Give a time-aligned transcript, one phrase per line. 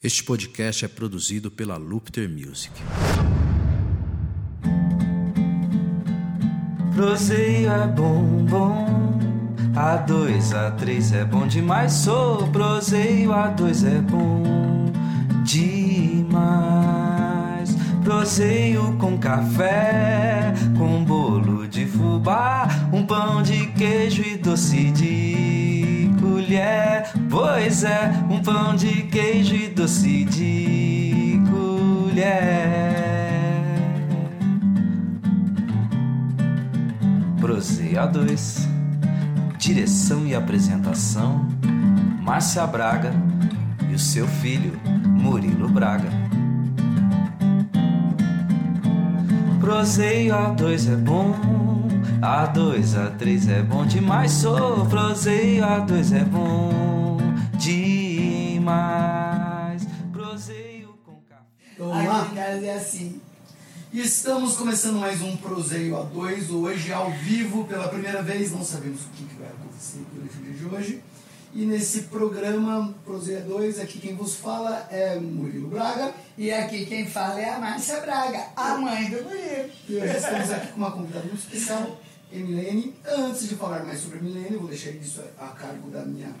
[0.00, 2.70] Este podcast é produzido pela Lupter Music.
[6.94, 9.18] Proseio é bom, bom.
[9.74, 11.94] A dois, a três é bom demais.
[11.94, 14.92] Sou proseio, a dois é bom
[15.42, 16.38] demais.
[18.04, 26.07] Proseio com café, com bolo de fubá, um pão de queijo e doce de
[26.48, 27.04] colher.
[27.28, 32.24] Pois é, um pão de queijo e doce de colher.
[37.38, 38.66] Proseio a dois.
[39.58, 41.46] Direção e apresentação:
[42.22, 43.12] Márcia Braga
[43.90, 44.72] e o seu filho,
[45.04, 46.08] Murilo Braga.
[49.60, 51.34] Proseio a dois é bom,
[52.22, 54.32] a dois, a três é bom demais.
[54.32, 57.18] Sou proseio a dois é bom
[57.58, 58.66] demais.
[60.12, 61.44] Proseio com café.
[61.78, 62.28] Vamos lá?
[62.36, 63.20] é assim.
[63.92, 69.08] Estamos começando mais um Proseio A2, hoje ao vivo pela primeira vez, não sabemos o
[69.16, 71.02] que que vai acontecer durante o dia de hoje.
[71.54, 76.12] E nesse programa Proseio A2, aqui quem vos fala é Murilo Braga.
[76.36, 79.70] E aqui quem fala é a Márcia Braga, a mãe do Murilo.
[79.88, 81.98] E hoje estamos aqui com uma convidada muito especial,
[82.32, 82.94] Emilene.
[83.06, 86.34] Antes de falar mais sobre a Emilene, vou deixar isso a cargo da minha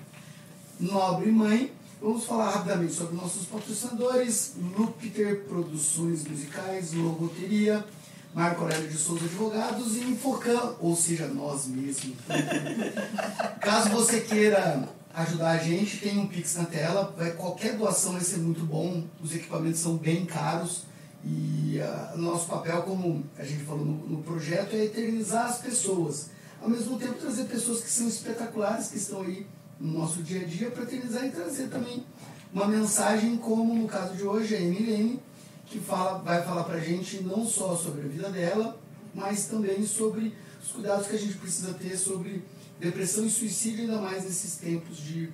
[0.78, 1.72] nobre mãe.
[2.00, 7.84] Vamos falar rapidamente sobre nossos patrocinadores, Lupiter Produções Musicais, Logoteria,
[8.32, 12.16] Marco Aurélio de Souza Advogados e Infocan, ou seja, nós mesmos.
[13.60, 18.36] Caso você queira ajudar a gente, tem um Pix na tela, qualquer doação vai ser
[18.36, 20.84] muito bom, os equipamentos são bem caros
[21.24, 26.30] e ah, nosso papel, como a gente falou no, no projeto, é eternizar as pessoas.
[26.60, 29.46] Ao mesmo tempo, trazer pessoas que são espetaculares, que estão aí
[29.80, 32.04] no nosso dia a dia, para eternizar e trazer também
[32.52, 35.20] uma mensagem, como no caso de hoje, a Emilene,
[35.66, 38.78] que fala, vai falar para a gente não só sobre a vida dela,
[39.14, 42.42] mas também sobre os cuidados que a gente precisa ter sobre
[42.80, 45.30] depressão e suicídio, ainda mais nesses tempos de,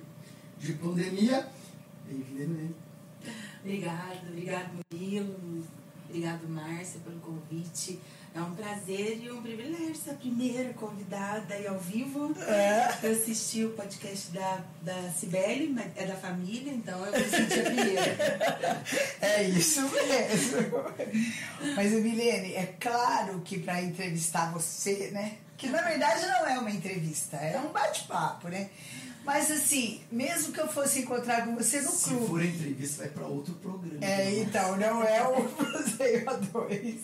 [0.59, 1.47] de pandemia.
[2.07, 2.84] Bem-vinda, Emilene.
[3.65, 5.65] Obrigado, obrigado Murilo,
[6.07, 7.99] obrigado Márcia pelo convite.
[8.35, 12.31] É um prazer e um privilégio ser a primeira convidada aí ao vivo.
[13.01, 17.59] Eu assisti o podcast da, da Cibele, mas é da família, então eu me senti
[17.59, 18.83] a primeira.
[19.19, 20.83] É isso mesmo.
[21.75, 25.37] Mas, Milene, é claro que para entrevistar você, né?
[25.57, 28.69] Que na verdade não é uma entrevista, é um bate-papo, né?
[29.25, 32.27] Mas assim, mesmo que eu fosse encontrar com você no Se clube.
[32.27, 34.05] for entrevista, vai para outro programa.
[34.05, 37.01] É, então, não é o Cruzeiro a dois.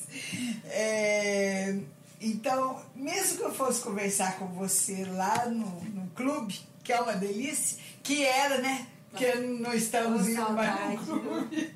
[0.65, 1.79] É,
[2.21, 7.13] então, mesmo que eu fosse conversar com você lá no, no clube, que é uma
[7.13, 8.87] delícia, que era, né?
[9.15, 11.75] Que não estamos indo mais no clube.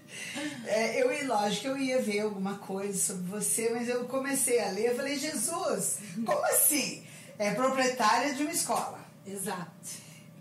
[0.66, 4.70] É, eu, e lógico, eu ia ver alguma coisa sobre você, mas eu comecei a
[4.70, 7.04] ler, eu falei, Jesus, como assim?
[7.38, 9.70] É proprietária de uma escola, Exato,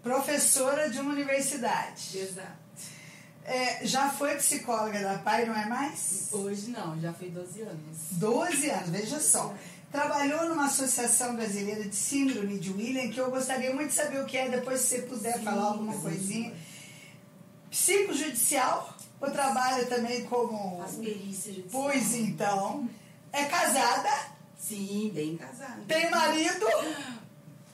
[0.05, 2.19] professora de uma universidade.
[2.19, 2.63] exato.
[3.47, 6.29] É, já foi psicóloga da PAI, não é mais?
[6.33, 7.99] Hoje não, já foi 12 anos.
[8.13, 9.53] 12 anos, veja só.
[9.93, 14.27] Trabalhou numa associação brasileira de síndrome de William, que eu gostaria muito de saber o
[14.27, 16.55] que é, depois se você puder Sim, falar alguma coisinha.
[17.71, 20.83] Psicojudicial, ou trabalha também como.
[20.83, 21.71] As perícias judiciais.
[21.73, 22.89] Pois então.
[23.33, 24.11] É casada,
[24.59, 25.83] Sim, bem casada.
[25.89, 26.67] tem marido.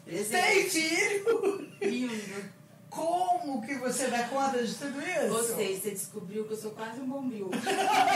[0.06, 1.68] tem filho.
[1.80, 2.60] Lindo.
[2.90, 5.28] Como que você dá conta de tudo isso?
[5.28, 7.48] Você, você descobriu que eu sou quase um bombril.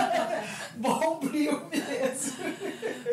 [0.76, 2.32] Bom brilho mesmo.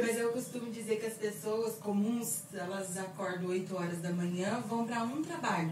[0.02, 4.88] Mas eu costumo dizer que as pessoas comuns, elas acordam 8 horas da manhã, vão
[4.88, 5.72] para um trabalho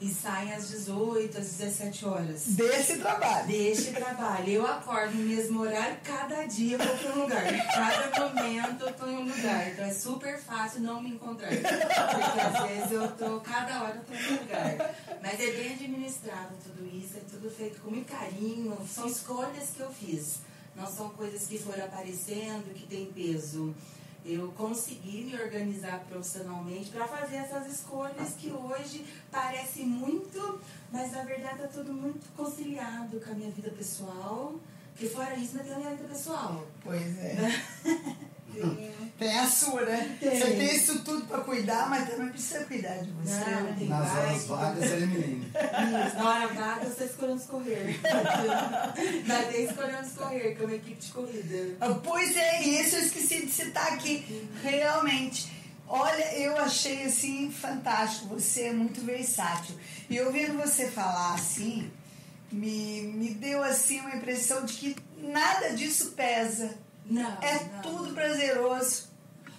[0.00, 2.42] e saem às 18, às 17 horas.
[2.48, 3.46] Desse trabalho.
[3.46, 4.48] Deste trabalho.
[4.48, 7.66] Eu acordo no mesmo horário, cada dia eu vou para um lugar.
[7.74, 9.68] Cada momento eu tô em um lugar.
[9.70, 11.48] Então é super fácil não me encontrar.
[11.48, 14.94] Porque às vezes eu tô, cada hora eu tô em um lugar.
[15.22, 18.76] Mas é bem administrado tudo isso, é tudo feito com muito carinho.
[18.86, 20.40] São escolhas que eu fiz.
[20.74, 23.74] Não são coisas que foram aparecendo, que tem peso.
[24.28, 31.22] Eu consegui me organizar profissionalmente para fazer essas escolhas que hoje parece muito, mas na
[31.22, 34.56] verdade é tudo muito conciliado com a minha vida pessoal.
[34.92, 36.66] Porque fora isso, ainda tem a minha vida pessoal.
[36.82, 37.36] Pois é.
[39.18, 40.16] Tem a sua, né?
[40.20, 40.38] Tem.
[40.38, 43.50] Você tem isso tudo pra cuidar, mas também precisa cuidar de você.
[43.50, 43.76] Não, né?
[43.78, 45.52] tem Nas horas vagas, é Emilene.
[46.06, 47.98] Isso, na hora vaga, você escolhendo correr.
[49.26, 51.76] Mas tem escolhendo correr, que é uma equipe de corrida.
[51.80, 54.46] Ah, Pois é, isso eu esqueci de citar aqui.
[54.62, 55.50] Realmente.
[55.88, 58.34] Olha, eu achei assim fantástico.
[58.34, 59.76] Você é muito versátil.
[60.10, 61.90] E ouvindo você falar assim,
[62.52, 66.76] me, me deu assim uma impressão de que nada disso pesa.
[67.08, 67.38] Não.
[67.42, 67.82] É não.
[67.82, 69.16] tudo prazeroso.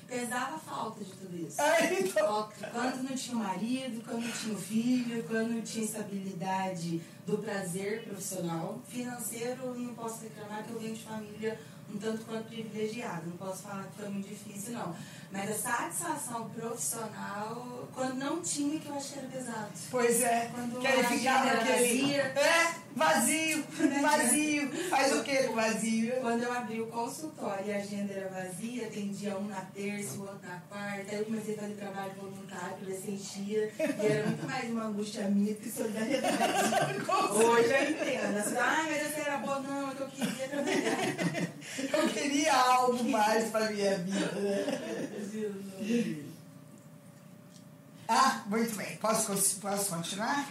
[0.08, 1.62] Pesava a falta de tudo isso.
[1.62, 7.38] Ai, então- Quando não tinha marido, quando não tinha filho, quando não tinha estabilidade do
[7.40, 8.82] prazer profissional.
[8.88, 11.60] Financeiro, não posso reclamar que eu venho de família
[11.94, 13.24] um tanto quanto privilegiada.
[13.26, 14.96] Não posso falar que foi muito difícil, não.
[15.32, 19.72] Mas a satisfação profissional, quando não tinha, que eu acho que era pesado.
[19.92, 21.50] Pois é, Quando que ele ficava.
[21.50, 23.64] É, vazio,
[24.02, 24.90] vazio.
[24.90, 26.14] Faz o que com vazio?
[26.22, 30.22] Quando eu abri o consultório e a agenda era vazia, atendia um na terça, o
[30.22, 34.06] outro na quarta, aí eu comecei a fazer trabalho voluntário para ver se enchia, e
[34.06, 36.44] era muito mais uma angústia minha que solidariedade.
[37.36, 38.38] Hoje eu entendo.
[38.38, 40.98] Assim, Ai, mas era boa, não, é que eu queria trabalhar.
[41.94, 44.32] Eu queria algo mais pra minha vida.
[44.34, 46.24] né?
[48.10, 48.96] Ah, muito bem.
[48.98, 50.48] Posso, posso continuar?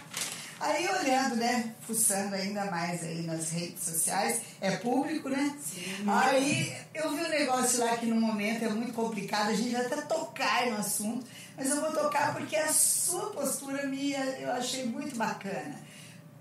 [0.59, 1.73] Aí olhando, né?
[1.85, 5.55] Fuçando ainda mais aí nas redes sociais, é público, né?
[5.63, 6.03] Sim.
[6.07, 9.85] Aí eu vi um negócio lá que no momento é muito complicado, a gente vai
[9.85, 11.25] até tocar no assunto,
[11.55, 15.75] mas eu vou tocar porque a sua postura minha eu achei muito bacana.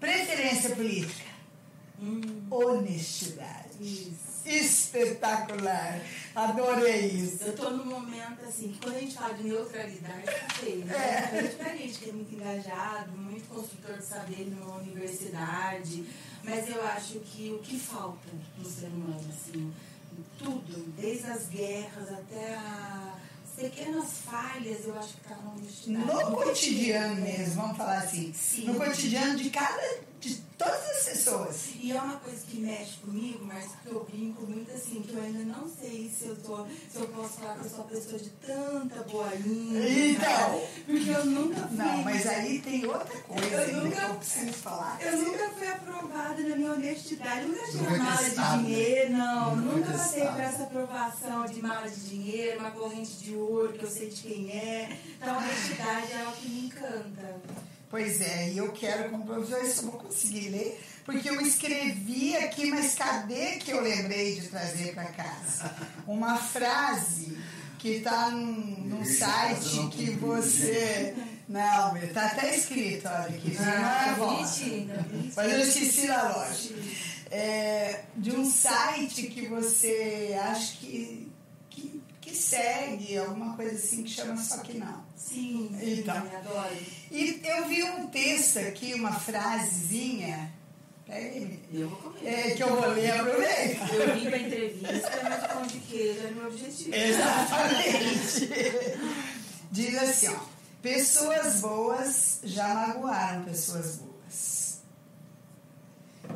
[0.01, 1.37] Preferência política,
[2.01, 2.21] Hum,
[2.51, 3.69] honestidade.
[3.81, 4.26] isso.
[4.47, 6.01] Espetacular!
[6.35, 7.45] Adorei isso.
[7.45, 10.95] Eu tô num momento assim, que quando a gente fala de neutralidade, fica feio, né?
[10.95, 11.39] É.
[11.39, 11.77] É.
[11.77, 16.05] Gente que é muito engajado, muito construtor de saber numa universidade,
[16.45, 18.29] mas eu acho que o que falta
[18.59, 19.73] no ser humano, assim,
[20.39, 26.07] tudo, desde as guerras até as pequenas falhas, eu acho que tá na honestidade.
[26.07, 28.33] No cotidiano mesmo, vamos falar assim.
[28.35, 28.67] Sim.
[28.67, 30.01] No cotidiano de cada.
[30.21, 31.57] De todas as pessoas.
[31.81, 35.23] E é uma coisa que mexe comigo, mas que eu brinco muito assim, que eu
[35.23, 38.19] ainda não sei se eu, tô, se eu posso falar que eu sou uma pessoa
[38.19, 40.11] de tanta boa índole.
[40.13, 40.63] Então.
[40.87, 41.77] Porque eu nunca fui.
[41.77, 44.99] Não, mas aí tem outra coisa Eu nunca- que eu preciso falar.
[45.03, 49.57] Eu nunca fui aprovada na minha honestidade, nunca tive Nunca mala de dinheiro, não.
[49.57, 53.85] Nunca Nunca passei por essa aprovação de mala de dinheiro, uma corrente de ouro que
[53.85, 54.99] eu sei de quem é.
[55.19, 57.41] Então a honestidade é o que me encanta.
[57.89, 62.67] Pois é, e eu quero, professor, isso eu vou conseguir ler, porque eu escrevi aqui,
[62.67, 65.73] mas cadê que eu lembrei de trazer para casa?
[66.07, 67.39] Uma frase
[67.79, 71.15] que está num, num site que você.
[71.49, 73.55] Não, está até escrito, olha aqui.
[73.55, 74.45] não é bom.
[75.37, 76.75] Mas eu esqueci da loja.
[77.31, 81.26] É, de um site que você acha que,
[82.27, 85.05] que, segue, alguma coisa assim que chama Só Que Não.
[85.17, 86.17] Sim, Então.
[86.27, 86.77] eu adoro.
[87.11, 90.53] E eu vi um texto aqui, uma frasezinha,
[91.07, 92.29] pega aí, Eu vou comer.
[92.29, 93.95] é, que eu vou ler, aproveita.
[93.95, 96.95] Eu vim pra entrevista, mas o pão de queijo era o meu objetivo.
[96.95, 98.49] Exatamente.
[99.71, 100.39] Diz assim, ó,
[100.83, 104.81] pessoas boas já magoaram pessoas boas.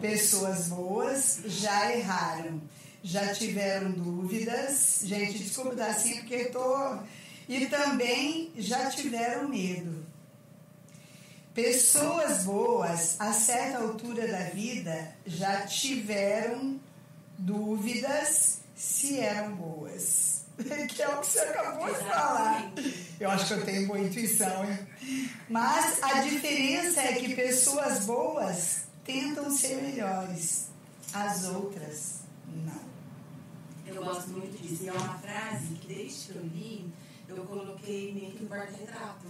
[0.00, 2.60] Pessoas boas já erraram,
[3.02, 5.00] já tiveram dúvidas.
[5.02, 6.98] Gente, desculpa dar assim porque eu tô.
[7.48, 10.06] E também já tiveram medo.
[11.54, 16.78] Pessoas boas, a certa altura da vida, já tiveram
[17.36, 20.40] dúvidas se eram boas.
[20.94, 22.70] Que é o que você acabou de falar.
[23.18, 24.78] Eu acho que eu tenho boa intuição, hein?
[25.48, 30.66] Mas a diferença é que pessoas boas tentam ser melhores,
[31.14, 32.79] as outras não.
[33.94, 34.84] Eu gosto muito disso.
[34.84, 36.92] E é uma frase que desde que eu li,
[37.28, 39.26] eu coloquei meio que no porta-retrato.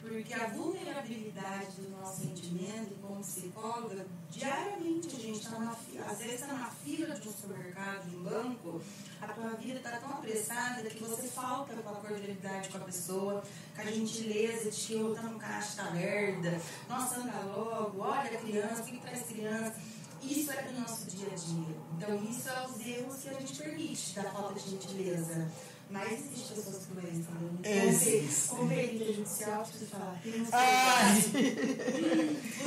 [0.00, 6.18] Porque a vulnerabilidade do nosso sentimento, como psicóloga, diariamente a gente está na fila, às
[6.18, 8.80] vezes está na fila de um supermercado, de um banco,
[9.20, 13.42] a tua vida está tão apressada que você falta com a cordialidade com a pessoa,
[13.74, 18.30] com a gentileza de que eu tá no caixa, tá merda, nossa, anda logo, olha
[18.30, 19.74] a criança, fica traz criança.
[20.22, 21.76] Isso é do nosso dia a dia.
[21.96, 25.48] Então, isso é os erros que a gente permite da falta de gentileza.
[25.88, 27.48] Mas existem pessoas cruéis, entendeu?
[27.48, 28.48] Como Existe.
[28.48, 30.20] per- Como perita judicial, preciso falar.
[30.20, 31.26] Tem uns perversos.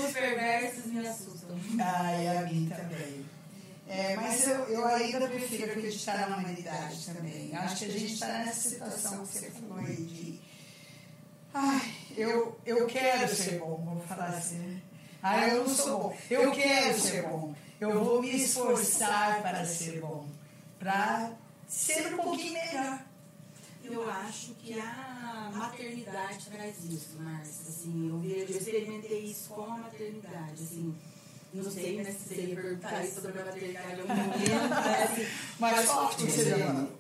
[0.06, 1.60] Os perversos me assustam.
[1.82, 3.26] Ai, a mim também.
[3.90, 7.54] É, mas eu, eu ainda prefiro acreditar na humanidade também.
[7.56, 10.40] Acho que a gente está nessa situação que você falou aí de.
[11.54, 14.79] Ai, eu, eu quero ser bom, vou falar assim.
[15.22, 16.18] Ai, eu não sou bom.
[16.30, 17.54] Eu quero ser bom.
[17.80, 20.28] Eu vou me esforçar para ser bom.
[20.78, 21.32] Para
[21.68, 23.00] ser um pouquinho melhor.
[23.84, 27.70] Eu acho que a maternidade traz isso, Márcia.
[27.70, 30.54] Assim, eu, eu experimentei isso com a maternidade.
[30.54, 30.96] Assim,
[31.54, 35.12] não sei né, se você ia perguntar isso sobre a maternidade em algum momento, mas
[35.12, 35.28] assim,
[35.60, 36.52] Mas que você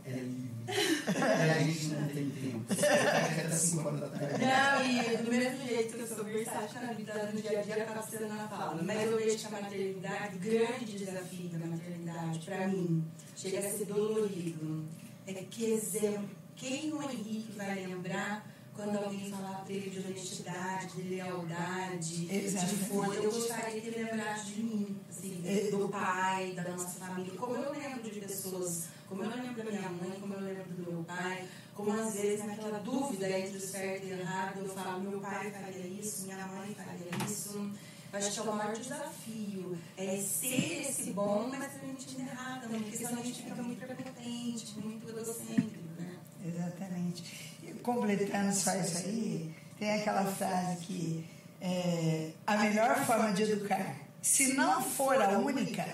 [0.05, 0.59] É, é.
[0.69, 2.65] É, a gente não tem tempo.
[2.69, 4.45] Até 5 horas da tarde.
[4.45, 7.83] Não, e do mesmo jeito que eu sou versátil na vida, no dia a dia,
[7.83, 8.81] acaba sendo na fala.
[8.83, 13.03] Mas eu vejo que a maternidade, grande desafio da maternidade, pra mim,
[13.35, 14.85] chega a ser dolorido.
[15.25, 18.45] É que exemplo, quem o Henrique vai lembrar
[18.79, 22.65] quando alguém falar pra ele de honestidade, de lealdade, Exato.
[22.67, 23.13] de força.
[23.15, 27.33] Eu gostaria que ele lembrasse de mim, assim, do pai, da nossa família.
[27.38, 30.91] Como eu lembro de pessoas, como eu lembro da minha mãe, como eu lembro do
[30.91, 35.01] meu pai, como às vezes naquela dúvida entre o certo e o errado, eu falo,
[35.01, 37.71] meu pai faria isso, minha mãe faria isso.
[38.12, 42.62] Eu acho que é o maior desafio é ser esse bom, mas também não errado
[42.62, 46.17] também, porque senão a gente fica muito prepotente, muito egocêntrico, né?
[46.43, 47.49] Exatamente.
[47.93, 51.25] Completando só isso aí, tem aquela frase que
[51.60, 55.86] é, a melhor forma de educar, se não for a única,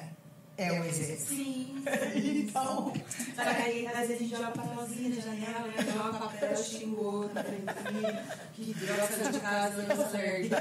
[0.58, 1.26] é o exemplo.
[1.26, 1.84] Sim.
[2.16, 2.94] Então,
[3.36, 5.74] Só que aí, às vezes, a gente joga papelzinho na janela, né?
[5.94, 8.18] joga papel, xinga o outro, filho,
[8.54, 10.56] que droga saiu de casa, não tá certo.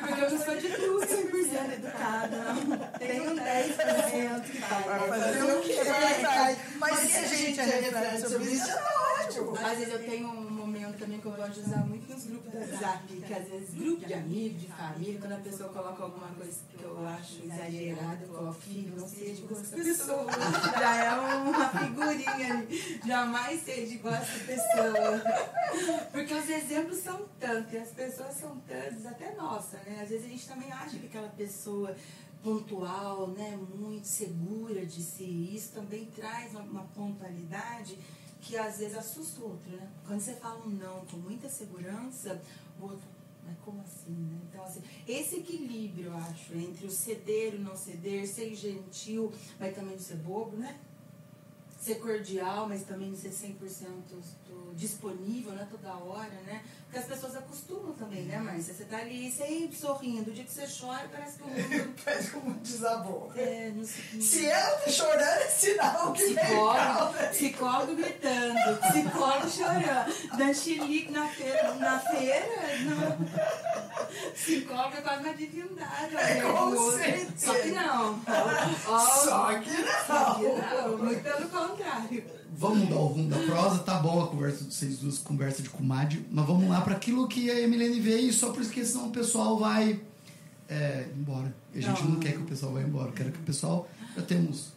[0.00, 2.38] Porque eu sou de tudo 100% educada.
[2.98, 6.56] Tenho 10% que vai fazer o que é.
[6.76, 9.56] Mas se a gente reflete sobre isso, é ótimo.
[9.56, 10.49] Às vezes eu tenho um
[11.00, 14.06] também que eu gosto de usar muito nos grupos do WhatsApp, que às vezes grupo
[14.06, 18.28] de amigos, de família, quando a pessoa coloca alguma coisa que eu acho exagerada, eu
[18.28, 20.26] coloco filho, não seja igual essa pessoa.
[20.78, 23.00] Já é uma figurinha ali.
[23.06, 25.22] Jamais seja igual essa pessoa.
[26.12, 30.00] Porque os exemplos são tantos, e as pessoas são tantas, até nossa, né?
[30.02, 31.96] Às vezes a gente também acha que aquela pessoa
[32.42, 37.98] pontual, né, muito segura de si, isso também traz uma, uma pontualidade
[38.40, 39.90] que às vezes assusta o outro, né?
[40.06, 42.40] Quando você fala um não com muita segurança,
[42.80, 43.06] o outro,
[43.44, 44.38] mas como assim, né?
[44.48, 49.32] Então, assim, esse equilíbrio, eu acho, entre o ceder e o não ceder, ser gentil,
[49.58, 50.78] mas também não ser bobo, né?
[51.78, 54.14] Ser cordial, mas também não ser 100%
[54.46, 55.66] do- disponível, né?
[55.70, 56.62] Toda hora, né?
[56.90, 58.74] Porque as pessoas acostumam também, né, Márcia?
[58.74, 60.28] Você tá ali sempre sorrindo.
[60.28, 61.94] O dia que você chora, parece que o mundo...
[62.04, 63.32] Parece como desabou.
[63.36, 64.20] É, não sei...
[64.20, 67.12] Se ela tá chorando, é sinal que vem Psicólogo, calma.
[67.28, 72.46] psicólogo gritando, psicólogo chorando, dando chilique na feira, na feira,
[72.84, 74.32] não.
[74.32, 76.16] Psicólogo é quase uma divindade.
[76.16, 77.32] olha, Com o certeza.
[77.36, 78.20] Só que não.
[78.88, 79.70] Ó, Só que
[80.06, 80.88] só que não.
[80.90, 82.40] não, muito pelo contrário.
[82.52, 85.70] Vamos mudar o rumo da prosa, tá bom a conversa de vocês duas, conversa de
[85.70, 89.58] comadre, mas vamos lá para aquilo que a Emilene veio, só porque senão o pessoal
[89.58, 90.00] vai
[90.68, 91.54] é, embora.
[91.74, 92.12] E a gente não.
[92.12, 92.20] Não.
[92.20, 93.88] quer que o pessoal vá embora, quero que o pessoal.
[94.16, 94.72] Já temos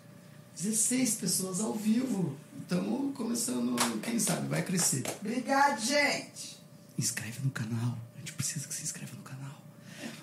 [0.55, 2.35] 16 pessoas ao vivo.
[2.61, 5.03] Estamos começando, quem sabe, vai crescer.
[5.21, 6.57] Obrigado, gente.
[6.97, 7.97] Inscreve no canal.
[8.15, 9.61] A gente precisa que se inscreva no canal.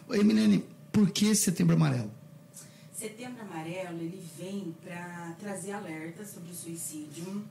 [0.08, 2.10] Ô, Emilene, por que setembro amarelo?
[3.00, 7.42] Setembro Amarelo, ele vem para trazer alerta sobre o suicídio.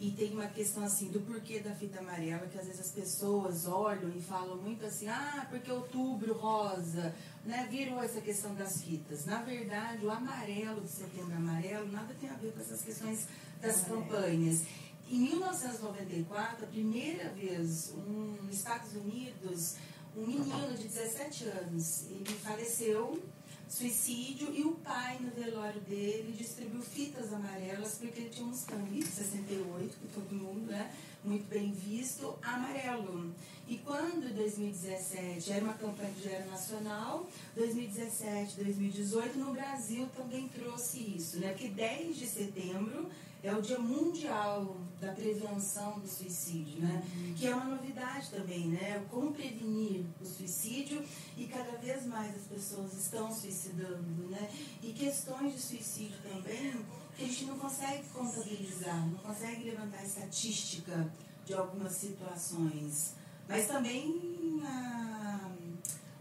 [0.00, 3.66] E tem uma questão assim do porquê da fita amarela, que às vezes as pessoas
[3.66, 7.12] olham e falam muito assim, ah, porque outubro rosa,
[7.44, 7.66] né?
[7.68, 9.26] Virou essa questão das fitas.
[9.26, 13.26] Na verdade, o amarelo do setembro amarelo nada tem a ver com essas questões
[13.60, 14.62] das campanhas.
[15.10, 19.76] Em 1994, a primeira vez, um, nos Estados Unidos,
[20.16, 23.20] um menino de 17 anos, ele faleceu
[23.68, 29.02] suicídio e o pai no velório dele distribuiu fitas amarelas porque ele tinha um Mustang
[29.02, 30.90] 68 que todo mundo né
[31.24, 33.32] muito bem visto amarelo
[33.66, 40.08] e quando em 2017 era uma campanha que já era nacional 2017 2018 no Brasil
[40.16, 43.10] também trouxe isso né porque 10 de setembro
[43.42, 47.02] é o dia mundial da prevenção do suicídio, né?
[47.36, 49.04] Que é uma novidade também, né?
[49.10, 51.04] Como prevenir o suicídio
[51.36, 54.50] e cada vez mais as pessoas estão suicidando, né?
[54.82, 56.74] E questões de suicídio também
[57.18, 61.12] que a gente não consegue contabilizar, não consegue levantar estatística
[61.44, 63.14] de algumas situações.
[63.48, 65.50] Mas também a,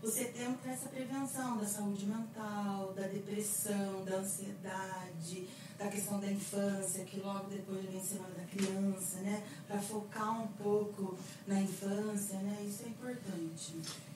[0.01, 6.31] o setembro traz essa prevenção da saúde mental, da depressão, da ansiedade, da questão da
[6.31, 9.43] infância, que logo depois vem Semana da Criança, né?
[9.67, 12.65] Para focar um pouco na infância, né?
[12.67, 13.75] Isso é importante.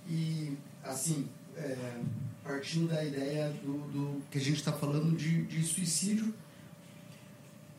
[0.10, 2.02] E, assim, é,
[2.44, 6.34] partindo da ideia do, do que a gente está falando de, de suicídio,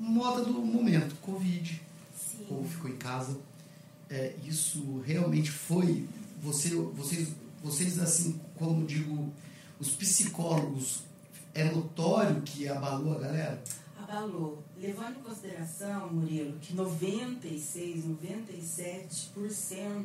[0.03, 1.81] moda do momento, Covid,
[2.15, 2.47] Sim.
[2.51, 3.39] ou ficou em casa.
[4.11, 6.07] É, isso realmente foi.
[6.43, 7.29] Você, vocês,
[7.63, 9.33] vocês, assim, como digo,
[9.79, 11.05] os psicólogos,
[11.55, 13.63] é notório que abalou a galera?
[14.03, 14.63] Abalou.
[14.77, 20.05] Levando em consideração, Murilo, que 96, 97%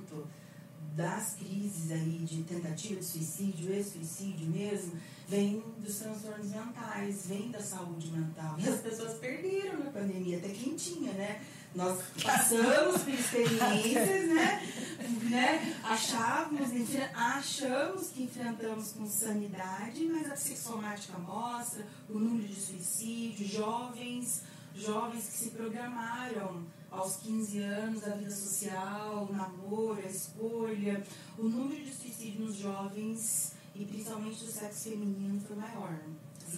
[0.96, 4.94] das crises aí de tentativa de suicídio e suicídio mesmo,
[5.28, 8.56] vem dos transtornos mentais, vem da saúde mental.
[8.60, 11.42] E as pessoas perderam na pandemia, até quem tinha, né?
[11.76, 14.62] Nós passamos por experiências, né?
[15.30, 15.80] né?
[15.84, 16.70] Achávamos,
[17.14, 25.28] achamos que enfrentamos com sanidade, mas a psicossomática mostra o número de suicídio, jovens, jovens
[25.28, 26.66] que se programaram
[26.98, 31.04] aos 15 anos, a vida social, o namoro, a escolha.
[31.38, 36.00] O número de suicídio nos jovens, e principalmente do sexo feminino, foi maior.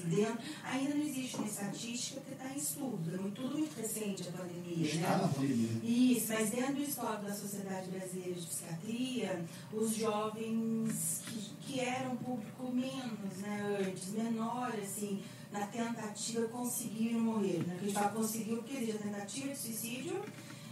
[0.06, 4.32] Dentro, ainda não existe uma estatística porque está em estudo, é tudo muito recente a
[4.32, 4.86] pandemia.
[4.86, 5.22] Está né?
[5.24, 5.82] na pandemia.
[5.84, 12.16] Isso, mas dentro do histórico da Sociedade Brasileira de Psiquiatria, os jovens que, que eram
[12.18, 17.64] público menos, né, antes, menor, assim, na tentativa conseguiram morrer.
[17.66, 17.78] Né?
[17.80, 20.24] A gente fala conseguiu porque a tentativa de suicídio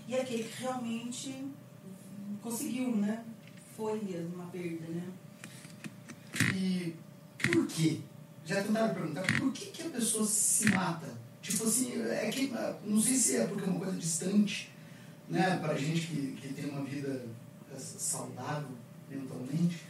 [0.07, 1.45] e aquele que realmente
[2.41, 3.25] conseguiu, né?
[3.75, 5.03] Foi mesmo uma perda, né?
[6.55, 6.95] E
[7.37, 7.99] por quê?
[8.45, 11.07] Já tentaram perguntar por que, que a pessoa se mata?
[11.41, 12.51] Tipo assim, é que,
[12.83, 14.71] não sei se é porque é uma coisa distante,
[15.29, 17.25] né, pra gente que, que tem uma vida
[17.71, 18.69] eh, saudável
[19.09, 19.85] mentalmente.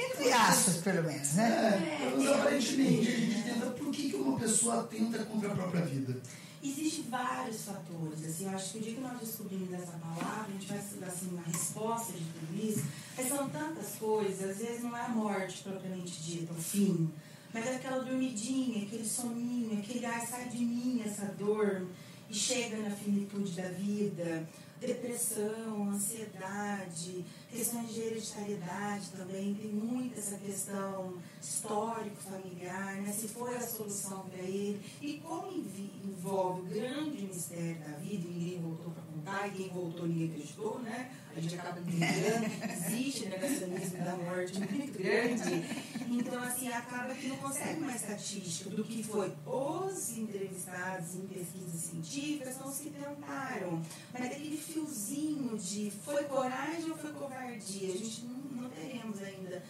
[0.00, 2.00] Entre aspas, pelo menos, né?
[2.00, 3.66] É, mas aparentemente a gente tenta.
[3.66, 6.20] Por que, que uma pessoa tenta contra a própria vida?
[6.62, 10.52] Existem vários fatores, assim, eu acho que o dia que nós descobrimos essa palavra, a
[10.52, 12.84] gente vai estudar assim, uma resposta de tudo isso,
[13.16, 17.10] mas são tantas coisas, às vezes não é a morte propriamente dita, o fim,
[17.54, 21.86] mas é aquela dormidinha, aquele soninho, aquele ai, sai de mim essa dor,
[22.28, 24.46] e chega na finitude da vida,
[24.80, 33.12] depressão, ansiedade, questões de hereditariedade também, tem muito essa questão histórico-familiar, né?
[33.12, 38.60] se foi a solução para ele, e como envolve o grande mistério da vida, ninguém
[38.62, 41.10] voltou para contar, e quem voltou ninguém acreditou, né?
[41.36, 45.64] A gente acaba brigando, existe negacionismo da morte muito grande,
[46.10, 49.32] então assim, acaba que não consegue uma estatística do que foi.
[49.46, 53.80] Os entrevistados em pesquisas científicas, são os que tentaram,
[54.12, 59.62] mas aquele fiozinho de foi coragem ou foi covardia, a gente não, não teremos ainda.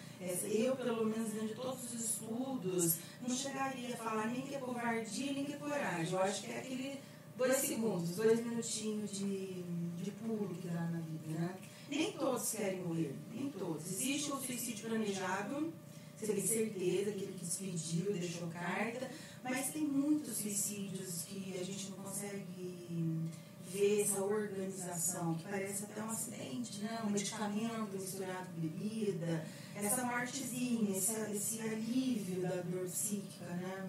[0.45, 4.59] Eu, pelo menos, dentro de todos os estudos, não chegaria a falar nem que é
[4.59, 6.13] covardia, nem que é coragem.
[6.13, 7.01] Eu acho que é aquele
[7.41, 9.63] dois segundos, dois minutinhos de,
[9.97, 11.55] de que dá na vida, né?
[11.89, 13.87] Nem todos querem morrer, nem todos.
[13.87, 15.73] Existe o suicídio planejado,
[16.17, 19.11] você tem certeza, aquele que despediu, deixou carta,
[19.43, 23.31] mas tem muitos suicídios que a gente não consegue
[23.73, 27.01] ver essa organização, que parece até um acidente, né?
[27.05, 33.89] um medicamento misturado com bebida, essa mortezinha, esse, esse alívio da dor psíquica, né?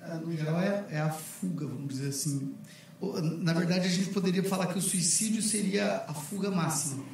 [0.00, 2.54] Ah, no geral é, é a fuga, vamos dizer assim.
[3.00, 7.04] Na verdade, a gente poderia falar que o suicídio seria a fuga máxima.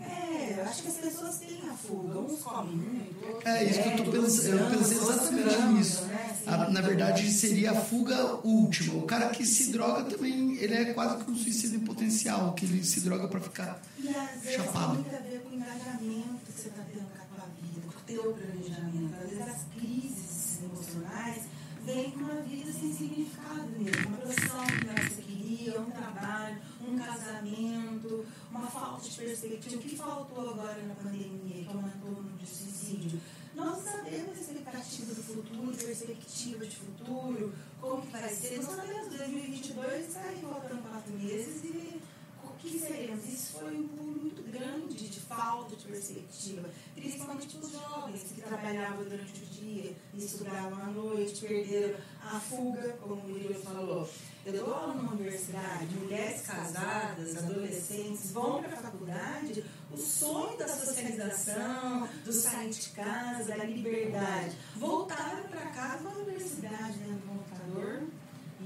[0.00, 3.48] É, eu acho que as pessoas têm a fuga, uns comem muito.
[3.48, 4.58] É, isso que eu estou pensando.
[4.58, 6.02] Eu pensei exatamente nisso.
[6.06, 6.36] Né?
[6.46, 8.94] A, na verdade, seria a fuga última.
[8.94, 12.64] O cara que se droga também, ele é quase que um suicídio em potencial, que
[12.64, 14.96] ele se droga para ficar e às vezes chapado.
[14.96, 17.86] tem muito a ver com o engajamento que você está tendo com a tua vida,
[17.86, 19.14] com o teu planejamento.
[19.22, 21.49] Às vezes as crises emocionais
[21.84, 26.60] vêm com uma vida sem significado mesmo, uma profissão que não você queria, um trabalho,
[26.86, 29.76] um casamento, uma falta de perspectiva.
[29.76, 33.20] O que faltou agora na pandemia, que aumentou o número de suicídio?
[33.54, 38.56] Nós sabemos a expectativa do futuro, perspectiva de futuro, como que vai ser.
[38.62, 42.00] Nós sabemos, 2022 está faltando quatro meses e
[42.44, 43.26] o que seremos?
[43.26, 44.19] Isso foi um pulo
[44.60, 50.82] grande de falta de perspectiva, principalmente para os jovens que trabalhavam durante o dia, estudavam
[50.82, 54.08] à noite, perderam a fuga, como o Murilo falou.
[54.44, 60.68] Eu dou aula numa universidade, mulheres casadas, adolescentes, vão para a faculdade, o sonho da
[60.68, 64.56] socialização, do sair de casa, da liberdade.
[64.76, 68.02] Voltaram para casa na universidade, dentro do computador.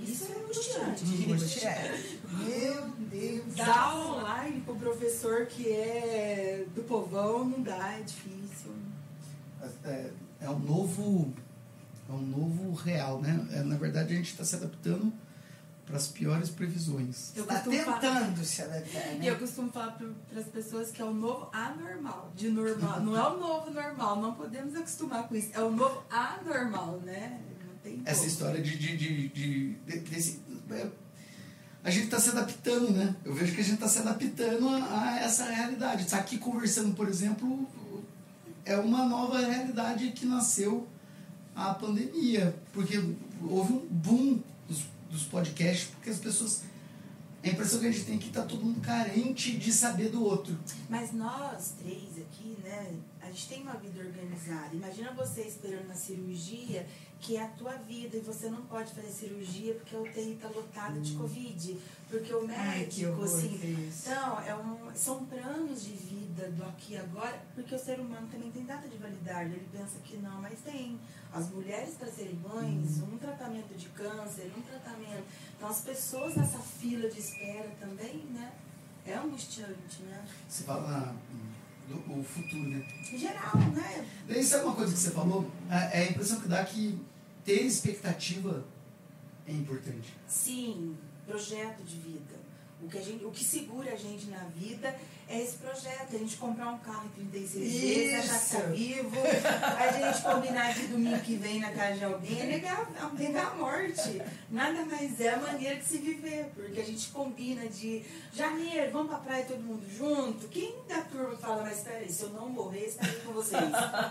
[0.02, 1.64] Isso é angustiante, gente.
[1.64, 2.02] É.
[2.30, 3.54] Meu Deus.
[3.54, 8.72] Dar aula online para o professor que é do povão não dá, é difícil.
[9.85, 11.33] É, é um novo
[12.09, 13.46] é um novo real, né?
[13.52, 15.11] É, na verdade, a gente está se adaptando
[15.87, 17.33] para as piores previsões.
[17.37, 19.30] Eu Está costumo falar- tentando se adaptar, E né?
[19.30, 22.30] eu costumo falar para as pessoas que é o novo anormal.
[22.35, 23.00] De normal.
[23.00, 25.50] Não é o novo normal, não podemos acostumar com isso.
[25.54, 27.40] É o novo anormal, né?
[27.85, 28.77] Tem Essa história de.
[28.77, 30.40] de, de, de- de- desse,
[31.85, 33.14] a gente está se adaptando, né?
[33.25, 36.03] Eu vejo que a gente está se adaptando a, a essa realidade.
[36.05, 37.68] Estar aqui conversando, por exemplo,
[38.64, 40.88] é uma nova realidade que nasceu
[41.55, 42.57] a pandemia.
[42.73, 42.97] Porque
[43.42, 46.62] houve um boom dos, dos podcasts, porque as pessoas
[47.44, 50.25] a impressão que a gente tem é que tá todo mundo carente de saber do
[50.25, 50.59] outro.
[50.88, 54.70] Mas nós três aqui, né, a gente tem uma vida organizada.
[54.75, 56.87] Imagina você esperando na cirurgia,
[57.20, 60.48] que é a tua vida, e você não pode fazer cirurgia porque a UTI tá
[60.48, 61.79] lotada de Covid.
[62.09, 63.90] Porque o médico, Ai, que horror, assim.
[64.03, 68.29] Então, é um, são planos de vida do aqui e agora, porque o ser humano
[68.31, 69.55] também tem data de validade.
[69.55, 71.00] Ele pensa que não, mas tem.
[71.33, 75.24] As mulheres para serem mães, um tratamento de câncer, um tratamento.
[75.57, 78.53] Então, as pessoas nessa fila de espera também, né?
[79.05, 80.24] É angustiante, né?
[80.48, 81.54] Você fala hum,
[81.88, 82.85] do o futuro, né?
[83.12, 84.07] Em geral, né?
[84.27, 85.51] Daí sabe uma coisa que você falou?
[85.70, 86.99] É é a impressão que dá que
[87.44, 88.64] ter expectativa
[89.47, 90.14] é importante.
[90.27, 92.34] Sim, projeto de vida.
[92.85, 94.94] O que, a gente, o que segura a gente na vida
[95.27, 96.14] é esse projeto.
[96.14, 98.77] A gente comprar um carro em 36 vezes, achar que tá Isso.
[98.77, 99.16] vivo.
[99.79, 103.53] A gente combinar de domingo que vem na casa de alguém é negar, é negar
[103.53, 104.20] a morte.
[104.51, 106.53] Nada mais é a maneira de se viver.
[106.55, 110.47] Porque a gente combina de janeiro, vamos pra praia todo mundo junto.
[110.49, 113.62] Quem da turma fala, mas peraí, se eu não morrer, estarei com vocês?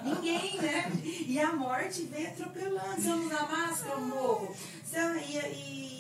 [0.04, 0.92] Ninguém, né?
[1.04, 3.00] E a morte vem atropelando.
[3.00, 4.56] Se eu não usar máscara, eu morro.
[4.84, 5.93] Se eu, e, e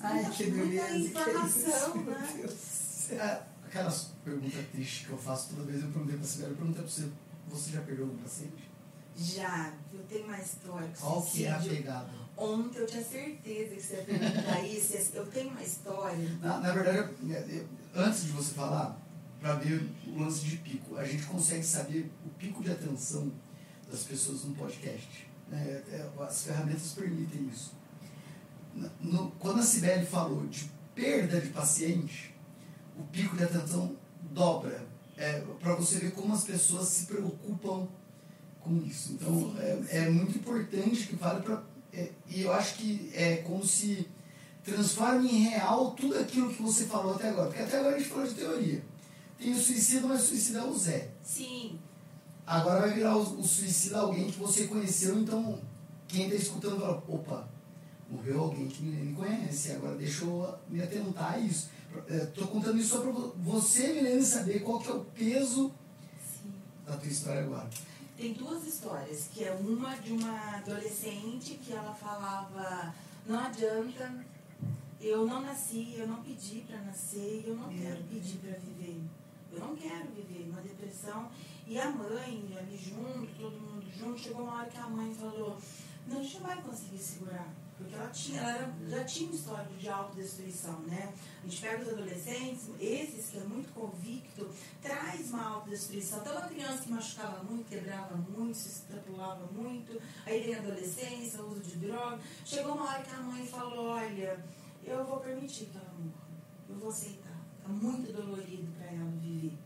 [0.00, 0.98] Ai, muita- que muita beleza.
[0.98, 2.32] que informação, isso, né?
[2.34, 3.10] Meu Deus.
[3.12, 6.82] É, aquelas perguntas tristes que eu faço toda vez, eu perguntei pra Sibeli, eu perguntei
[6.82, 7.08] pra você,
[7.48, 8.68] você já perdeu algum paciente?
[9.16, 12.08] Já, eu tenho uma história com Qual que é a pegada?
[12.36, 15.10] Ontem eu tinha certeza que você ia perguntar isso.
[15.14, 16.38] Eu tenho uma história.
[16.40, 18.96] Na, na verdade, eu- eu- antes de você falar,
[19.40, 23.32] para ver o lance de pico, a gente consegue saber o pico de atenção
[23.90, 25.26] das pessoas no podcast.
[25.48, 25.82] né?
[25.90, 27.72] É, as ferramentas permitem isso.
[29.00, 32.34] No- quando a Sibeli falou de perda de paciente,
[32.98, 33.96] o pico de atenção
[34.32, 34.86] dobra.
[35.16, 37.88] É, para você ver como as pessoas se preocupam
[38.60, 39.14] com isso.
[39.14, 41.62] Então, é, é muito importante que vale para.
[42.28, 44.06] e eu acho que é como se
[44.62, 47.48] transforme em real tudo aquilo que você falou até agora.
[47.48, 48.84] Porque até agora a gente falou de teoria.
[49.38, 51.10] Tem o suicida, mas o suicida é o Zé.
[51.22, 51.78] Sim,
[52.46, 55.60] Agora vai virar o, o suicida alguém que você conheceu, então
[56.06, 57.46] quem está escutando fala, opa,
[58.08, 61.70] morreu alguém que me, conhece, agora deixa eu me atentar a isso.
[62.08, 65.72] Estou contando isso só para você, Milene, saber qual que é o peso
[66.20, 66.52] sim.
[66.86, 67.68] da tua história agora.
[68.16, 72.94] Tem duas histórias, que é uma de uma adolescente que ela falava,
[73.26, 74.24] não adianta,
[75.00, 79.00] eu não nasci, eu não pedi para nascer, eu não quero pedir para viver.
[79.52, 81.30] Eu não quero viver uma depressão.
[81.66, 85.56] E a mãe, ali junto, todo mundo junto, chegou uma hora que a mãe falou,
[86.06, 87.54] não, a gente não vai conseguir segurar.
[87.78, 91.14] Porque ela, tinha, ela era- já tinha um histórico de autodestruição, né?
[91.42, 94.50] A gente pega os adolescentes, esses que é muito convicto,
[94.82, 96.18] traz uma autodestruição.
[96.18, 101.40] Então, uma criança que machucava muito, quebrava muito, se extrapolava muito, aí vem a adolescência,
[101.42, 102.20] uso de droga.
[102.44, 104.44] Chegou uma hora que a mãe falou: Olha,
[104.84, 106.26] eu vou permitir que ela morra,
[106.68, 107.38] eu vou aceitar.
[107.58, 109.56] Está muito dolorido para ela viver.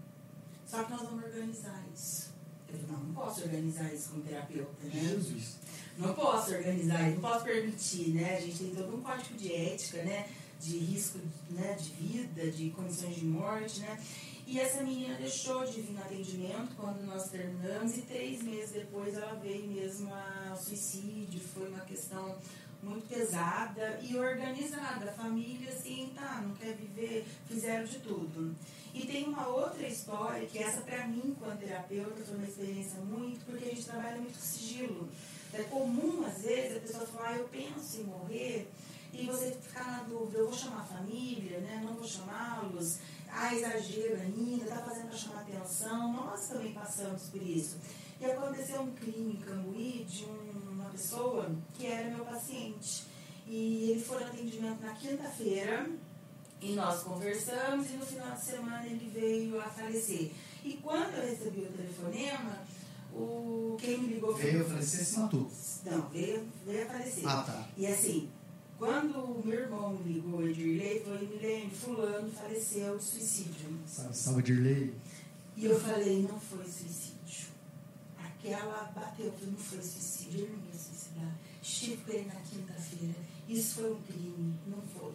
[0.67, 2.31] Só que nós vamos organizar isso.
[2.69, 4.91] Eu não posso organizar isso como terapeuta, né?
[4.93, 5.57] Jesus.
[6.03, 8.37] Não posso organizar, não posso permitir, né?
[8.37, 10.29] A gente tem todo um código de ética, né?
[10.61, 11.19] De risco
[11.51, 11.77] né?
[11.81, 13.99] de vida, de condições de morte, né?
[14.47, 19.15] E essa menina deixou de vir no atendimento quando nós terminamos e três meses depois
[19.15, 21.41] ela veio mesmo ao suicídio.
[21.41, 22.37] Foi uma questão
[22.83, 25.11] muito pesada e organizada.
[25.11, 28.55] A família, assim, tá, não quer viver, fizeram de tudo.
[28.93, 33.45] E tem uma outra história, que essa pra mim, quando terapeuta, foi uma experiência muito,
[33.47, 35.09] porque a gente trabalha muito com sigilo.
[35.55, 38.71] É comum, às vezes, a pessoa falar, ah, eu penso em morrer,
[39.13, 41.83] e você ficar na dúvida, eu vou chamar a família, né?
[41.85, 42.99] não vou chamá-los,
[43.31, 46.13] ah, exagero ainda, tá fazendo para chamar atenção.
[46.13, 47.77] Nós também passamos por isso.
[48.21, 53.05] E aconteceu um crime em Cambuí de um- uma pessoa que era meu paciente.
[53.47, 55.91] E ele foi no atendimento na quinta-feira,
[56.61, 60.31] e nós conversamos, e no final de semana ele veio a falecer.
[60.65, 62.61] E quando eu recebi o telefonema,
[63.15, 65.51] o, quem me ligou foi Veio a falecer se matou.
[65.85, 67.27] não, veio, veio aparecer.
[67.27, 67.69] Ah, tá.
[67.77, 68.29] E assim,
[68.79, 73.79] quando o meu irmão me ligou, Edirley, foi Milene, fulano faleceu de suicídio.
[73.87, 74.95] Sabe, salva Dirley.
[75.57, 77.49] E eu falei, não foi suicídio.
[78.19, 81.33] Aquela bateu, não foi suicídio, ele não ia suicidar.
[81.63, 83.15] Estive com ele na quinta-feira.
[83.49, 85.13] Isso foi um crime, não foi.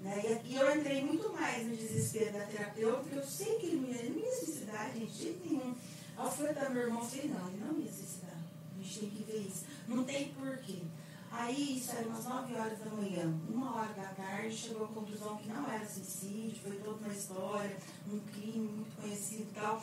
[0.00, 0.40] Né?
[0.44, 3.76] E, e eu entrei muito mais no desespero da terapeuta, porque eu sei que ele
[3.76, 5.74] não ia, ele não ia suicidar, gente, de jeito nenhum.
[6.18, 8.36] Até meu irmão, falei, não, ele não ia suicidar.
[8.76, 9.64] A gente tem que ver isso.
[9.86, 10.82] Não tem porquê.
[11.30, 15.36] Aí, isso era umas 9 horas da manhã, uma hora da tarde, chegou à conclusão
[15.36, 17.76] que não era suicídio, foi toda uma história,
[18.10, 19.82] um crime muito conhecido e tal.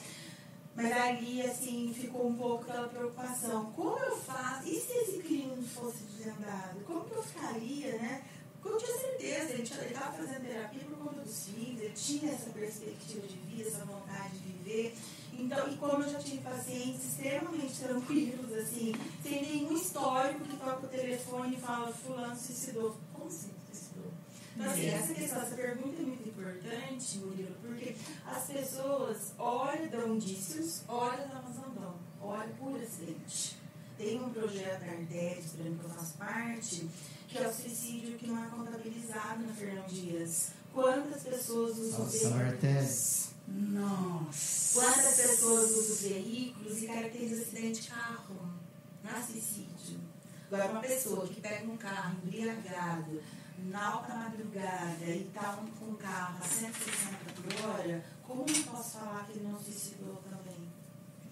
[0.76, 3.72] Mas ali, assim, ficou um pouco aquela preocupação.
[3.72, 4.68] Como eu faço?
[4.68, 6.80] E se esse crime fosse desvendado?
[6.82, 8.24] Como que eu ficaria, né?
[8.62, 12.50] Porque eu tinha certeza, ele estava fazendo terapia por conta dos filhos, ele tinha essa
[12.50, 14.98] perspectiva de vida, essa vontade de viver.
[15.38, 20.86] Então, e como eu já tive pacientes extremamente tranquilos, assim, sem nenhum histórico que toca
[20.86, 22.96] o telefone e fala, fulano suicidou.
[23.14, 24.12] Como se suicidou?
[24.56, 27.96] Então, assim, essa questão, essa pergunta é muito importante, Murilo, porque
[28.26, 33.58] as pessoas olham, dão indícios, olham, elas não dão, olham por acidente.
[33.98, 36.90] Tem um projeto da Artetes, para mim, que eu faço parte,
[37.28, 40.52] que é o suicídio que não é contabilizado na Fernão Dias.
[40.74, 43.35] Quantas pessoas usam Nossa, Artetes.
[43.48, 44.80] Nossa.
[44.80, 48.36] Quantas pessoas usam veículos e caracterizam acidente de carro?
[49.04, 50.00] Não é suicídio.
[50.52, 53.22] Agora, uma pessoa que pega um carro embriagado,
[53.66, 58.98] na alta madrugada, e está com um carro a 160 por hora, como eu posso
[58.98, 60.68] falar que ele não suicidou também?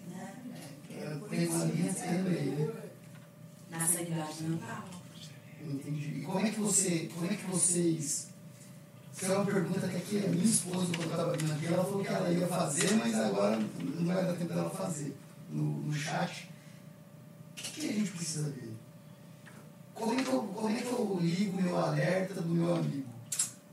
[0.08, 0.44] Né?
[0.90, 2.90] É, Tem uma linha aí, né?
[3.70, 4.88] Na sanidade carro.
[5.60, 6.18] Entendi.
[6.18, 8.28] E como é que você, como é que vocês
[9.14, 11.84] isso é uma pergunta que aqui a minha esposa, quando eu estava vindo aqui, ela
[11.84, 15.16] falou que ela ia fazer, mas agora não vai dar tempo dela fazer
[15.48, 16.50] no, no chat.
[17.52, 18.74] O que, que a gente precisa ver?
[19.94, 23.08] Como é, que eu, como é que eu ligo meu alerta do meu amigo?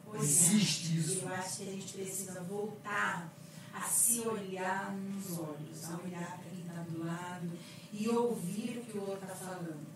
[0.05, 0.99] Pois Existe é.
[0.99, 1.21] isso.
[1.23, 3.33] Eu acho que a gente precisa voltar
[3.73, 7.49] a se olhar nos olhos, a olhar para quem está do lado
[7.91, 9.87] e ouvir o que o outro está falando.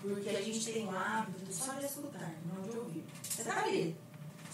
[0.00, 3.04] Porque a gente tem o hábito só de escutar, não de ouvir.
[3.22, 3.96] Você está ali,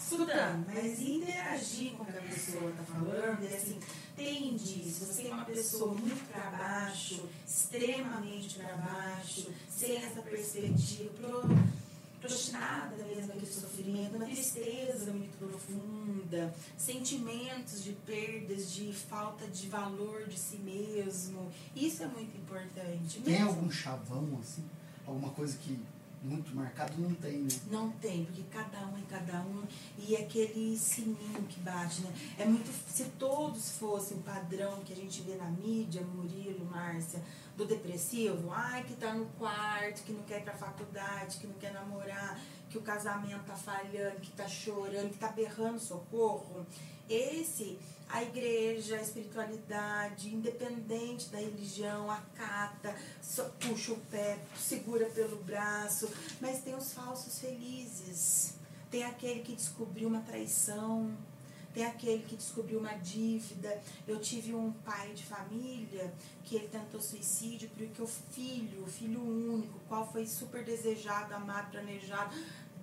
[0.00, 3.78] escutando, mas interagir com o que a pessoa está falando, e assim,
[4.16, 4.98] tem indícios.
[5.08, 11.42] Você é uma pessoa muito para baixo, extremamente para baixo, sem essa perspectiva, pro,
[12.20, 20.26] prostinada mesmo aquele sofrimento, uma tristeza muito profunda, sentimentos de perdas, de falta de valor
[20.26, 21.50] de si mesmo.
[21.76, 23.20] Isso é muito importante.
[23.20, 24.64] Tem Mesmo- algum chavão, assim?
[25.06, 25.78] Alguma coisa que
[26.22, 27.48] muito marcado não tem, né?
[27.70, 29.62] Não tem, porque cada um é cada um
[29.98, 32.12] e é aquele sininho que bate, né?
[32.38, 32.68] É muito.
[32.90, 37.22] Se todos fossem padrão que a gente vê na mídia, Murilo, Márcia,
[37.56, 41.54] do depressivo, ai, que tá no quarto, que não quer ir pra faculdade, que não
[41.54, 46.66] quer namorar, que o casamento tá falhando, que tá chorando, que tá berrando socorro.
[47.08, 52.94] Esse, a igreja, a espiritualidade, independente da religião, acata,
[53.60, 56.08] puxa o pé, segura pelo braço,
[56.40, 58.54] mas tem os falsos felizes.
[58.90, 61.14] Tem aquele que descobriu uma traição,
[61.74, 63.80] tem aquele que descobriu uma dívida.
[64.06, 66.12] Eu tive um pai de família
[66.44, 71.70] que ele tentou suicídio porque o filho, o filho único, qual foi super desejado, amado,
[71.70, 72.34] planejado,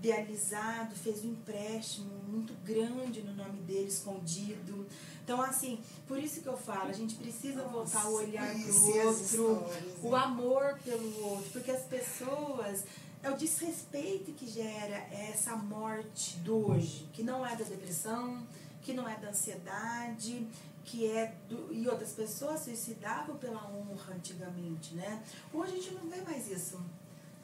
[0.05, 4.85] idealizado, fez um empréstimo muito grande no nome dele, escondido.
[5.23, 8.83] Então, assim, por isso que eu falo, a gente precisa voltar o olhar pro as
[8.83, 10.17] outro, histórias, o né?
[10.17, 12.83] amor pelo outro, porque as pessoas
[13.23, 18.45] é o desrespeito que gera essa morte do hoje, que não é da depressão,
[18.83, 20.47] que não é da ansiedade,
[20.83, 25.23] que é do, e outras pessoas suicidavam pela honra antigamente, né?
[25.51, 26.79] Hoje a gente não vê mais isso.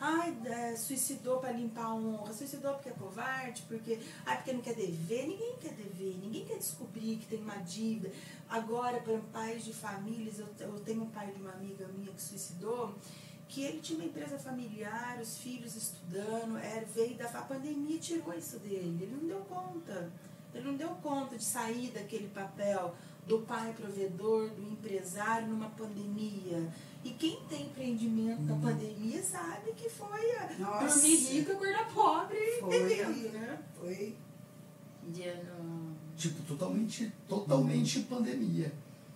[0.03, 4.61] Ai, é, suicidou para limpar a honra, suicidou porque é covarde, porque, ai, porque não
[4.61, 5.27] quer dever.
[5.27, 8.11] Ninguém quer dever, ninguém quer descobrir que tem uma dívida.
[8.49, 12.21] Agora, para pais de famílias, eu, eu tenho um pai de uma amiga minha que
[12.21, 12.95] suicidou,
[13.47, 18.33] que ele tinha uma empresa familiar, os filhos estudando, era, veio da a pandemia tirou
[18.33, 19.03] isso dele.
[19.03, 20.11] Ele não deu conta.
[20.51, 22.95] Ele não deu conta de sair daquele papel
[23.27, 26.73] do pai provedor, do empresário numa pandemia.
[27.03, 30.93] E quem tem empreendimento na pandemia sabe que foi a Nossa.
[30.99, 32.69] dormir rico, acordar pobre e Foi.
[32.87, 33.59] devendo, né?
[33.79, 34.15] Foi.
[35.07, 38.71] Não- Tipo, totalmente, totalmente pandemia.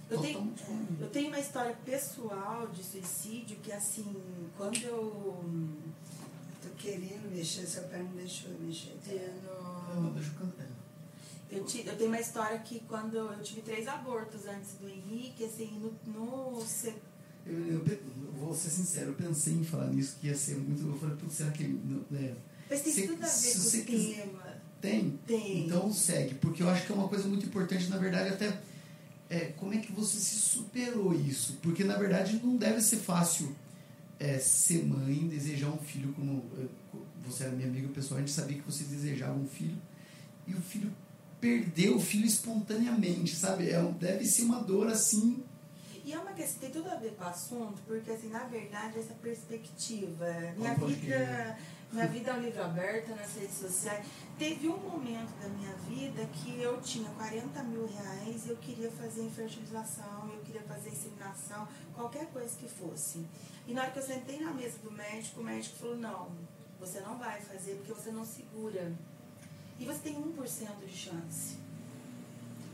[0.10, 0.54] Eu tenho,
[1.00, 4.16] eu tenho uma história pessoal de suicídio que, assim,
[4.58, 5.44] quando eu.
[6.64, 8.96] Tô querendo mexer, seu pé não deixou eu mexer.
[9.08, 10.68] Ah, no- não, deixa eu cantar.
[11.52, 15.46] Eu, ti- eu tenho uma história que quando eu tive três abortos antes do Henrique,
[15.46, 16.66] assim, no, no
[17.46, 18.00] Eu, eu
[18.40, 20.86] vou ser sincero, eu pensei em falar nisso, que ia ser muito.
[20.88, 21.64] Eu falei, putz, será que.
[21.68, 22.34] não- É,
[22.70, 23.72] mas tem Se- tudo a ver com o
[24.26, 24.44] tema.
[24.82, 25.20] tem?
[25.28, 25.66] Tem.
[25.66, 28.60] Então segue, porque eu acho que é uma coisa muito importante, na verdade, até.
[29.30, 31.58] É, como é que você se superou isso?
[31.62, 33.56] Porque na verdade não deve ser fácil
[34.20, 36.44] é, ser mãe, desejar um filho como.
[36.58, 36.66] é,
[37.28, 39.78] Você era minha amiga pessoal, a gente sabia que você desejava um filho,
[40.48, 40.92] e o filho
[41.42, 43.70] perdeu o filho espontaneamente, sabe?
[43.70, 45.44] É, deve ser uma dor assim.
[46.06, 49.00] E é uma questão, tem tudo a ver com o assunto, porque assim, na verdade,
[49.00, 50.28] essa perspectiva.
[50.56, 51.58] Minha Como vida,
[51.92, 54.06] minha vida é um livro aberto nas redes sociais.
[54.38, 58.92] Teve um momento da minha vida que eu tinha 40 mil reais e eu queria
[58.92, 63.26] fazer infertilização, eu queria fazer inseminação, qualquer coisa que fosse.
[63.66, 66.30] E na hora que eu sentei na mesa do médico, o médico falou, não,
[66.80, 68.94] Você não vai fazer porque você não segura.
[69.80, 71.58] E você tem 1% de chance.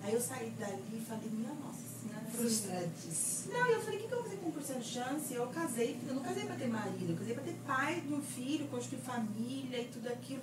[0.03, 1.90] Aí eu saí dali e falei, minha nossa
[2.31, 3.57] Frustradíssima.
[3.57, 5.33] Não, eu falei, o que, que eu vou fazer com 1% de chance?
[5.33, 8.21] Eu casei, eu não casei pra ter marido, eu casei pra ter pai de um
[8.21, 10.41] filho, construir família e tudo aquilo.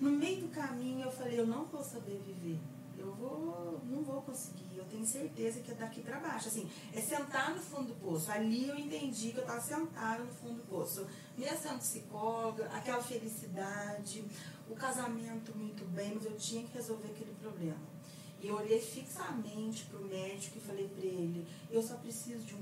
[0.00, 2.58] No meio do caminho eu falei, eu não vou saber viver.
[2.98, 4.76] Eu vou, não vou conseguir.
[4.76, 6.48] Eu tenho certeza que é daqui pra baixo.
[6.48, 8.30] Assim, é sentar no fundo do poço.
[8.30, 11.06] Ali eu entendi que eu estava sentada no fundo do poço.
[11.36, 14.22] Mesmo sendo psicóloga, aquela felicidade,
[14.68, 17.89] o casamento muito bem, mas eu tinha que resolver aquele problema.
[18.42, 22.60] E eu olhei fixamente pro médico e falei para ele, eu só preciso de 1%.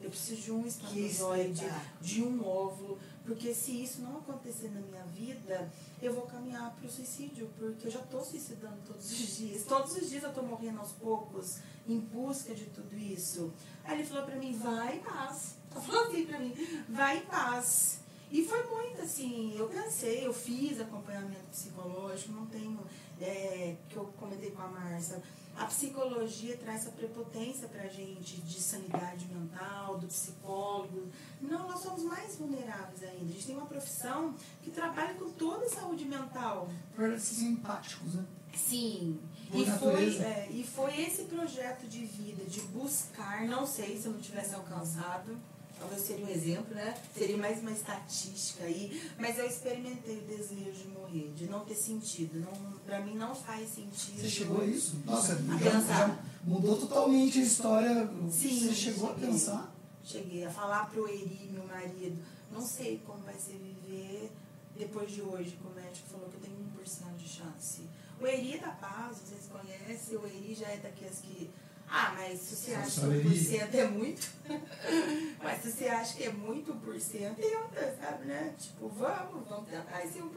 [0.00, 2.00] Eu preciso de um espermatozoide, espetáculo.
[2.00, 6.86] de um óvulo, porque se isso não acontecer na minha vida, eu vou caminhar para
[6.86, 9.64] o suicídio, porque eu já estou suicidando todos os dias.
[9.64, 13.52] Todos os dias eu estou morrendo aos poucos, em busca de tudo isso.
[13.84, 15.56] Aí ele falou para mim, vai em paz.
[15.70, 16.54] Ele falou assim para mim,
[16.88, 17.99] vai em paz.
[18.30, 22.78] E foi muito assim, eu pensei, eu fiz acompanhamento psicológico, não tenho,
[23.20, 25.20] é, que eu comentei com a Marcia,
[25.56, 31.08] a psicologia traz essa prepotência pra gente de sanidade mental, do psicólogo.
[31.40, 33.24] Não, nós somos mais vulneráveis ainda.
[33.24, 36.68] A gente tem uma profissão que trabalha com toda a saúde mental.
[36.96, 38.24] Vocês são empáticos, né?
[38.54, 39.20] Sim.
[39.50, 44.06] Por E foi, é, e foi esse projeto de vida, de buscar, não sei se
[44.06, 45.36] eu não tivesse alcançado,
[45.80, 46.96] talvez seria um exemplo, né?
[47.16, 51.74] Seria mais uma estatística aí, mas eu experimentei o desejo de morrer, de não ter
[51.74, 52.38] sentido.
[52.40, 54.20] Não, pra mim não faz sentido.
[54.20, 54.96] Você chegou a isso?
[55.04, 56.24] Nossa, A já, pensar.
[56.44, 58.08] mudou totalmente a história.
[58.30, 59.30] Sim, Você chegou a cheguei.
[59.30, 59.74] pensar?
[60.04, 62.16] Cheguei a falar pro Eri, meu marido,
[62.52, 64.30] não sei como vai ser viver
[64.76, 67.82] depois de hoje, que o médico falou que eu tenho 1% de chance.
[68.20, 71.50] O Eri é da paz, vocês conhecem, o Eri já é daqueles que.
[71.92, 73.28] Ah, mas se você acha que Só Eri.
[73.28, 74.28] 1% é muito,
[75.42, 78.54] mas se você acha que é muito 1%, tenta, sabe, né?
[78.56, 80.30] Tipo, vamos, vamos tentar esse 1%,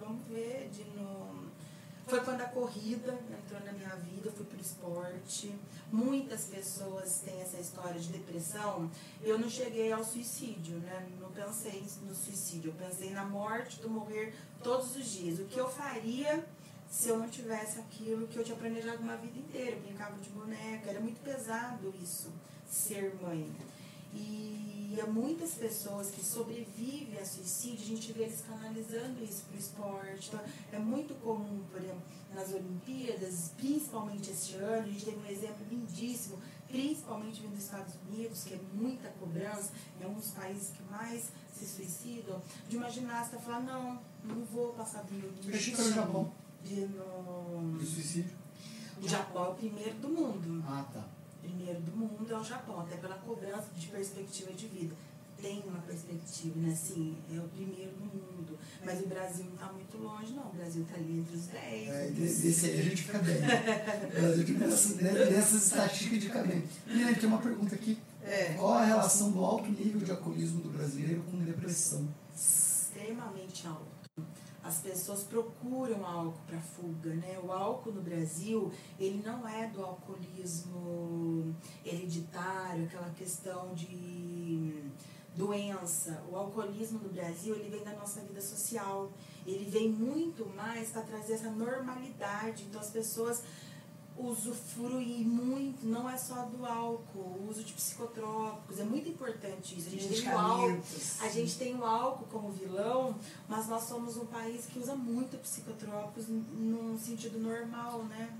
[0.00, 1.46] vamos ver de novo.
[2.06, 5.52] Foi quando a corrida entrou na minha vida, eu fui pro esporte.
[5.92, 8.88] Muitas pessoas têm essa história de depressão.
[9.22, 11.04] Eu não cheguei ao suicídio, né?
[11.20, 12.70] Não pensei no suicídio.
[12.70, 14.32] Eu pensei na morte, do morrer
[14.62, 15.40] todos os dias.
[15.40, 16.46] O que eu faria
[16.90, 19.76] se eu não tivesse aquilo que eu tinha planejado uma vida inteira?
[19.76, 22.32] Eu brincava de boneca, era muito pesado isso,
[22.68, 23.50] ser mãe.
[24.14, 29.56] E há muitas pessoas que sobrevivem a suicídio, a gente vê eles canalizando isso para
[29.56, 30.28] o esporte.
[30.28, 30.40] Então,
[30.72, 32.02] é muito comum, por exemplo,
[32.34, 37.94] nas Olimpíadas, principalmente este ano, a gente teve um exemplo lindíssimo, principalmente vindo dos Estados
[38.08, 39.70] Unidos, que é muita cobrança,
[40.00, 44.72] é um dos países que mais se suicidam, de uma ginasta falar, não, não vou
[44.72, 45.48] passar do meu limite.
[45.48, 46.32] Eu achei que era o Japão.
[46.66, 47.78] De, no...
[47.80, 48.30] Suicídio?
[49.02, 51.04] O Japão é o primeiro do mundo Ah, tá.
[51.42, 54.94] primeiro do mundo é o Japão, até pela cobrança de perspectiva de vida.
[55.40, 56.74] Tem uma perspectiva, né?
[56.74, 58.58] Sim, é o primeiro do mundo.
[58.82, 60.44] Mas o Brasil não está muito longe, não.
[60.46, 61.88] O Brasil está ali entre os 10.
[61.90, 63.36] É, de- desse aí a gente fica bem.
[64.58, 66.62] Dessas, de- dessas estatísticas de.
[66.86, 67.98] Menina, tem uma pergunta aqui.
[68.24, 68.54] É.
[68.54, 72.08] Qual a relação do alto nível de alcoolismo do brasileiro com depressão?
[72.34, 73.95] extremamente alto.
[74.66, 77.38] As pessoas procuram álcool para fuga, né?
[77.40, 84.82] O álcool no Brasil, ele não é do alcoolismo hereditário, aquela questão de
[85.36, 86.20] doença.
[86.32, 89.12] O alcoolismo no Brasil, ele vem da nossa vida social.
[89.46, 92.64] Ele vem muito mais para trazer essa normalidade.
[92.64, 93.44] Então as pessoas
[94.18, 99.88] usufruem muito, não é só do álcool, o uso de psicotrópicos, é muito importante isso.
[99.88, 100.82] A gente tem o álcool,
[101.20, 103.14] a gente tem o álcool como vilão,
[103.48, 108.34] mas nós somos um país que usa muito psicotrópicos num sentido normal, né?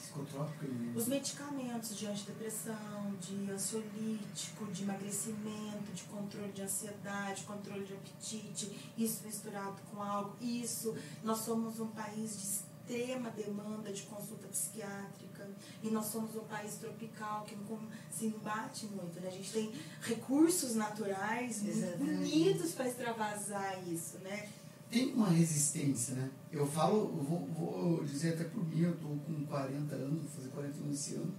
[0.00, 0.96] Psicotrópico e...
[0.96, 8.92] Os medicamentos de antidepressão, de ansiolítico, de emagrecimento, de controle de ansiedade, controle de apetite,
[8.96, 10.94] isso misturado com álcool, isso.
[11.22, 15.46] Nós somos um país de extrema demanda de consulta psiquiátrica
[15.82, 17.78] e nós somos um país tropical que não
[18.10, 19.28] se embate muito, né?
[19.28, 22.14] A gente tem recursos naturais muito Exatamente.
[22.14, 24.48] bonitos para extravasar isso, né?
[24.90, 26.30] Tem uma resistência, né?
[26.50, 30.30] Eu falo, eu vou, vou dizer até por mim, eu tô com 40 anos, vou
[30.30, 31.34] fazer 41 esse ano,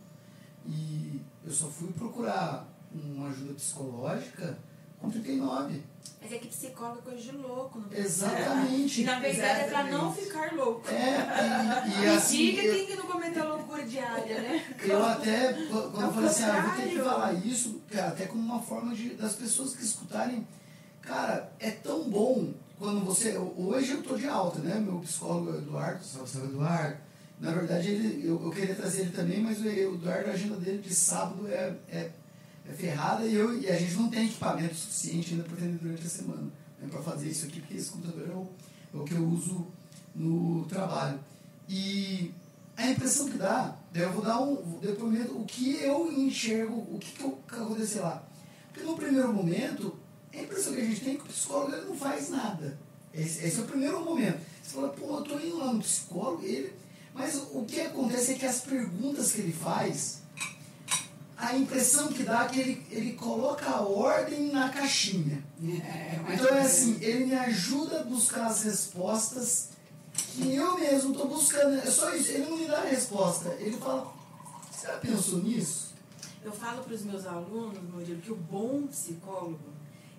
[0.68, 4.58] e eu só fui procurar uma ajuda psicológica
[5.00, 5.82] com 39.
[6.22, 9.02] Mas é que psicólogo é coisa de louco, não tem Exatamente.
[9.02, 10.22] E na verdade é para não Exatamente.
[10.22, 10.90] ficar louco.
[10.90, 14.76] É, e, e assim, diga eu, quem que não cometeu loucura diária, né?
[14.84, 18.08] eu até, quando eu Ao falei assim, ah, eu vou ter que falar isso, cara,
[18.10, 20.46] até como uma forma de, das pessoas que escutarem,
[21.02, 25.58] cara, é tão bom quando você, hoje eu tô de alta, né, meu psicólogo é
[25.58, 26.98] Eduardo, salve, salve Eduardo,
[27.40, 30.78] na verdade ele, eu, eu queria trazer ele também, mas o Eduardo, a agenda dele
[30.78, 32.12] de sábado é, é, é
[32.74, 36.10] ferrada e, eu, e a gente não tem equipamento suficiente ainda para atender durante a
[36.10, 36.52] semana.
[36.80, 38.48] né, para fazer isso aqui, porque esse computador é o,
[38.94, 39.68] é o que eu uso
[40.16, 41.20] no trabalho.
[41.68, 42.32] E
[42.76, 46.98] a impressão que dá, daí eu vou dar um depoimento, o que eu enxergo, o
[46.98, 48.24] que, que, que aconteceu lá.
[48.72, 49.98] Porque no primeiro momento,
[50.34, 52.78] a impressão que a gente tem é que o psicólogo não faz nada.
[53.14, 54.40] Esse, esse é o primeiro momento.
[54.64, 56.74] Você fala, pô, eu tô indo lá no psicólogo, ele.
[57.14, 60.19] Mas o que acontece é que as perguntas que ele faz,
[61.40, 65.42] a impressão que dá é que ele, ele coloca a ordem na caixinha.
[65.64, 69.70] É, Então é assim, ele me ajuda a buscar as respostas
[70.14, 71.80] que eu mesmo estou buscando.
[71.80, 73.56] É só isso, ele não me dá a resposta.
[73.58, 74.14] Ele fala,
[74.70, 75.94] você já pensou nisso?
[76.44, 79.70] Eu falo para os meus alunos, Murilo, que o bom psicólogo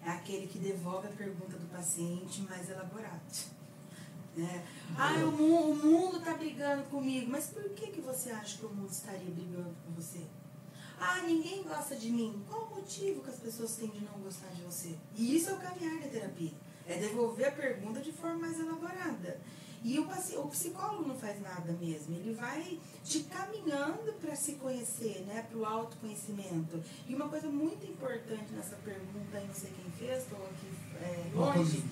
[0.03, 3.21] é aquele que devolve a pergunta do paciente mais elaborado.
[4.35, 4.65] Né?
[4.97, 8.65] Ah, o mundo, o mundo está brigando comigo, mas por que, que você acha que
[8.65, 10.21] o mundo estaria brigando com você?
[11.01, 12.45] Ah, ninguém gosta de mim.
[12.47, 14.95] Qual o motivo que as pessoas têm de não gostar de você?
[15.17, 16.53] E isso é o caminhar da terapia.
[16.87, 19.41] É devolver a pergunta de forma mais elaborada.
[19.83, 25.25] E o, o psicólogo não faz nada mesmo, ele vai te caminhando para se conhecer,
[25.27, 26.83] né, para o autoconhecimento.
[27.09, 30.67] E uma coisa muito importante nessa pergunta, aí não sei quem fez, estou aqui
[31.03, 31.83] é, longe,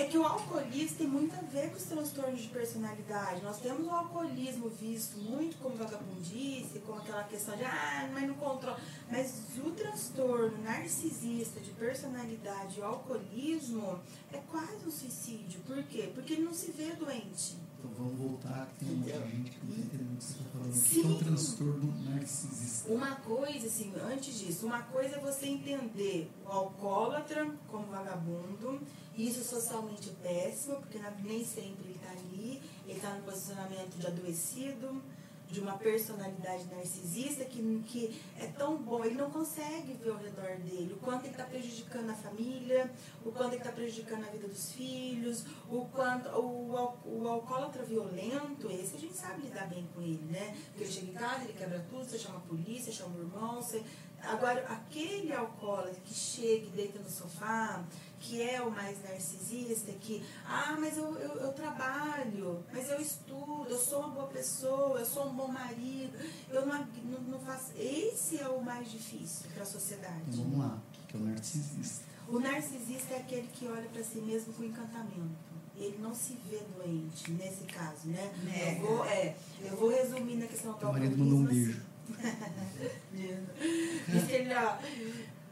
[0.00, 3.42] é que o alcoolismo tem muito a ver com os transtornos de personalidade.
[3.42, 8.34] Nós temos o alcoolismo visto muito como vagabundice, como aquela questão de, ah, mas não
[8.34, 8.80] controla.
[9.10, 14.00] Mas o transtorno narcisista de personalidade, o alcoolismo,
[14.32, 15.60] é quase um suicídio.
[15.66, 16.10] Por quê?
[16.14, 17.58] Porque ele não se vê doente.
[17.80, 20.44] Então vamos voltar, que tem muita gente que não está entendendo o que você está
[20.50, 20.68] falando.
[20.68, 21.02] O que Sim.
[21.02, 22.92] é um transtorno narcisista?
[22.92, 28.80] Uma coisa, assim, antes disso, uma coisa é você entender o alcoólatra como vagabundo,
[29.16, 34.06] isso socialmente é péssimo, porque nem sempre ele está ali, ele está no posicionamento de
[34.06, 35.02] adoecido,
[35.50, 40.56] de uma personalidade narcisista que, que é tão bom, ele não consegue ver ao redor
[40.58, 42.90] dele, o quanto ele está prejudicando a família,
[43.24, 47.82] o quanto ele está prejudicando a vida dos filhos, o quanto o, al- o alcoólatra
[47.82, 50.56] violento, esse a gente sabe lidar bem com ele, né?
[50.68, 53.56] Porque ele chega em casa, ele quebra tudo, você chama a polícia, chama o irmão,
[53.60, 53.82] você...
[54.22, 57.82] Agora, aquele alcoólatra que chega e deita no sofá,
[58.20, 63.66] que é o mais narcisista, que, ah, mas eu, eu, eu trabalho, mas eu estudo,
[63.68, 66.16] eu sou uma boa pessoa, eu sou um bom marido,
[66.50, 67.72] eu não, não, não faço.
[67.76, 70.22] Esse é o mais difícil para a sociedade.
[70.28, 72.04] Vamos lá, o que é o narcisista?
[72.28, 75.50] O narcisista é aquele que olha para si mesmo com encantamento.
[75.76, 78.30] Ele não se vê doente, nesse caso, né?
[78.44, 78.82] Nega.
[78.82, 81.82] Eu vou, é, eu vou resumir na questão do Teu marido mandou um beijo.
[84.08, 84.76] Diz que ele, ó,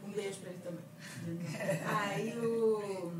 [0.09, 0.83] um beijo pra ele também.
[1.85, 3.11] Aí o,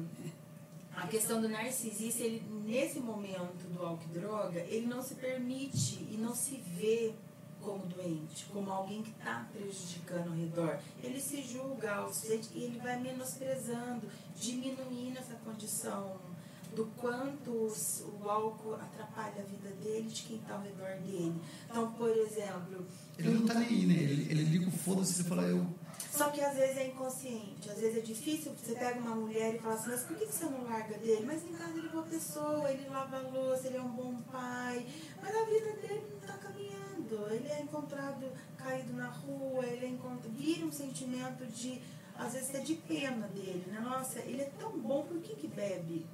[0.95, 6.07] a questão do narcisista, ele, nesse momento do álcool e droga, ele não se permite
[6.11, 7.13] e não se vê
[7.61, 10.79] como doente, como alguém que está prejudicando ao redor.
[11.03, 12.11] Ele se julga ao
[12.53, 16.17] e ele vai menosprezando, diminuindo essa condição
[16.75, 21.41] do quanto o álcool atrapalha a vida dele de quem está ao redor dele.
[21.69, 22.85] Então, por exemplo,
[23.17, 23.93] Ele não tá nem aí, né?
[23.95, 25.65] Ele, ele liga o foda-se e fala, eu.
[26.11, 28.53] só que às vezes é inconsciente, às vezes é difícil.
[28.53, 31.25] Você pega uma mulher e fala assim, mas por que você não larga dele?
[31.25, 34.15] Mas em casa ele é boa pessoa, ele lava a louça, ele é um bom
[34.31, 34.85] pai.
[35.21, 37.33] Mas a vida dele não está caminhando.
[37.33, 38.25] Ele é encontrado
[38.57, 40.31] caído na rua, ele é encontrado.
[40.35, 41.81] Vira um sentimento de,
[42.15, 43.79] às vezes, até de pena dele, né?
[43.79, 46.05] Nossa, ele é tão bom, por que, que bebe?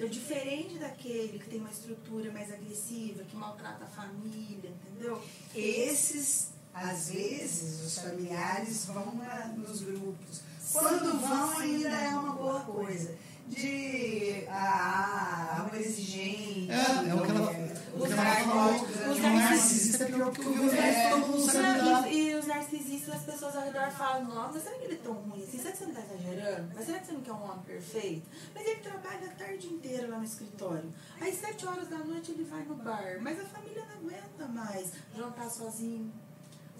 [0.00, 5.22] É diferente daquele que tem uma estrutura mais agressiva, que maltrata a família, entendeu?
[5.54, 9.12] Esses, às vezes, os familiares vão
[9.58, 10.40] nos grupos.
[10.72, 13.14] Quando vão, ainda é uma boa coisa.
[13.50, 16.70] De ah, amor exigente.
[16.70, 18.74] É, é o que ela, o que ela falou.
[18.74, 21.10] Os que o narcisista é pior que o violento, É.
[21.10, 22.02] todo mundo sabe lidar.
[22.02, 25.14] Não, e, os narcisistas, as pessoas ao redor falam, nossa, será que ele é tão
[25.14, 25.58] ruim assim?
[25.58, 26.72] Será que você não está exagerando?
[26.74, 28.26] Mas será que você não quer um homem perfeito?
[28.54, 30.92] Mas ele trabalha a tarde inteira lá no escritório.
[31.20, 33.18] Às sete horas da noite ele vai no bar.
[33.20, 36.12] Mas a família não aguenta mais jantar sozinho.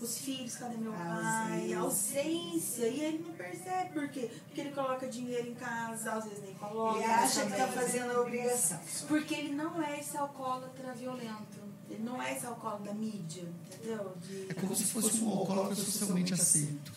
[0.00, 1.74] Os filhos, cadê meu A pai?
[1.74, 1.78] ausência.
[1.78, 2.88] A ausência.
[2.88, 4.30] E ele não percebe por quê?
[4.46, 6.96] Porque ele coloca dinheiro em casa, às vezes nem coloca.
[6.98, 8.80] Ele acha que está fazendo a obrigação.
[9.08, 11.60] Porque ele não é esse alcoólatra violento.
[11.90, 14.14] Ele não é esse alcoólatra da mídia, entendeu?
[14.26, 16.92] De- É como se fosse um alcoólatra socialmente aceito.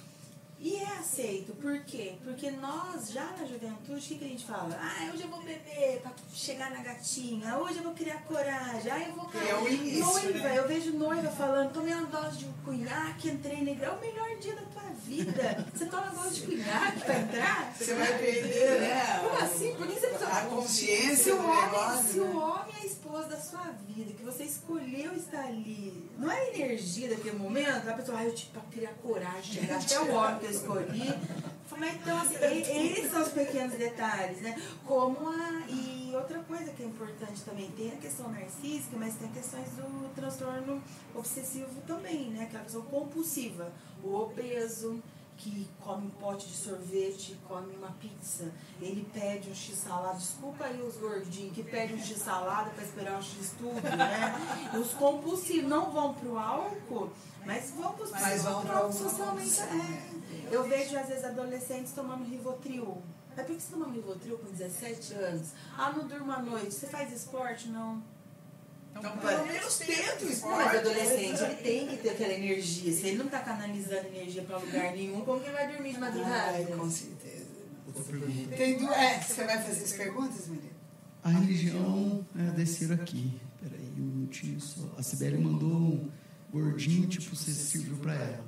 [0.65, 2.13] E é aceito, por quê?
[2.23, 4.79] Porque nós, já na juventude, o que, que a gente fala?
[4.81, 8.99] Ah, hoje eu vou beber pra chegar na gatinha, hoje eu vou criar coragem, ah,
[9.05, 10.57] eu vou É o início, noiva, né?
[10.59, 14.37] eu vejo noiva falando, tomei uma dose de cunhaque, entrei na igreja, é o melhor
[14.37, 15.67] dia da tua vida.
[15.75, 17.73] Você toma dose de cunhaque pra entrar?
[17.77, 19.19] Você vai perder, né?
[19.21, 19.75] Como assim?
[19.75, 20.29] Por que você precisa...
[20.31, 22.35] A consciência se o homem, negócio, Se o né?
[22.35, 26.55] homem é a esposa da sua vida, que você escolheu estar ali, não é a
[26.55, 30.45] energia daquele momento, a pessoa, ah, eu pra criar coragem, chegar até o homem que
[30.45, 31.13] eu escolhi.
[31.77, 34.55] Mas então, assim, esses são os pequenos detalhes, né?
[34.85, 35.65] Como a.
[35.67, 40.13] E outra coisa que é importante também, tem a questão narcísica, mas tem questões do
[40.13, 40.81] transtorno
[41.15, 42.43] obsessivo também, né?
[42.43, 43.71] Aquela questão compulsiva.
[44.03, 45.01] O obeso,
[45.37, 50.81] que come um pote de sorvete, come uma pizza, ele pede um x-salada, desculpa aí
[50.81, 54.71] os gordinhos, que pede um x-salada para esperar um x-tudo, né?
[54.79, 57.11] Os compulsivos não vão pro álcool,
[57.45, 59.59] mas vão psicotrópicos alguma socialmente.
[59.61, 60.55] É.
[60.55, 63.01] Eu vejo, às vezes, adolescentes tomando Rivotril.
[63.35, 65.49] Mas por que você toma Rivotril com 17 anos?
[65.77, 66.73] Ah, não durmo à noite.
[66.73, 67.67] Você faz esporte?
[67.69, 68.01] Não.
[68.95, 70.77] Então, pelo menos tenta o Mas esporte.
[70.77, 72.93] adolescente, ele tem que ter aquela energia.
[72.93, 75.99] Se ele não tá canalizando energia pra lugar nenhum, como que ele vai dormir de
[75.99, 76.51] madrugada?
[76.57, 77.43] Ai, com certeza.
[78.55, 78.89] Tem du...
[78.91, 80.69] É, você vai fazer as perguntas, menina?
[81.23, 83.39] A religião é descer aqui.
[83.61, 84.81] Peraí, um minutinho só.
[84.97, 86.09] A Sibeli mandou um
[86.51, 88.45] gordinho, tipo, você serviu pra ela.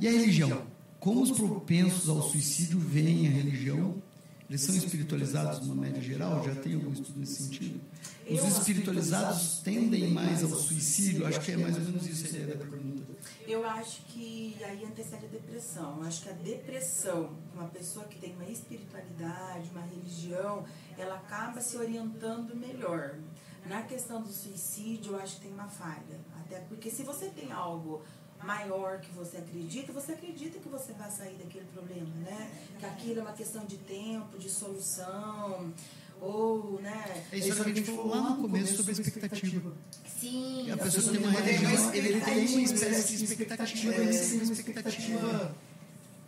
[0.00, 0.62] E a religião?
[0.98, 4.02] Como os propensos ao suicídio veem a religião?
[4.50, 6.42] Eles são espiritualizados numa média geral?
[6.42, 7.80] Já tem algum estudo nesse sentido?
[8.28, 11.24] Os espiritualizados tendem mais ao suicídio?
[11.24, 13.00] Acho que é mais ou menos isso a ideia da pergunta.
[13.46, 15.98] Eu acho que aí antecede a depressão.
[15.98, 20.64] Eu acho que a depressão, uma pessoa que tem uma espiritualidade, uma religião,
[20.98, 23.20] ela acaba se orientando melhor.
[23.66, 26.18] Na questão do suicídio, eu acho que tem uma falha.
[26.40, 28.02] Até porque se você tem algo
[28.42, 32.50] maior que você acredita, você acredita que você vai sair daquele problema, né?
[32.78, 35.72] Que aquilo é uma questão de tempo, de solução,
[36.20, 37.24] ou, né?
[37.32, 39.72] É isso que a gente falou lá no começo sobre a expectativa.
[40.20, 44.52] Sim, A pessoa tem uma religião, ele tem uma espécie de expectativa, ele tem uma
[44.52, 45.54] expectativa.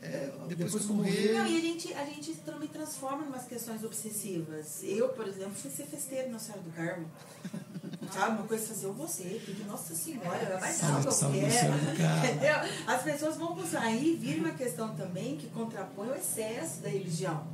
[0.02, 1.32] É, depois que morrer.
[1.32, 4.80] Não, e a gente, a gente também transforma em umas questões obsessivas.
[4.82, 7.06] Eu, por exemplo, fui ser festeiro na Senhora do Carmo.
[8.12, 11.30] Sabe, uma coisa assim, eu vou ser, porque, nossa senhora, vai dar o que eu
[11.30, 12.68] quero.
[12.86, 13.82] As pessoas vão buscar.
[13.82, 17.46] Aí vira uma questão também que contrapõe o excesso da religião.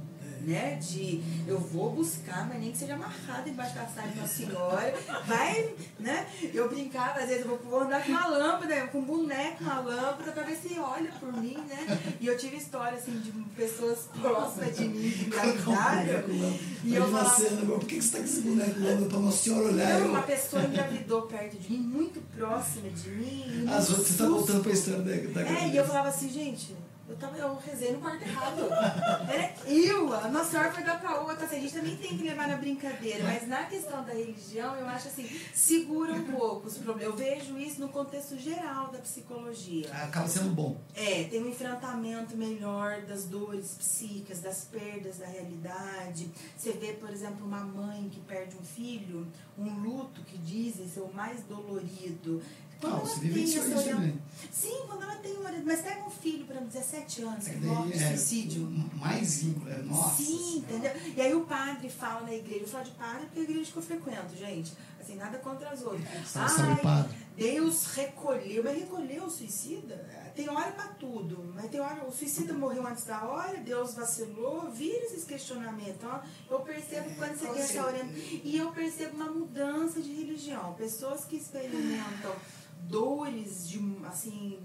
[0.49, 0.77] Né?
[0.77, 4.95] De eu vou buscar, mas nem que seja amarrado embaixo da saia de uma senhora.
[5.27, 6.27] Vai, né?
[6.55, 10.33] Eu brincava, às vezes eu vou, andar com uma lâmpada, com um boneco, uma lâmpada,
[10.33, 12.01] pra ver se olha por mim, né?
[12.21, 16.59] E eu tive história assim de pessoas próximas de mim que engravidaram.
[16.85, 20.01] E eu falava, por que você tá com esse boneco lâmpada pra Nossa Senhora olhar?
[20.01, 23.67] não, uma pessoa engravidou perto de mim, muito próxima de mim.
[23.69, 26.75] Às vezes você tá voltando pra história da, da É, e eu falava assim, gente,
[27.09, 28.69] eu, tava, eu rezei no quarto errado.
[29.33, 31.47] Era eu, a nossa senhora foi dar pra outra.
[31.47, 34.87] Assim, a gente também tem que levar na brincadeira, mas na questão da religião, eu
[34.87, 37.05] acho assim, segura um pouco os problemas.
[37.05, 39.91] Eu vejo isso no contexto geral da psicologia.
[39.93, 40.81] Acaba sendo bom.
[40.95, 46.31] É, tem um enfrentamento melhor das dores psíquicas, das perdas da realidade.
[46.57, 51.01] Você vê, por exemplo, uma mãe que perde um filho, um luto que dizem ser
[51.01, 52.43] o mais dolorido.
[52.81, 54.13] Quando Não, ela tem essa.
[54.53, 55.51] Sim, quando ela tem uma.
[55.65, 56.71] Mas pega um filho, por exemplo,
[57.01, 58.67] 17 anos, É que que morre é suicídio.
[58.97, 59.71] mais vínculo.
[59.71, 60.23] é, Nossa.
[60.23, 60.93] Sim, entendeu?
[61.17, 63.71] E aí o padre fala na igreja, eu falo de padre porque é a igreja
[63.73, 64.73] que eu frequento, gente.
[65.01, 66.29] Assim, nada contra as outras.
[66.29, 67.09] Salve, Ai.
[67.37, 70.07] Deus recolheu, mas recolheu o suicida?
[70.35, 74.71] Tem hora pra tudo, mas tem hora, o suicida morreu antes da hora, Deus vacilou,
[74.71, 75.95] vira esses questionamentos.
[75.97, 76.21] Então,
[76.51, 78.15] eu percebo quando você tem essa orientação.
[78.45, 80.75] E eu percebo uma mudança de religião.
[80.75, 82.35] Pessoas que experimentam
[82.83, 84.59] dores de assim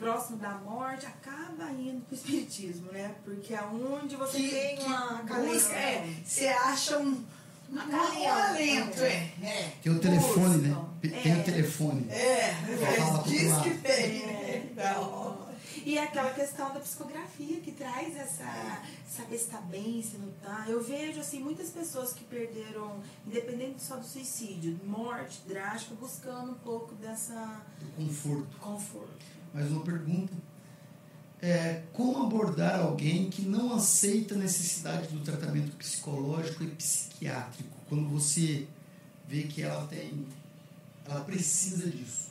[0.00, 3.14] próximo da morte acaba indo pro espiritismo, né?
[3.24, 7.24] Porque é onde você Que, tem uma busca, é, você acha um,
[7.70, 9.30] um, um alento, é.
[9.42, 10.76] É, Tem o telefone, né?
[11.02, 11.36] Tem É.
[11.40, 12.06] o telefone.
[12.10, 14.22] é, pro diz que tem.
[14.24, 14.68] É.
[14.72, 15.48] Então,
[15.84, 20.64] E aquela questão da psicografia que traz essa saber se tá bem, se não tá.
[20.68, 26.58] Eu vejo assim muitas pessoas que perderam, independente só do suicídio, morte drástica, buscando um
[26.58, 28.56] pouco dessa Do conforto.
[28.60, 29.39] conforto.
[29.52, 30.32] Mais uma pergunta.
[31.42, 38.08] É, como abordar alguém que não aceita a necessidade do tratamento psicológico e psiquiátrico quando
[38.10, 38.68] você
[39.26, 40.26] vê que ela tem
[41.10, 42.30] ela precisa disso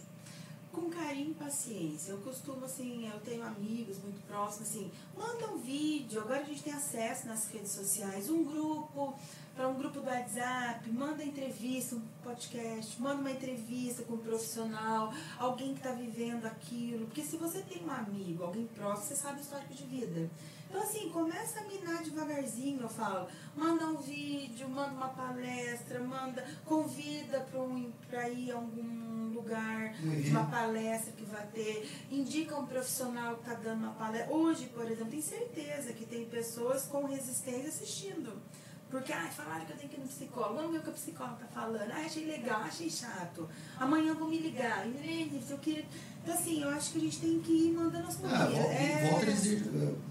[0.71, 2.11] Com carinho e paciência.
[2.11, 6.63] Eu costumo, assim, eu tenho amigos muito próximos, assim, manda um vídeo, agora a gente
[6.63, 9.13] tem acesso nas redes sociais, um grupo,
[9.59, 15.13] para um grupo do WhatsApp, manda entrevista, um podcast, manda uma entrevista com um profissional,
[15.37, 17.07] alguém que está vivendo aquilo.
[17.07, 20.29] Porque se você tem um amigo, alguém próximo, você sabe o histórico de vida.
[20.69, 23.27] Então, assim, começa a minar devagarzinho, eu falo.
[23.53, 29.93] Manda um vídeo, manda uma palestra, manda, convida para um, pra ir a algum lugar,
[30.01, 30.29] Um evento.
[30.29, 34.33] uma palestra que vai ter, indica um profissional que está dando uma palestra.
[34.33, 38.41] Hoje, por exemplo, tenho certeza que tem pessoas com resistência assistindo.
[38.89, 40.55] Porque, ai, falaram que eu tenho que ir no psicólogo.
[40.55, 41.91] Vamos ver o que o psicólogo tá falando.
[41.91, 43.47] Ah, achei legal, achei chato.
[43.79, 44.87] Amanhã vou me ligar.
[44.87, 45.85] E, eu queria...
[46.23, 48.39] Então, assim, eu acho que a gente tem que ir mandando as coisas.
[48.39, 49.09] Ah, volta, é...
[49.11, 49.63] volta a dizer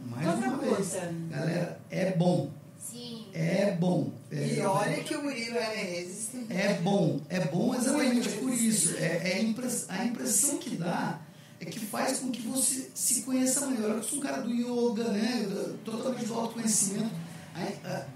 [0.06, 0.74] mais Outra uma vez.
[0.76, 1.14] coisa.
[1.28, 2.50] Galera, é bom.
[2.78, 3.26] Sim.
[3.34, 4.12] É bom.
[4.30, 6.52] É, E olha que o Murilo era resistente.
[6.52, 8.96] É bom, é bom exatamente por isso.
[8.96, 11.20] É, é a, impress- a impressão que dá
[11.60, 13.96] é que faz com que você se conheça melhor.
[13.96, 15.46] Eu sou um cara do yoga, né?
[15.84, 17.10] Totalmente do autoconhecimento.
[17.54, 18.06] A, a,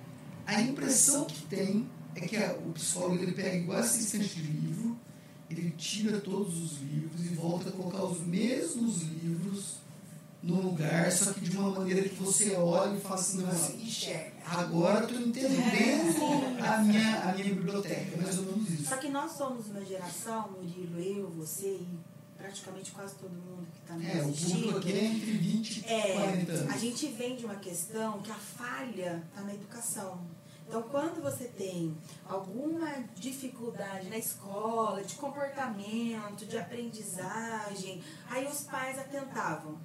[0.47, 4.43] a impressão que tem é que a- o psicólogo ele pega igual essa estante de
[4.43, 4.97] livro,
[5.51, 9.76] ele tira todos os livros e volta a colocar os mesmos livros
[10.43, 13.49] no lugar, só que de uma maneira que você olha e fala assim, não,
[14.45, 15.62] agora estou entendendo
[16.61, 18.86] a minha, a minha biblioteca, é mais ou menos isso.
[18.88, 21.86] Só que nós somos uma geração, Murilo, eu, você e
[22.47, 24.55] praticamente quase todo mundo que está nos É, o assistindo.
[24.72, 26.74] público aqui é entre 20 e É, 40 anos.
[26.74, 30.20] a gente vem de uma questão que a falha está na educação.
[30.66, 31.95] Então, quando você tem
[32.26, 39.78] alguma dificuldade na escola, de comportamento, de aprendizagem, aí os pais atentavam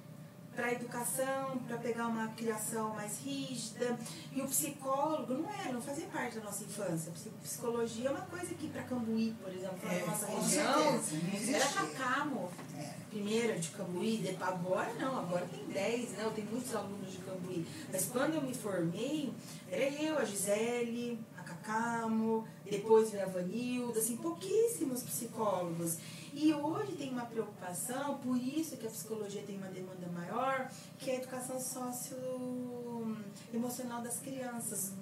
[0.58, 3.96] para a educação, para pegar uma criação mais rígida.
[4.32, 7.12] E o psicólogo não era, não fazia parte da nossa infância.
[7.12, 11.00] Psi- Psicologia é uma coisa que para Cambuí, por exemplo, na É, nossa com região,
[11.00, 12.92] certeza, era Cacamo É.
[13.08, 16.24] primeiro de Cambuí, depois agora não, agora tem 10, né?
[16.24, 17.64] Eu tenho muitos alunos de Cambuí.
[17.92, 19.32] Mas quando eu me formei,
[19.70, 25.98] era eu, a Gisele, a Cacamo, depois veio a Vanilda, assim, pouquíssimos psicólogos.
[26.32, 31.10] E hoje tem uma preocupação, por isso que a psicologia tem uma demanda maior, que
[31.10, 34.92] é a educação socioemocional das crianças.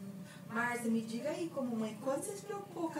[0.48, 2.92] Márcia, me diga aí como mãe, quando você se preocupou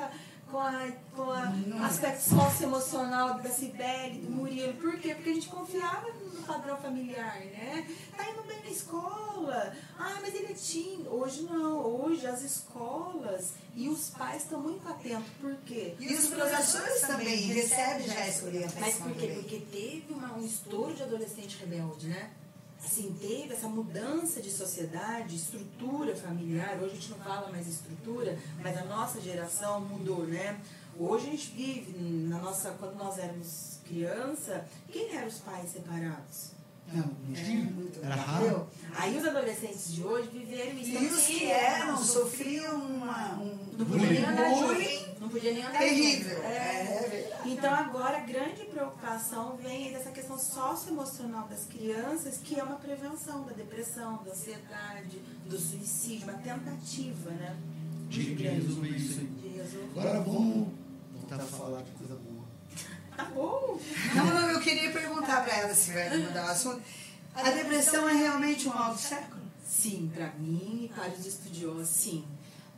[0.51, 1.53] com a, com a,
[1.87, 4.75] aspecto socioemocional da Cibele, do Murilo?
[4.75, 5.15] Por quê?
[5.15, 6.11] Porque a gente confiava
[6.47, 7.87] padrão familiar, né?
[8.17, 9.75] Tá indo bem na escola.
[9.99, 11.15] Ah, mas ele é tímido.
[11.15, 11.79] Hoje não.
[11.85, 15.29] Hoje as escolas e os pais estão muito atentos.
[15.41, 15.95] Por quê?
[15.99, 18.81] E os professores também recebem já essa orientação.
[18.81, 19.27] Mas por quê?
[19.27, 19.35] também.
[19.43, 22.31] Porque teve uma- um estouro de adolescente rebelde, né?
[22.85, 26.77] Assim, teve essa mudança de sociedade, estrutura familiar.
[26.77, 30.61] Hoje a gente não fala mais estrutura, mas a nossa geração mudou, né?
[30.99, 36.57] Hoje a gente vive, na nossa, quando nós éramos criança, quem eram os pais separados?
[36.93, 37.65] Não, não tinha.
[37.65, 38.69] muito Era raro.
[38.95, 40.91] Aí os adolescentes de hoje viveram isso.
[40.91, 45.07] E os que eram, sofriam uma, um Não podia nem andar bullying.
[45.21, 46.43] Não podia nem andar terrível.
[46.45, 47.33] É, É.
[47.35, 47.43] é.
[47.47, 53.45] Então agora a grande preocupação vem dessa questão socioemocional das crianças, que é uma prevenção
[53.45, 57.57] da depressão, da ansiedade, do suicídio, uma tentativa, né?
[58.09, 59.61] De, de resolver isso aí.
[59.91, 60.69] Agora vamos
[61.13, 62.36] voltar a falar de coisa boa.
[63.17, 63.79] Tá bom.
[64.15, 66.83] Não, não, eu queria perguntar para ela se vai mudar o assunto.
[67.35, 69.43] A depressão é realmente um mal do século?
[69.67, 72.25] Sim, para mim e para os estudiosos, sim.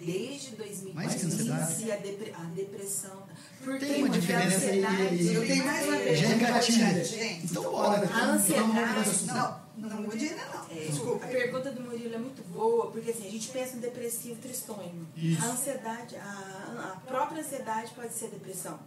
[0.01, 0.55] Desde
[0.95, 1.93] Mais que 2015, ansiedade?
[1.93, 3.23] a, depre- a depressão.
[3.65, 4.85] Porque, Tem uma diferença aí.
[4.85, 6.35] ansiedade- Eu tenho mais uma Já pergunta.
[6.35, 7.05] engatilha.
[7.05, 8.09] Gente, Então bora.
[8.09, 10.67] A ansiedade- não, não mude ainda não.
[10.71, 11.25] É, Desculpa.
[11.25, 15.09] A pergunta do Murilo é muito boa, porque assim, a gente pensa no depressivo tristonho.
[15.17, 15.45] Isso.
[15.45, 18.79] A ansiedade, a, a própria ansiedade pode ser depressão.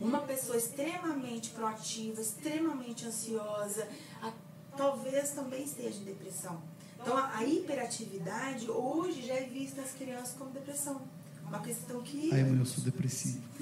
[0.00, 3.86] Uma pessoa extremamente proativa, extremamente ansiosa,
[4.22, 4.32] a-
[4.76, 6.60] talvez também esteja em depressão.
[7.00, 11.00] Então a, a hiperatividade hoje já é vista nas crianças como depressão.
[11.46, 12.30] Uma questão que.
[12.32, 13.40] Ai, mãe, eu sou depressivo.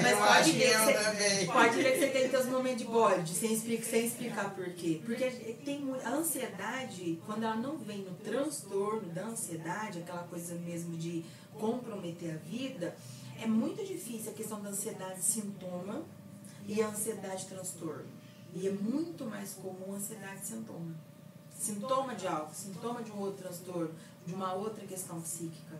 [0.00, 3.34] Mas Eu pode ver, que você, pode ver que você tem teus momentos de bode,
[3.34, 5.00] sem explicar, sem explicar por quê.
[5.04, 5.24] Porque
[5.64, 11.24] tem a ansiedade, quando ela não vem no transtorno da ansiedade, aquela coisa mesmo de
[11.54, 12.94] comprometer a vida,
[13.40, 16.04] é muito difícil a questão da ansiedade sintoma
[16.66, 18.06] e a ansiedade transtorno.
[18.54, 20.94] E é muito mais comum a ansiedade sintoma.
[21.58, 23.94] Sintoma de algo, sintoma de um outro transtorno,
[24.26, 25.78] de uma outra questão psíquica.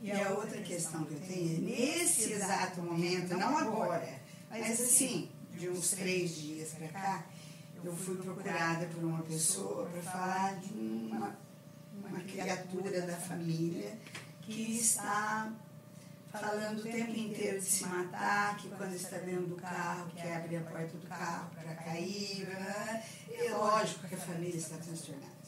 [0.00, 5.28] E a outra questão que eu tenho é, nesse exato momento, não agora, mas assim,
[5.56, 7.26] de uns três dias para cá,
[7.82, 11.36] eu fui procurada por uma pessoa para falar de uma,
[11.94, 13.98] uma criatura da família
[14.42, 15.52] que está
[16.38, 20.56] falando o tempo inteiro de se matar, que quando está dentro do carro, quer abrir
[20.56, 22.46] a porta do carro para cair.
[22.48, 23.04] né?
[23.28, 25.38] E lógico que a família está transtornada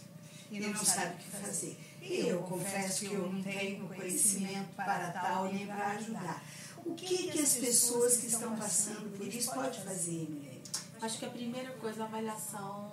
[0.51, 1.79] e não sabe o que fazer.
[2.03, 6.43] E eu confesso que eu não tenho conhecimento para tal nem para ajudar.
[6.85, 10.63] O que, que as pessoas que estão passando por isso podem fazer, Emily?
[11.01, 12.91] Acho que a primeira coisa é a avaliação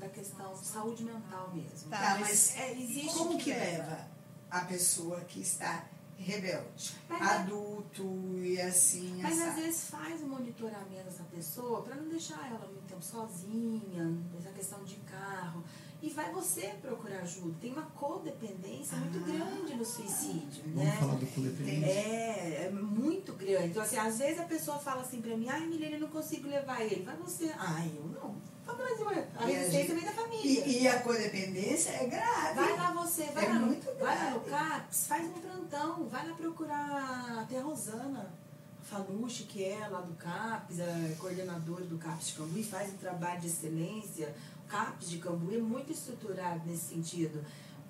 [0.00, 1.90] da questão de saúde mental mesmo.
[1.90, 4.08] Tá, mas é, existe Como que leva
[4.50, 5.84] a pessoa que está
[6.18, 8.04] rebelde, Mas- adulto
[8.42, 12.66] e assim, Mas às essa- vezes faz o monitoramento dessa pessoa para não deixar ela
[12.66, 15.62] muito tempo sozinha, essa questão de carro.
[16.04, 17.54] E vai você procurar ajuda.
[17.62, 19.22] Tem uma codependência muito Ah.
[19.26, 20.96] grande no suicídio, Vamos né?
[21.00, 21.84] falar do codependente?
[21.88, 23.68] É, é muito grande.
[23.68, 26.46] Então, assim, às vezes a pessoa fala assim pra mim, ai, Milene, eu não consigo
[26.46, 27.02] levar ele.
[27.04, 27.50] Vai você.
[27.56, 28.34] Ai, eu não.
[28.66, 30.66] Fala, mas ué, a a resistência vem da família.
[30.66, 32.54] E, e a codependência é grave.
[32.54, 34.40] Vai lá você, vai, É lá, no- muito vai lá no.
[34.40, 38.30] CAPS, faz um plantão, vai lá procurar até a Rosana
[38.82, 43.40] Fanucci, que é lá do CAPS, é coordenadora do CAPS de Cambuí, faz um trabalho
[43.40, 44.34] de excelência.
[44.64, 47.44] O CAPS de Cambuí é muito estruturado nesse sentido.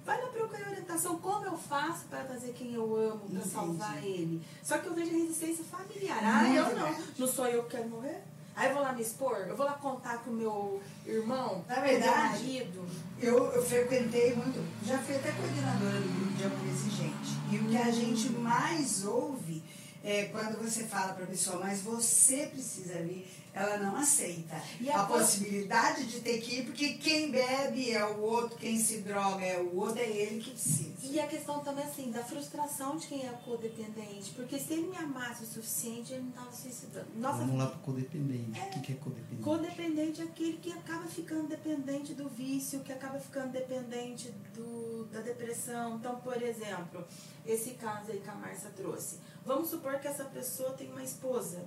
[0.04, 4.42] Vai lá procurar orientação, como eu faço para trazer quem eu amo, para salvar ele.
[4.62, 6.20] Só que eu vejo a resistência familiar.
[6.22, 6.96] Ah, eu não.
[7.18, 8.22] Não sou eu que quero morrer?
[8.56, 9.36] Aí eu vou lá me expor?
[9.48, 11.64] Eu vou lá contar com o meu irmão?
[11.66, 12.86] Na verdade, meu marido?
[13.20, 17.34] Eu, eu frequentei muito, já fui até coordenadora do grupo de amor exigente.
[17.50, 19.62] E o que a gente mais ouve
[20.04, 24.60] é quando você fala para a pessoa, mas você precisa vir, ela não aceita.
[24.80, 28.56] E a a poss- possibilidade de ter que ir, porque quem bebe é o outro,
[28.58, 30.92] quem se droga é o outro, é ele que precisa.
[31.04, 34.32] E a questão também, assim, da frustração de quem é codependente.
[34.32, 37.06] Porque se ele me amasse o suficiente, ele não estava suicidando.
[37.16, 38.58] Nossa, Vamos lá pro codependente.
[38.76, 39.42] O que, é codependente?
[39.42, 45.20] codependente é aquele que acaba ficando dependente do vício, que acaba ficando dependente do, da
[45.20, 45.96] depressão.
[45.96, 47.04] Então, por exemplo,
[47.46, 49.18] esse caso aí que a Márcia trouxe.
[49.46, 51.64] Vamos supor que essa pessoa tem uma esposa.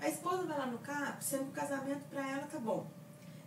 [0.00, 2.86] A esposa vai lá no CAP, sendo que o casamento para ela tá bom.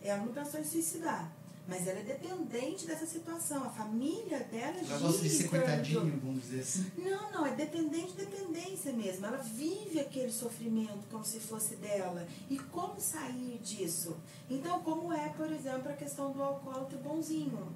[0.01, 1.31] Ela não pensou em suicidar.
[1.65, 3.63] Mas ela é dependente dessa situação.
[3.63, 6.91] A família dela Ela gosta de ser coitadinho, vamos dizer assim.
[6.97, 9.25] não, não, é dependente de dependência mesmo.
[9.25, 12.27] Ela vive aquele sofrimento como se fosse dela.
[12.49, 14.17] E como sair disso?
[14.49, 17.73] Então, como é, por exemplo, a questão do alcoólatra bonzinho?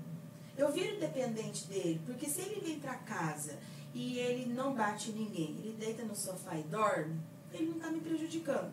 [0.57, 3.57] Eu viro dependente dele, porque se ele vem para casa
[3.93, 7.17] e ele não bate ninguém, ele deita no sofá e dorme,
[7.57, 8.71] ele não está me prejudicando.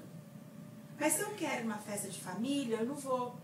[0.98, 3.34] Mas se eu quero uma festa de família, eu não vou.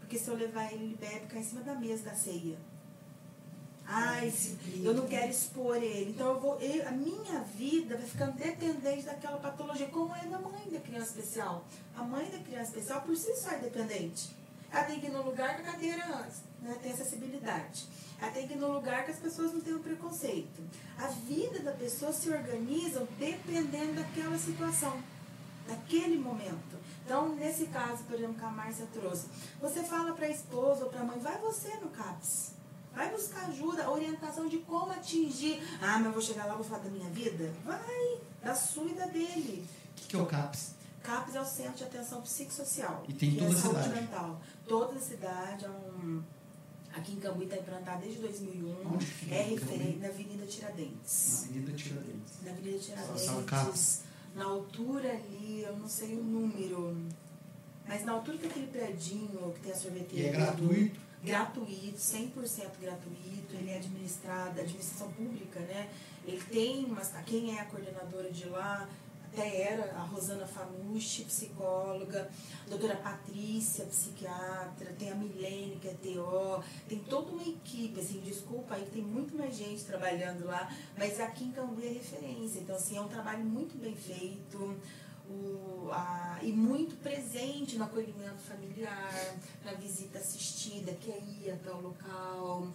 [0.00, 2.56] Porque se eu levar ele, ele bebe, cai em cima da mesa da ceia.
[3.86, 4.32] Ai,
[4.82, 6.10] eu não quero expor ele.
[6.12, 10.38] Então eu vou, eu- a minha vida vai ficando dependente daquela patologia, como é da
[10.38, 11.64] mãe da criança especial.
[11.94, 14.30] A mãe da criança especial por si só é dependente.
[14.74, 16.28] Ela tem que ir no lugar que a cadeira
[16.60, 17.86] né, tem acessibilidade.
[18.20, 20.62] Ela tem que ir no lugar que as pessoas não tenham preconceito.
[20.98, 25.00] A vida da pessoa se organiza dependendo daquela situação,
[25.68, 26.76] daquele momento.
[27.04, 29.28] Então, nesse caso, por exemplo, que a Márcia trouxe,
[29.60, 32.54] você fala para a esposa ou para a mãe, vai você no CAPS.
[32.92, 35.62] Vai buscar ajuda, orientação de como atingir.
[35.80, 37.52] Ah, mas eu vou chegar lá, vou falar da minha vida?
[37.64, 39.64] Vai, da sua e da dele.
[39.90, 40.74] O que, que é o CAPS?
[41.04, 43.04] CAPS é o Centro de Atenção Psicossocial.
[43.08, 43.88] E tem em que toda é a cidade?
[44.00, 44.40] mental.
[44.66, 45.64] Toda a cidade.
[45.66, 46.22] É um...
[46.94, 48.94] Aqui em Cambuí está implantado desde 2001.
[48.94, 51.44] Onde fica é referente na Avenida Na Tiradentes.
[51.44, 52.32] Avenida Tiradentes.
[52.42, 54.02] Na Avenida Tiradentes.
[54.34, 56.96] Na altura ali, eu não sei o número.
[57.86, 60.28] Mas na altura daquele predinho que tem a E sorveteria.
[60.28, 61.00] é gratuito?
[61.22, 62.32] gratuito, 100%
[62.80, 65.88] gratuito, ele é administrado, administração pública, né?
[66.26, 68.86] Ele tem, mas quem é a coordenadora de lá,
[69.34, 72.30] até era a Rosana Fanucci, psicóloga,
[72.64, 78.20] a doutora Patrícia, psiquiatra, tem a Milene, que é TO, tem toda uma equipe, assim,
[78.20, 82.76] desculpa aí, tem muito mais gente trabalhando lá, mas aqui em Cambuí é referência, então
[82.76, 84.78] assim, é um trabalho muito bem feito,
[85.28, 91.72] o, a, e muito presente no acolhimento familiar, na visita assistida, que é ir até
[91.72, 92.68] o local.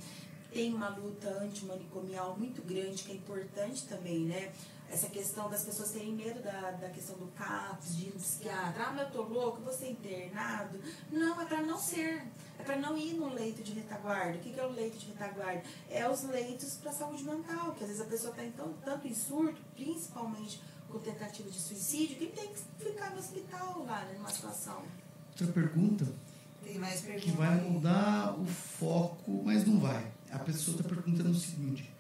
[0.52, 4.52] Tem uma luta antimanicomial muito grande, que é importante também, né?
[4.92, 8.86] Essa questão das pessoas terem medo da, da questão do CAPS, de ir no psiquiatra.
[8.88, 10.80] Ah, mas eu tô louco, vou ser internado.
[11.12, 12.24] Não, é para não ser.
[12.58, 14.38] É para não ir no leito de retaguarda.
[14.38, 15.62] O que, que é o leito de retaguarda?
[15.90, 19.14] É os leitos para saúde mental, que às vezes a pessoa está então, tanto em
[19.14, 24.30] surto, principalmente com tentativa de suicídio, que tem que ficar no hospital lá, né, numa
[24.32, 24.82] situação.
[25.30, 26.08] Outra pergunta
[26.64, 27.30] Tem mais perguntas?
[27.32, 30.12] que vai mudar o foco, mas não vai.
[30.32, 31.94] A pessoa está perguntando o seguinte: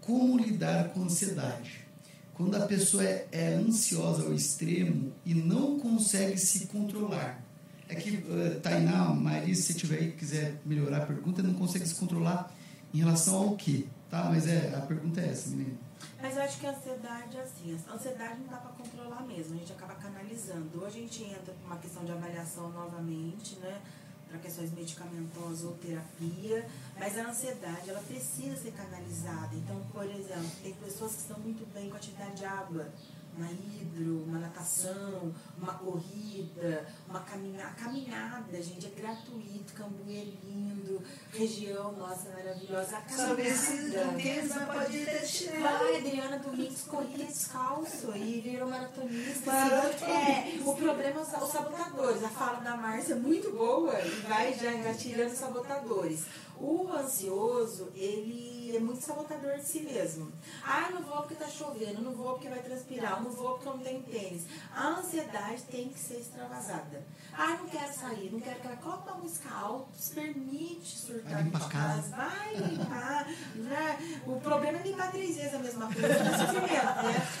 [0.00, 1.79] como lidar com ansiedade?
[2.40, 7.38] Quando a pessoa é, é ansiosa ao extremo e não consegue se controlar.
[7.86, 11.94] É que, uh, Tainá, Maria, se tiver aí quiser melhorar a pergunta, não consegue se
[11.96, 12.50] controlar
[12.94, 13.84] em relação ao quê?
[14.08, 14.24] Tá?
[14.30, 15.76] Mas é, a pergunta é essa, menina.
[16.22, 19.56] Mas eu acho que a ansiedade é assim, a ansiedade não dá para controlar mesmo,
[19.56, 20.80] a gente acaba canalizando.
[20.80, 23.82] Ou a gente entra com uma questão de avaliação novamente, né?
[24.30, 26.64] Para questões medicamentosas ou terapia,
[26.96, 29.56] mas a ansiedade, ela precisa ser canalizada.
[29.56, 32.88] Então, por exemplo, tem pessoas que estão muito bem com a atividade de água.
[33.36, 37.74] Uma hidro, uma natação, uma corrida, uma caminhada.
[37.74, 41.02] Caminhada, gente, é gratuito, Cambuí é lindo,
[41.32, 42.96] região nossa é maravilhosa.
[42.96, 44.72] A Só precisa de caminhada.
[44.72, 45.62] pode ir até chinelo.
[45.62, 49.52] Vai, Adriana Domingos corria descalço e virou maratonista.
[49.52, 50.06] Maratonista.
[50.06, 52.24] É, o problema são os sabotadores.
[52.24, 56.24] A fala da Márcia é muito boa e vai já engatilhando os sabotadores.
[56.58, 60.32] O ansioso, ele é muito sabotador de si mesmo.
[60.64, 63.76] Ah, não vou porque tá chovendo, não vou porque vai transpirar, não vou porque eu
[63.76, 64.46] não tenho tênis.
[64.74, 67.04] A ansiedade tem que ser extravasada.
[67.32, 71.32] Ah, não quero sair, não quero que ela coloque uma música alta, se permite surtar
[71.32, 72.16] Vai limpar de a casa.
[72.16, 73.26] Vai limpar.
[73.68, 76.24] Já, o problema é limpar três vezes a mesma coisa.
[76.24, 77.26] Não é sofrimento, né?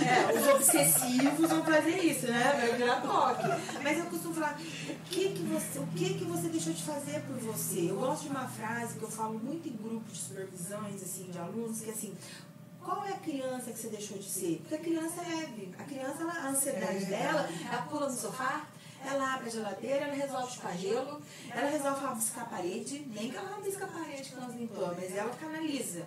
[0.00, 2.54] É, os obsessivos vão fazer isso, né?
[2.58, 3.42] Vai virar toque.
[3.82, 4.58] Mas eu costumo falar,
[5.10, 7.90] que que você, o que que você deixou de fazer por você?
[7.90, 11.38] Eu gosto de uma frase que eu falo muito em grupos de supervisões, assim, de
[11.38, 12.14] alunos, que é assim,
[12.80, 14.58] qual é a criança que você deixou de ser?
[14.60, 15.74] Porque a criança é leve.
[15.78, 18.66] A criança, ela- a ansiedade dela, ela pula no sofá,
[19.04, 23.36] ela abre a geladeira, ela resolve chupar gelo, ela resolve rabiscar a parede, nem que
[23.36, 26.04] ela rabisca a parede que nós limpamos, mas ela canaliza.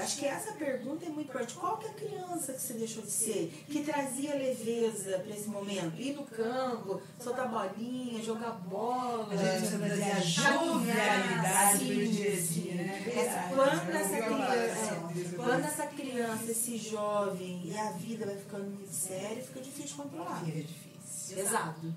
[0.00, 1.54] Acho que essa pergunta é muito importante.
[1.54, 3.64] Qual que é a criança que você deixou de ser?
[3.68, 6.00] Que trazia leveza para esse momento?
[6.00, 9.28] Ir no campo, soltar bolinha, jogar bola.
[9.32, 13.02] A gente precisa trazer a jovialidade dia a dia, né?
[13.04, 13.54] Verdade.
[13.54, 18.36] quando essa, ouvi uma criança, desse quando essa criança, esse jovem, e a vida vai
[18.36, 20.42] ficando muito séria, fica difícil de controlar.
[20.46, 21.36] É difícil.
[21.36, 21.94] Pesado.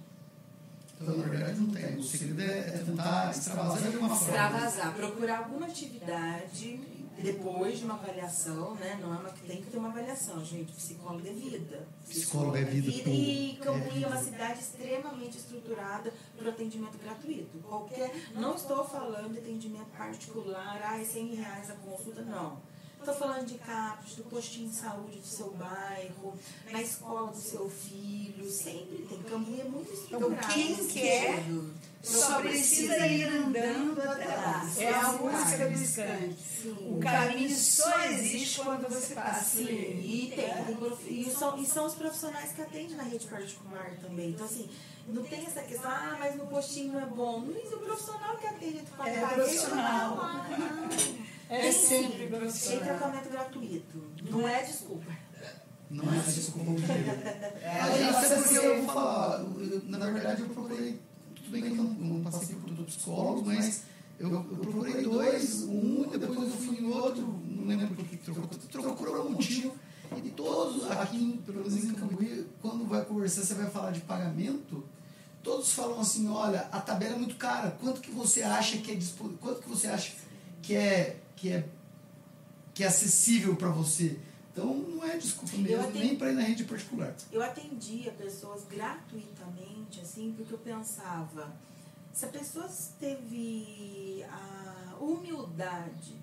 [1.01, 1.97] Então, na verdade, não tem.
[1.97, 4.25] O segredo é, é tentar extravasar de alguma forma.
[4.25, 6.79] Extravasar, procurar alguma atividade
[7.17, 8.97] depois de uma avaliação, né?
[9.01, 10.71] Não é uma que tem que ter uma avaliação, gente.
[10.73, 11.87] Psicólogo é vida.
[12.07, 13.09] Psicólogo é vida E, pura.
[13.15, 14.31] e Cambuí É é uma vida.
[14.31, 17.57] cidade extremamente estruturada para o atendimento gratuito.
[17.59, 22.57] Qualquer, não estou falando de atendimento particular, ah, é 100 reais a consulta, não.
[22.99, 26.33] Estou falando de CAPS, do postinho de saúde do seu bairro,
[26.71, 29.19] na escola do seu filho, sempre tem.
[29.21, 30.47] Cambuí é muito estruturado.
[30.53, 31.73] quem nesse quer, sentido.
[32.05, 34.69] Só precisa ir andando até lá.
[34.77, 36.35] É a música do Skank.
[36.81, 39.57] O caminho só existe quando você passa.
[39.57, 43.91] Sim, e tem, tem e, são, e são os profissionais que atendem na rede particular
[44.01, 44.29] também.
[44.29, 44.69] Então, assim,
[45.07, 47.39] não tem essa questão, ah, mas no postinho não é bom.
[47.41, 50.45] Não, o profissional que atende tu paga É profissional.
[51.49, 52.85] É sempre sim, Tem profissional.
[52.85, 54.03] tratamento gratuito.
[54.29, 55.11] Não é desculpa.
[55.89, 56.71] Não é desculpa.
[57.61, 59.43] É, Aliás, nossa, até porque eu vou falar,
[59.83, 60.99] na verdade eu procurei,
[61.45, 63.83] tudo bem que eu não, não passei por todos os psicólogos, mas
[64.19, 68.47] eu, eu procurei dois, um, depois eu fui em outro, não lembro por que trocou,
[68.71, 69.73] trocou por algum motivo,
[70.23, 74.83] e todos aqui, pelo menos em Cambuí, quando vai conversar, você vai falar de pagamento,
[75.43, 78.99] todos falam assim, olha, a tabela é muito cara, quanto que você acha que é
[79.41, 80.13] quanto que você acha
[80.61, 81.67] que é, que é,
[82.73, 84.17] que é acessível para você?
[84.51, 87.13] Então não é desculpa mesmo, até- nem para ir na rede particular.
[87.29, 91.51] Eu atendia pessoas gratuitamente, assim, porque eu pensava,
[92.13, 92.67] se a pessoa
[92.99, 96.15] teve a humildade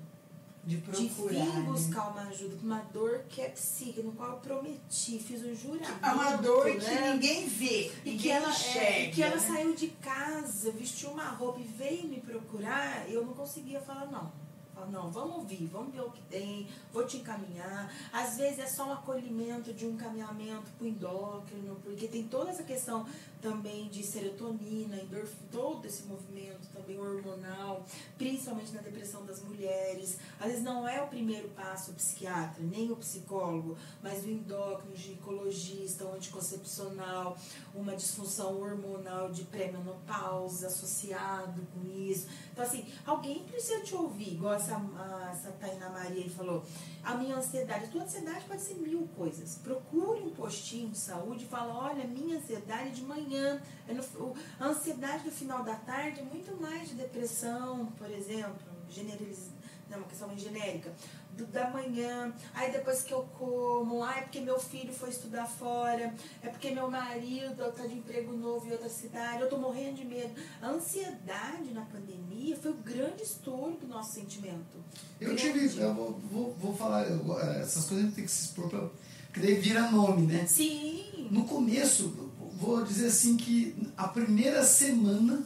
[0.65, 1.45] De de procurar.
[1.45, 1.63] vir né?
[1.67, 5.93] buscar uma ajuda uma dor que é psíquica, no qual eu prometi, fiz um juramento.
[6.03, 7.13] É uma dor que né?
[7.13, 7.93] ninguém vê.
[8.05, 9.41] E ninguém que ela, é, enxerga, que ela né?
[9.41, 14.31] saiu de casa, vestiu uma roupa e veio me procurar, eu não conseguia falar não.
[14.75, 17.93] Falar, não, vamos ouvir, vamos ver o que tem, vou te encaminhar.
[18.11, 22.51] Às vezes é só um acolhimento de um encaminhamento para o endócrino, porque tem toda
[22.51, 23.07] essa questão
[23.43, 27.85] também de serotonina, endorfina, todo esse movimento também hormonal,
[28.17, 30.17] principalmente na depressão das mulheres.
[30.41, 34.95] Às vezes não é o primeiro passo o psiquiatra, nem o psicólogo, mas o endócrino,
[34.95, 37.37] o ginecologista, o anticoncepcional,
[37.75, 42.29] uma disfunção hormonal de pré-menopausa associado com isso.
[42.53, 46.63] Então, assim, alguém precisa te ouvir, igual essa, a, essa Tainá Maria falou.
[47.03, 49.57] A minha ansiedade, a tua ansiedade pode ser mil coisas.
[49.57, 53.32] Procure um postinho de saúde e fala, olha, minha ansiedade de manhã.
[53.37, 58.11] É no, o- a ansiedade do final da tarde é muito mais de depressão, por
[58.11, 58.55] exemplo,
[58.89, 59.51] generaliz,
[59.91, 60.93] não, uma questão mais genérica.
[61.37, 65.47] Do, da manhã, aí depois que eu como, ah, é porque meu filho foi estudar
[65.47, 69.97] fora, é porque meu marido está de emprego novo em outra cidade, eu tô morrendo
[69.97, 70.35] de medo.
[70.61, 74.77] A ansiedade na pandemia foi o grande estouro do nosso sentimento.
[75.19, 78.91] Eu tive, eu vou, vou, vou falar, eu essas coisas tem que se expor, pra,
[79.33, 80.45] porque daí vira nome, né?
[80.47, 82.32] Sim, No começo,
[82.63, 85.43] vou dizer assim que a primeira semana,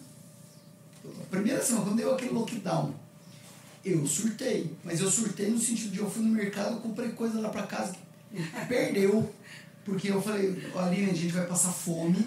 [1.04, 2.94] a primeira semana, quando deu aquele lockdown,
[3.82, 4.76] eu surtei.
[4.84, 7.94] Mas eu surtei no sentido de eu fui no mercado, comprei coisa lá pra casa
[8.30, 9.32] que perdeu.
[9.84, 12.26] Porque eu falei, Aline, a gente vai passar fome.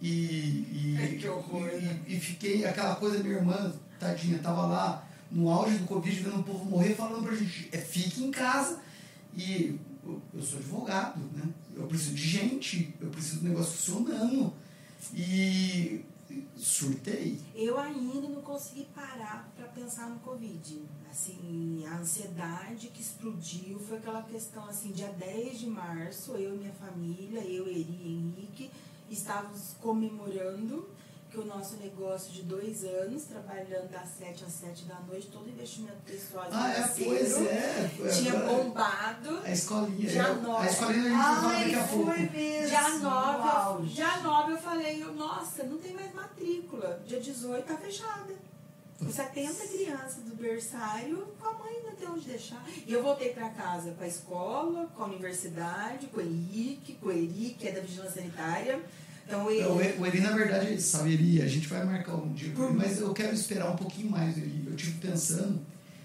[0.00, 2.00] E, e, Que horror, e, né?
[2.06, 6.42] e fiquei, aquela coisa, minha irmã, tadinha, tava lá no auge do Covid, vendo o
[6.42, 8.80] povo morrer, falando pra gente, é, fique em casa.
[9.36, 11.44] E eu, eu sou advogado, né?
[11.74, 14.52] Eu preciso de gente, eu preciso do negócio funcionando.
[15.14, 16.04] E
[16.56, 17.38] surtei.
[17.54, 20.82] Eu ainda não consegui parar para pensar no Covid.
[21.10, 26.58] Assim, a ansiedade que explodiu foi aquela questão assim, dia 10 de março, eu e
[26.58, 28.70] minha família, eu, Eri e Henrique,
[29.10, 30.88] estávamos comemorando
[31.32, 35.48] que o nosso negócio de dois anos, trabalhando das 7 às 7 da noite, todo
[35.48, 37.90] investimento pessoal Ah, é, pois é.
[37.96, 38.62] Foi tinha agora.
[38.64, 39.40] bombado.
[39.42, 40.10] A escolinha.
[40.10, 40.68] Dia eu- nove.
[40.68, 42.04] a escolinha a gente vai Ai, daqui a pouco.
[42.04, 42.68] foi mesmo.
[42.68, 43.94] Dia 9, eu, auge.
[43.94, 47.02] dia 9 eu falei, eu, nossa, não tem mais matrícula.
[47.06, 48.34] Dia 18 tá fechada.
[48.98, 52.62] Com 70 crianças do berçário, com a mãe não tem onde deixar.
[52.86, 57.06] E eu voltei para casa com a escola, com a universidade, com o Henrique, com
[57.08, 58.80] o Eri, que é da Vigilância Sanitária.
[59.32, 62.52] Então, ele, Não, O Eri, na verdade, ele sabe, a gente vai marcar um dia,
[62.52, 64.64] com ele, mas eu quero esperar um pouquinho mais, Eri.
[64.66, 65.58] Eu tive pensando,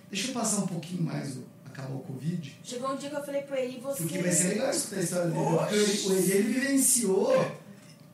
[0.10, 3.26] deixa eu passar um pouquinho mais o, acabar o Covid, chegou um dia que eu
[3.26, 4.04] falei para ele, você...
[4.04, 5.44] porque vai ser legal escutar a história dele.
[5.46, 7.58] Porque o Eri, ele vivenciou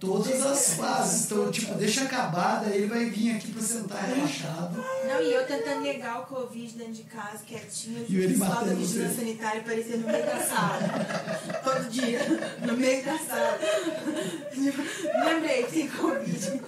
[0.03, 1.25] todas as fases.
[1.25, 4.83] Então, tipo, deixa acabar, daí ele vai vir aqui pra sentar relaxado.
[5.07, 8.73] Não, e eu tentando negar o Covid dentro de casa, quietinho, E ele pessoal da
[8.73, 10.79] vigilância sanitária aparecendo no meio da sala.
[11.63, 12.19] Todo dia,
[12.67, 13.59] no meio da sala.
[15.25, 16.61] Lembrei que tem Covid.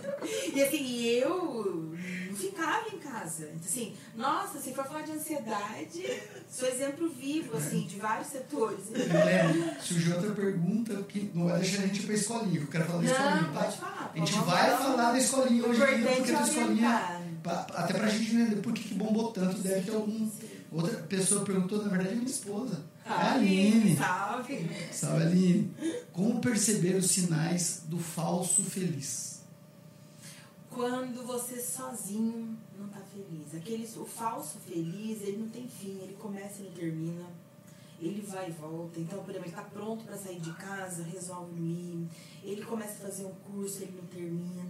[0.54, 1.94] E assim, eu
[2.36, 3.46] ficava em casa.
[3.46, 6.04] Então, assim, nossa, se for falar de ansiedade,
[6.50, 8.86] sou exemplo vivo, assim, de vários setores.
[8.90, 12.86] Guilherme, surgiu outra pergunta que não vai deixar a gente ir pra escolinha, eu quero
[12.86, 13.60] falar da escolinha, Não, tá?
[13.64, 14.12] pode falar.
[14.14, 14.78] A gente vai falar.
[14.78, 18.84] falar da escolinha hoje, porque é da escolinha, pra- até pra gente entender por que,
[18.84, 20.30] que bombou tanto, deve ter algum.
[20.72, 22.84] Outra pessoa perguntou, na verdade, é minha esposa.
[23.06, 23.96] É a Aline.
[23.96, 24.70] Salve.
[24.92, 25.72] Salve, Aline.
[26.12, 29.35] Como perceber os sinais do falso feliz?
[30.76, 33.56] Quando você sozinho não tá feliz.
[33.56, 37.26] Aqueles, o falso feliz, ele não tem fim, ele começa e não termina.
[37.98, 39.00] Ele vai e volta.
[39.00, 42.10] Então, por exemplo, ele tá pronto para sair de casa, resolve não ir.
[42.44, 44.66] Ele começa a fazer um curso, ele não termina.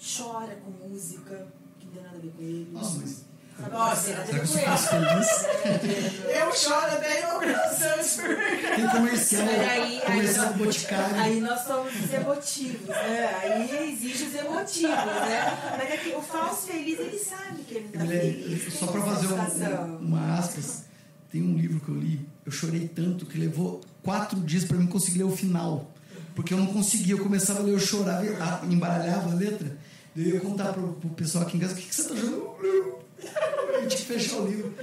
[0.00, 2.70] Chora com música, que não tem nada a ver com ele.
[2.72, 3.35] Nossa, mas.
[3.72, 6.26] Nossa, Será que falso feliz?
[6.28, 8.76] Eu choro até inauguração de supermercado.
[8.76, 11.16] Tem comercial, Aí- aí- comercial do Boticário.
[11.20, 13.34] Aí nós somos os emotivos, né?
[13.42, 15.58] Aí exige os emotivos, né?
[15.78, 18.74] Mas é que o falso feliz, ele sabe que ele tá Guilherme, feliz.
[18.74, 20.84] só tem para fazer um- um- uma aspas,
[21.32, 24.86] tem um livro que eu li, eu chorei tanto que levou quatro dias para mim
[24.86, 25.90] conseguir ler o final.
[26.34, 29.78] Porque eu não conseguia, eu começava a ler, eu chorava, embaralhava a letra.
[30.14, 33.05] Eu ia contar pro, pro pessoal aqui em casa, o que, que você tá jogando?
[33.20, 34.74] Tinha que fechar o livro.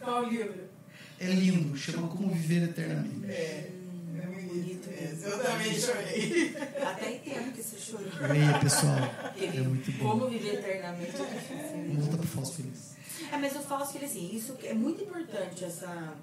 [0.00, 0.68] Qual livro?
[1.20, 3.26] É lindo, chama Como Viver Eternamente.
[3.30, 3.70] É,
[4.22, 5.26] é muito bonito mesmo.
[5.26, 6.56] Eu também chorei.
[6.82, 8.06] Até entendo que você chorou.
[8.28, 8.96] Leia, pessoal.
[9.36, 10.10] É muito bom.
[10.10, 11.94] Como viver eternamente é difícil.
[12.00, 12.96] Voltar pro falso feliz.
[13.32, 16.14] É, mas eu falo que assim, isso é muito importante essa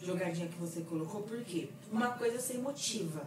[0.00, 3.22] jogadinha que você colocou, porque uma coisa é ser emotiva.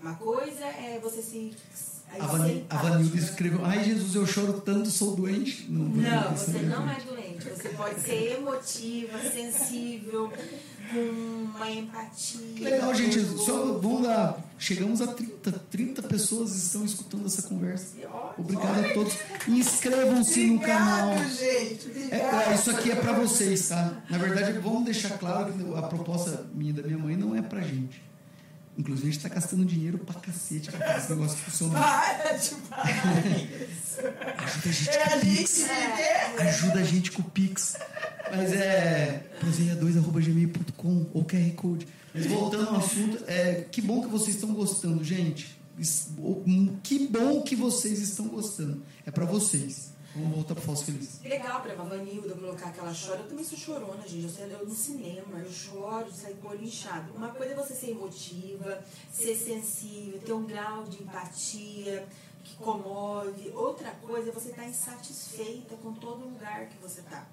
[0.00, 1.54] Uma coisa é você se.
[2.10, 2.20] Aí
[2.68, 2.90] A, Van.
[2.90, 5.66] Vanilda escreveu, ai Jesus, eu choro tanto, sou doente.
[5.68, 7.48] Não, Não, você não é doente.
[7.48, 10.32] Você pode ser emotiva, sensível,
[10.90, 10.98] com
[11.56, 12.40] uma empatia.
[12.56, 13.20] Que legal, gente.
[13.38, 14.38] Só vamos lá.
[14.58, 15.52] Chegamos a 30.
[15.70, 17.94] 30 pessoas estão escutando essa conversa.
[18.36, 19.14] Obrigado a todos.
[19.46, 21.10] Inscrevam-se no canal.
[21.10, 24.02] É, é, isso aqui é pra vocês, tá?
[24.10, 27.42] Na verdade, vamos deixar claro que a proposta minha e da minha mãe não é
[27.42, 28.02] pra gente.
[28.78, 31.82] Inclusive, a gente tá gastando dinheiro pra cacete pra fazer esse negócio funcionar.
[32.22, 33.26] Para de falar
[33.68, 33.98] isso.
[34.38, 35.58] Ajuda a gente É com o Pix.
[35.58, 36.48] viver.
[36.48, 37.76] Ajuda a gente com o Pix.
[38.30, 41.88] Mas é proseia2.gmail.com ou QR Code.
[42.14, 45.58] Mas voltando ao assunto, é, que bom que vocês estão gostando, gente.
[46.18, 46.42] O-
[46.82, 48.82] Que bom que vocês estão gostando.
[49.06, 49.90] É pra vocês.
[50.14, 51.20] Vamos voltar pro falso feliz.
[51.22, 53.20] Legal pra Vanilda colocar aquela chora.
[53.20, 54.24] Eu também sou chorona, gente.
[54.24, 57.12] Eu, sei, eu no cinema, eu choro, saio com o olho inchado.
[57.14, 58.82] Uma coisa é você ser emotiva,
[59.12, 62.08] ser sensível, ter um grau de empatia
[62.42, 63.50] que comove.
[63.54, 67.26] Outra coisa é você estar insatisfeita com todo lugar que você está.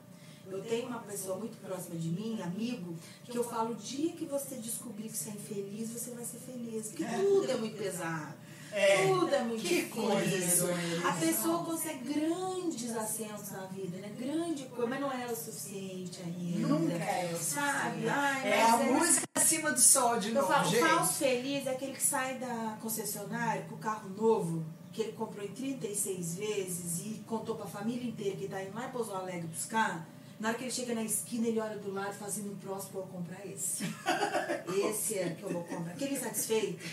[0.47, 4.25] Eu tenho uma pessoa muito próxima de mim, amigo, que eu falo, o dia que
[4.25, 6.87] você descobrir que você é infeliz, você vai ser feliz.
[6.89, 8.35] Porque tudo é muito pesado.
[8.77, 9.07] É.
[9.07, 10.67] Tudo é muito Que difícil.
[10.67, 14.11] coisa, A pessoa consegue grandes ascensos na vida, né?
[14.19, 16.67] Grande coisa, mas não é o suficiente ainda.
[16.67, 18.09] Nunca é o Sabe?
[18.09, 20.81] Ai, É a mas música acima do sol de Eu novo, falo, o gente.
[20.89, 25.45] falso feliz é aquele que sai da concessionária com o carro novo, que ele comprou
[25.45, 29.47] em 36 vezes e contou pra família inteira que tá indo lá em Pouso Alegre
[29.47, 30.05] buscar.
[30.37, 32.57] Na hora que ele chega na esquina, ele olha do lado e fala assim, no
[32.57, 33.85] próximo eu vou comprar esse.
[34.89, 35.93] Esse é que eu vou comprar.
[35.93, 36.83] Aquele insatisfeito.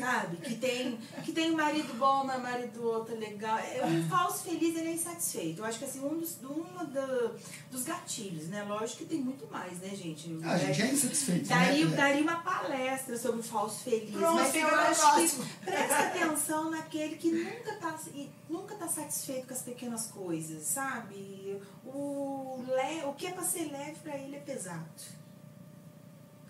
[0.00, 0.36] Sabe?
[0.38, 3.58] Que tem, que tem um marido bom, mas marido outro legal.
[3.58, 5.60] É, Um falso feliz, ele é insatisfeito.
[5.60, 7.32] Eu acho que assim, um dos, uma da-
[7.70, 8.62] dos gatilhos, né?
[8.64, 10.38] Lógico que tem muito mais, né, gente?
[10.44, 11.96] A gente é insatisfeito, Daria, né?
[11.96, 14.10] daria uma palestra sobre o falso feliz.
[14.10, 15.44] Pronto, mas eu no acho próximo.
[15.44, 17.98] que presta atenção naquele que nunca tá,
[18.48, 21.60] nunca tá satisfeito com as pequenas coisas, sabe?
[21.84, 24.84] O, le, o que é pra ser leve pra ele é pesado.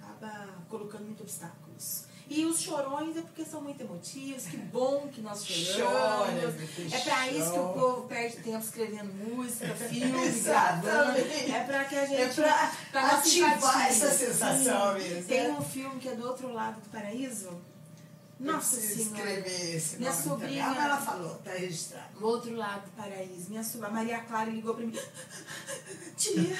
[0.01, 2.05] Acaba colocando muitos obstáculos.
[2.31, 4.45] E os chorões é porque são muito emotivos.
[4.45, 5.89] Que bom que nós Chora,
[6.27, 6.35] choramos.
[6.35, 7.81] meu filho, É pra isso que o chora.
[7.81, 11.19] povo perde tempo escrevendo música, filme, gravando.
[11.19, 12.21] É pra que a gente.
[12.21, 15.03] É pra pra nossa ativar essa sensação Sim.
[15.09, 15.57] mesmo, Tem né?
[15.59, 17.49] um filme que é do outro lado do paraíso.
[18.41, 19.25] Eu Nossa Senhora.
[19.99, 20.83] Minha nome sobrinha- também.
[20.85, 22.19] Ela falou, tá registrado.
[22.19, 23.51] Do outro lado do paraíso.
[23.51, 24.97] Minha sobrinha, a Maria Clara ligou pra mim.
[26.17, 26.57] Tia,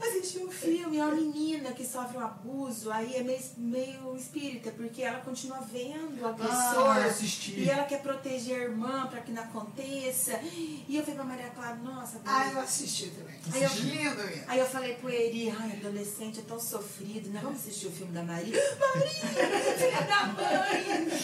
[0.00, 4.70] assisti um filme, é uma menina que sofre um abuso, aí é meio, meio espírita,
[4.72, 6.90] porque ela continua vendo o agressor.
[6.90, 7.52] Ah, assisti.
[7.60, 10.38] e ela quer proteger a irmã pra que não aconteça.
[10.42, 13.36] E eu falei pra Maria Clara, nossa, Ah, eu assisti também.
[13.52, 14.44] Aí eu- Assisti lindo mesmo.
[14.46, 17.40] Aí eu falei pro Eri, ai, adolescente é tão sofrido, né?
[17.42, 18.54] Vamos assistir o filme da Maria?
[18.78, 21.17] Maria, filha da mãe!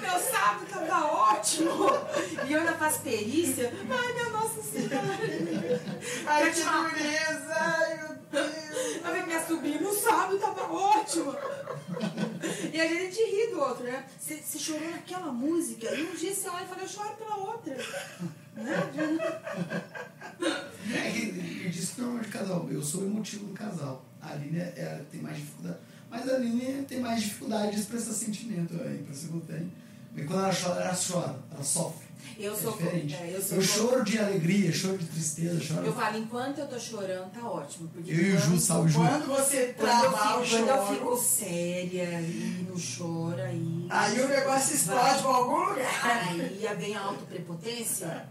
[0.00, 1.72] Meu sábado tava ótimo!
[2.46, 3.72] E eu ainda faço perícia.
[3.90, 5.80] Ai, minha Nossa Senhora!
[6.26, 7.54] Ai, que dureza!
[7.54, 9.04] Ai, meu Deus!
[9.04, 11.34] Eu vi minha sobrinha, meu sábado tava ótimo!
[12.72, 14.04] E a gente ri do outro, né?
[14.18, 17.36] Você você chorou naquela música, e um dia você olha e fala, eu choro pela
[17.36, 17.76] outra.
[20.94, 22.68] É que eu disse que de casal.
[22.70, 24.04] Eu sou emotivo no casal.
[24.20, 25.78] A Aline é, é- tem mais dificuldade.
[26.10, 28.74] Mas a Aline tem mais dificuldade de expressar sentimento.
[28.80, 29.72] A impressão que eu tenho.
[30.16, 31.36] E quando ela chora, ela chora.
[31.52, 32.08] Ela sofre.
[32.38, 33.14] Eu é sou- diferente.
[33.14, 35.86] é, eu eu, sou- choro de alegria, choro de tristeza, choro.
[35.86, 37.88] Eu falo, enquanto eu tô chorando, tá ótimo.
[37.88, 38.98] Porque Eu e o Ju, quando- salve Ju.
[38.98, 43.40] Quando você Quando eu, travar o fico, quando eu choro, fico séria e não choro,
[43.40, 43.86] aí.
[43.90, 46.28] aí o negócio explode pra algum lugar.
[46.28, 48.28] Aí vem a autoprepotência.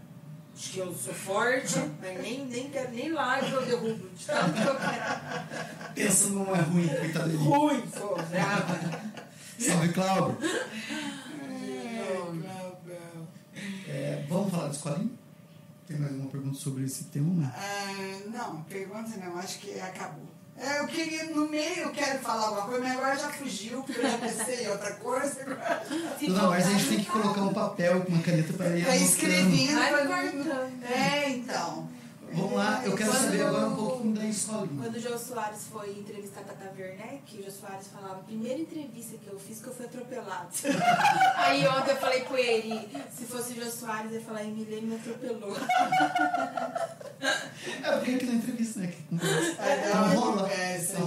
[0.58, 4.08] Acho que eu sou forte, mas nem, nem, quero- nem lá eu derrubo.
[4.10, 5.94] De tanto que eu quero.
[5.94, 7.38] Pensa não é ruim, coitado dele.
[7.38, 8.78] Ruim, sou brava.
[9.56, 10.36] Salve, Cláudio.
[13.86, 15.10] É, É, vamos falar de escolinha?
[15.86, 17.52] Tem mais uma pergunta sobre esse tema?
[17.56, 20.26] Ah, não, pergunta não, acho que acabou.
[20.60, 24.00] É, eu queria, no meio eu quero falar alguma coisa, mas agora já fugiu, porque
[24.00, 25.58] eu já pensei em outra coisa.
[26.18, 28.84] Se Não, mas a gente tem que colocar um papel com uma caneta para ir
[28.84, 29.10] Tá anotando.
[29.10, 29.74] escrevendo.
[29.78, 30.82] Vai pra- cortando.
[30.90, 31.88] É, então.
[32.32, 34.82] Vamos lá, eu quero Quando- saber agora um pouquinho da escolinha.
[34.82, 39.16] Quando o Jô Soares foi entrevistar a Tata Werneck, o Jô Soares falava, primeira entrevista
[39.16, 40.48] que eu fiz que eu fui atropelado.
[41.36, 44.86] Aí ontem eu falei com ele, se fosse o Jô Soares, eu ia falar, Emilene
[44.86, 45.56] me atropelou.
[47.82, 48.92] É porque aqui na entrevista, né?
[49.58, 50.52] É, Então é, rola.
[50.52, 50.98] é, Tá.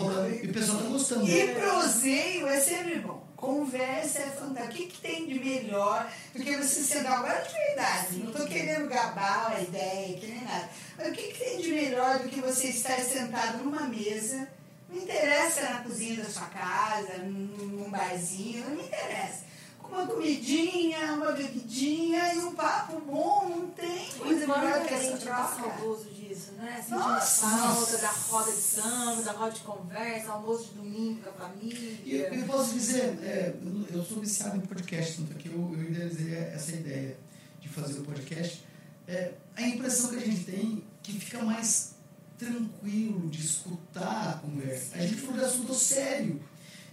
[0.43, 1.29] E o pessoal tá gostando.
[1.29, 3.25] E proseio é sempre bom.
[3.37, 4.73] Conversa é fantástica.
[4.73, 8.17] O que, que tem de melhor do que você sentar agora de verdade?
[8.17, 10.69] Não estou querendo gabar a ideia, que nem nada.
[10.97, 14.47] Mas o que, que tem de melhor do que você estar sentado numa mesa?
[14.89, 19.51] Não interessa na cozinha da sua casa, num barzinho, não me interessa.
[19.79, 24.97] Com uma comidinha, uma bebidinha e um papo bom, não tem coisa melhor que a
[24.97, 25.69] essa gente tá troca.
[25.79, 26.77] saudoso disso, né?
[26.81, 27.47] Sentindo Nossa!
[27.47, 31.97] falta da roda de samba, da roda de conversa, almoço de domingo com a família.
[32.05, 35.73] E eu, eu posso dizer, é, eu, eu sou viciado em podcast, tanto que eu,
[35.73, 37.17] eu idealizei essa ideia
[37.59, 38.63] de fazer o podcast.
[39.07, 41.95] É, a impressão que a gente tem que fica mais
[42.37, 44.95] tranquilo de escutar a conversa.
[44.95, 46.41] A gente falou de assunto sério.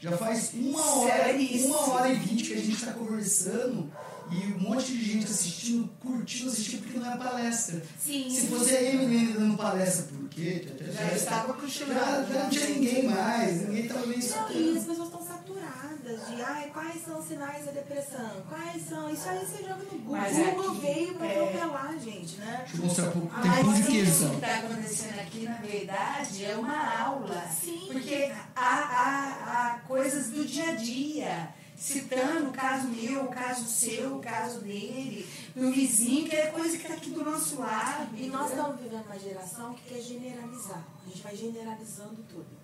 [0.01, 1.33] Já faz uma hora,
[1.67, 3.91] uma hora e vinte que a gente está conversando
[4.31, 7.83] e um monte de gente assistindo, curtindo, assistindo, porque não é palestra.
[7.99, 8.31] Sim.
[8.31, 10.69] Se fosse a Emily dando palestra, por quê?
[10.93, 12.33] Já estava já, cochilando.
[12.33, 14.79] já não tinha ninguém mais, ninguém estava nem Não, e escutando.
[14.79, 18.43] as pessoas estão saturadas de ai, quais são os sinais da depressão?
[18.49, 19.11] Quais são?
[19.11, 20.17] Isso aí você joga no Google.
[20.17, 21.43] Mas O Google veio pra é.
[21.43, 22.57] atropelar, gente, né?
[22.61, 23.43] Deixa eu mostrar um pouco.
[23.43, 27.47] Tem Mas de isso que está acontecendo aqui, na verdade, é uma aula.
[27.49, 27.89] Sim.
[27.93, 33.65] Porque há, há, há coisas do dia a dia, citando o caso meu, o caso
[33.65, 38.09] seu, o caso dele, do vizinho, que é coisa que está aqui do nosso lado.
[38.17, 40.83] E nós estamos vivendo uma geração que quer generalizar.
[41.05, 42.58] A gente vai generalizando tudo.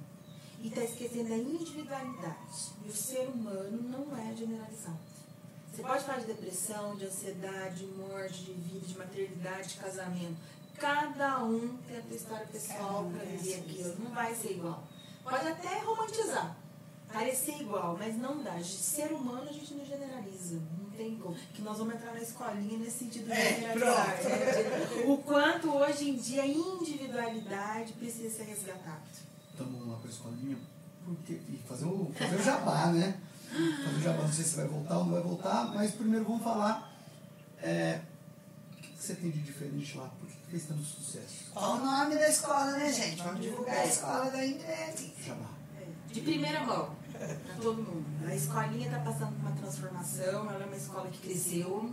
[0.65, 2.73] E está esquecendo da individualidade.
[2.85, 4.99] E o ser humano não é generalizado.
[5.71, 10.37] Você pode falar de depressão, de ansiedade, de morte, de vida, de maternidade, de casamento.
[10.79, 13.95] Cada um tem a sua história pessoal para a viver aquilo.
[13.99, 14.83] Não vai ser igual.
[15.23, 16.57] Pode até romantizar.
[17.13, 18.53] Parecer igual, mas não dá.
[18.57, 20.61] De ser humano a gente não generaliza.
[20.81, 21.35] Não tem como.
[21.53, 24.23] Que nós vamos entrar na escolinha nesse sentido de É, generalizar.
[24.25, 25.05] né?
[25.07, 29.03] O quanto hoje em dia a individualidade precisa ser resgatada.
[29.59, 30.57] Vamos lá com a escolinha.
[31.05, 33.19] porque, e fazer o, fazer o jabá, né?
[33.85, 36.43] Fazer o jabá, não sei se vai voltar ou não vai voltar, mas primeiro vamos
[36.43, 36.93] falar
[37.63, 38.01] é,
[38.73, 41.51] o que você tem de diferente lá, por que fez tanto sucesso?
[41.53, 43.23] Qual o nome da escola, né, gente?
[43.23, 45.15] Vamos divulgar a escola da Indrete.
[45.25, 45.51] Jabá.
[46.11, 48.05] De primeira mão, para todo mundo.
[48.27, 51.93] A escolinha está passando por uma transformação, ela é uma escola que cresceu.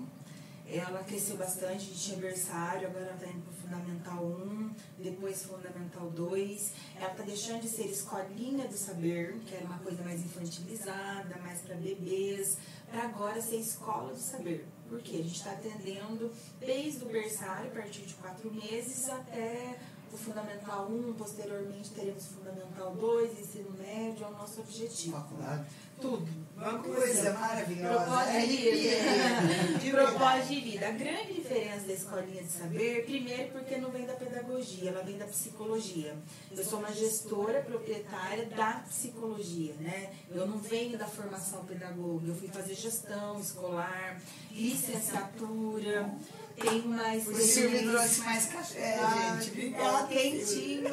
[0.73, 6.73] Ela cresceu bastante, tinha berçário, agora está indo para o Fundamental 1, depois Fundamental 2.
[6.95, 11.60] Ela está deixando de ser escolinha do saber, que era uma coisa mais infantilizada, mais
[11.60, 12.57] para bebês,
[12.89, 14.65] para agora ser escola do saber.
[14.88, 19.77] Porque a gente está atendendo desde o berçário, a partir de quatro meses, até
[20.14, 25.18] o Fundamental 1, posteriormente teremos Fundamental 2, ensino médio, é o nosso objetivo.
[25.18, 25.65] Faculdade.
[26.02, 26.41] Tudo.
[26.57, 28.03] Uma coisa maravilhosa.
[28.06, 29.80] Propósito É de vida.
[29.82, 30.88] De propósito de vida.
[30.88, 35.18] A grande diferença da escolinha de saber, primeiro porque não vem da pedagogia, ela vem
[35.18, 36.15] da psicologia.
[36.56, 40.11] Eu sou uma gestora proprietária da psicologia, né?
[40.30, 44.22] Eu não venho da formação pedagoga, eu fui fazer gestão escolar,
[44.52, 46.11] licenciatura,
[46.60, 49.73] tenho mais O Silvio trouxe mais café, ah, gente.
[49.73, 50.07] ela Obrigada.
[50.07, 50.90] quentinho.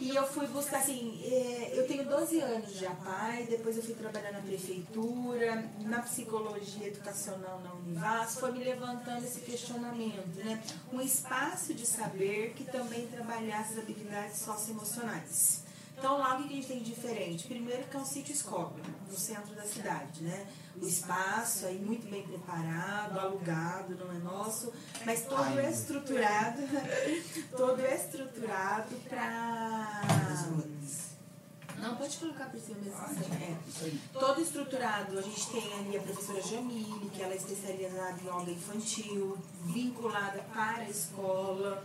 [0.00, 3.94] E eu fui buscar, assim, é, eu tenho 12 anos de APAI, depois eu fui
[3.94, 10.62] trabalhar na prefeitura, na psicologia educacional na Univas, foi me levantando esse questionamento, né?
[10.92, 15.64] Um espaço de saber que também trabalhasse as habilidades socioemocionais.
[15.98, 17.48] Então lá o que a gente tem de diferente?
[17.48, 18.72] Primeiro que é um sítio escola,
[19.10, 20.46] no centro da cidade, né?
[20.80, 24.72] O espaço aí muito bem preparado, alugado, não é nosso,
[25.04, 26.62] mas todo é estruturado,
[27.56, 30.02] todo é estruturado para
[31.80, 32.98] não, pode colocar por cima mesmo.
[32.98, 34.18] assim, é.
[34.18, 38.50] Todo estruturado, a gente tem ali a professora Jamile, que ela é especializada em yoga
[38.50, 41.84] infantil, vinculada para a escola.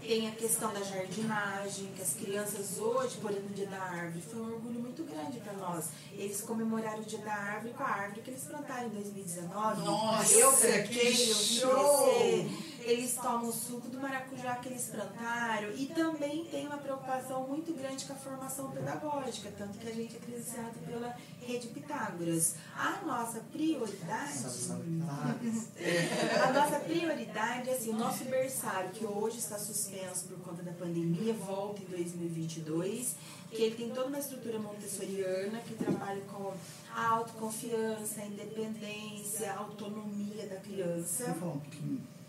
[0.00, 4.22] Tem a questão da jardinagem, que as crianças hoje, por exemplo, no Dia da Árvore,
[4.22, 5.88] foi um orgulho muito grande para nós.
[6.12, 9.82] Eles comemoraram o Dia da Árvore com a árvore que eles plantaram em 2019.
[9.82, 12.10] Nossa, eu que cerquei, eu show!
[12.10, 12.70] crescer.
[12.90, 17.72] Eles tomam o suco do maracujá que eles plantaram e também tem uma preocupação muito
[17.72, 22.56] grande com a formação pedagógica, tanto que a gente é credenciado pela Rede Pitágoras.
[22.76, 24.42] A nossa prioridade,
[26.42, 30.72] a nossa prioridade é assim, o nosso berçário, que hoje está suspenso por conta da
[30.72, 33.14] pandemia, volta em 2022,
[33.52, 36.52] que ele tem toda uma estrutura montessoriana que trabalha com
[36.92, 41.34] a autoconfiança, a independência, a autonomia da criança.
[41.34, 42.19] Falar um pouquinho.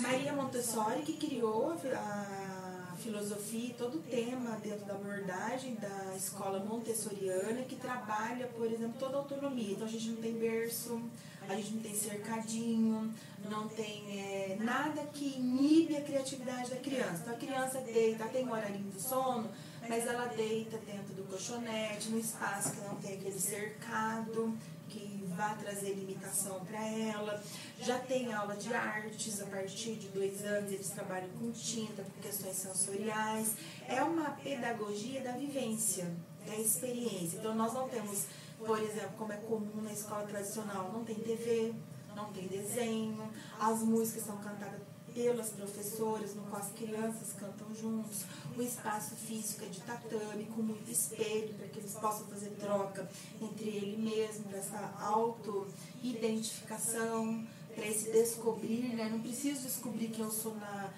[0.00, 6.58] Maria Montessori que criou a filosofia e todo o tema dentro da abordagem da escola
[6.60, 9.72] montessoriana que trabalha, por exemplo, toda a autonomia.
[9.72, 11.00] Então a gente não tem berço,
[11.48, 13.14] a gente não tem cercadinho,
[13.48, 17.20] não tem é, nada que inibe a criatividade da criança.
[17.22, 19.48] Então a criança deita, tem um horarinho do sono,
[19.88, 24.56] mas ela deita dentro do colchonete, no espaço que não tem aquele cercado
[25.36, 27.42] vai trazer limitação para ela.
[27.78, 32.20] Já tem aula de artes, a partir de dois anos eles trabalham com tinta, com
[32.20, 33.54] questões sensoriais.
[33.86, 36.10] É uma pedagogia da vivência,
[36.46, 37.38] da experiência.
[37.38, 38.24] Então nós não temos,
[38.58, 41.74] por exemplo, como é comum na escola tradicional, não tem TV,
[42.14, 43.30] não tem desenho,
[43.60, 44.80] as músicas são cantadas
[45.16, 50.60] pelas professoras, no qual as crianças cantam juntos, o espaço físico é de tatame, com
[50.60, 53.08] muito espelho, para que eles possam fazer troca
[53.40, 59.08] entre ele mesmo, para essa auto-identificação, para esse descobrir, né?
[59.08, 60.92] Não preciso descobrir que eu sou na,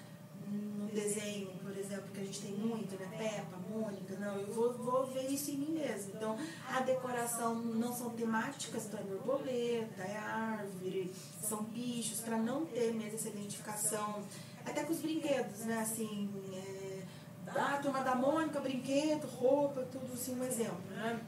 [0.49, 1.49] no desenho,
[1.99, 3.07] exemplo, que a gente tem muito, né?
[3.17, 6.13] Peppa, Mônica, não, eu vou, vou ver isso em mim mesmo.
[6.15, 12.65] Então, a decoração não são temáticas, então é borboleta, é árvore, são bichos, para não
[12.65, 14.23] ter mesmo essa identificação,
[14.65, 15.79] até com os brinquedos, né?
[15.79, 17.03] Assim, é,
[17.47, 21.19] ah, turma da Mônica, brinquedo, roupa, tudo assim, um exemplo, né?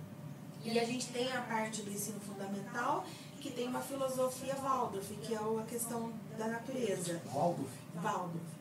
[0.64, 3.04] E a gente tem a parte do ensino fundamental,
[3.40, 7.20] que tem uma filosofia Waldorf, que é a questão da natureza.
[7.34, 7.72] Waldorf.
[7.96, 8.61] Waldorf.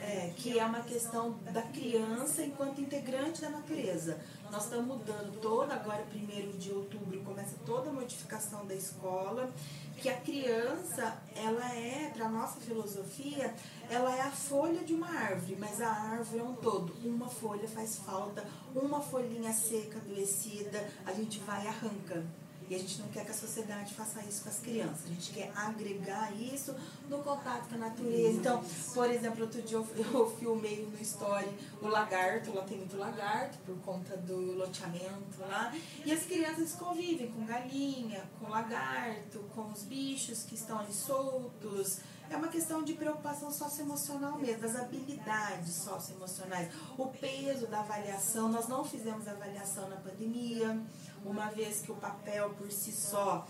[0.00, 4.18] É, que é uma questão da criança enquanto integrante da natureza.
[4.50, 9.48] Nós estamos mudando toda, agora, primeiro de outubro, começa toda a modificação da escola,
[9.96, 13.54] que a criança, ela é, para nossa filosofia,
[13.88, 16.94] ela é a folha de uma árvore, mas a árvore é um todo.
[17.04, 22.24] Uma folha faz falta, uma folhinha seca, adoecida, a gente vai e arranca.
[22.70, 25.04] E a gente não quer que a sociedade faça isso com as crianças.
[25.04, 26.72] A gente quer agregar isso
[27.08, 28.38] no contato com a natureza.
[28.38, 28.62] Então,
[28.94, 31.48] por exemplo, outro dia eu, filmei no story
[31.82, 35.74] o lagarto, lá tem muito lagarto por conta do loteamento lá.
[36.04, 41.98] E as crianças convivem com galinha, com lagarto, com os bichos que estão ali soltos.
[42.30, 46.72] é uma questão de preocupação socioemocional mesmo, das habilidades socioemocionais.
[46.96, 50.80] O peso da avaliação, nós não fizemos avaliação na pandemia,
[51.24, 53.46] uma vez que o papel por si só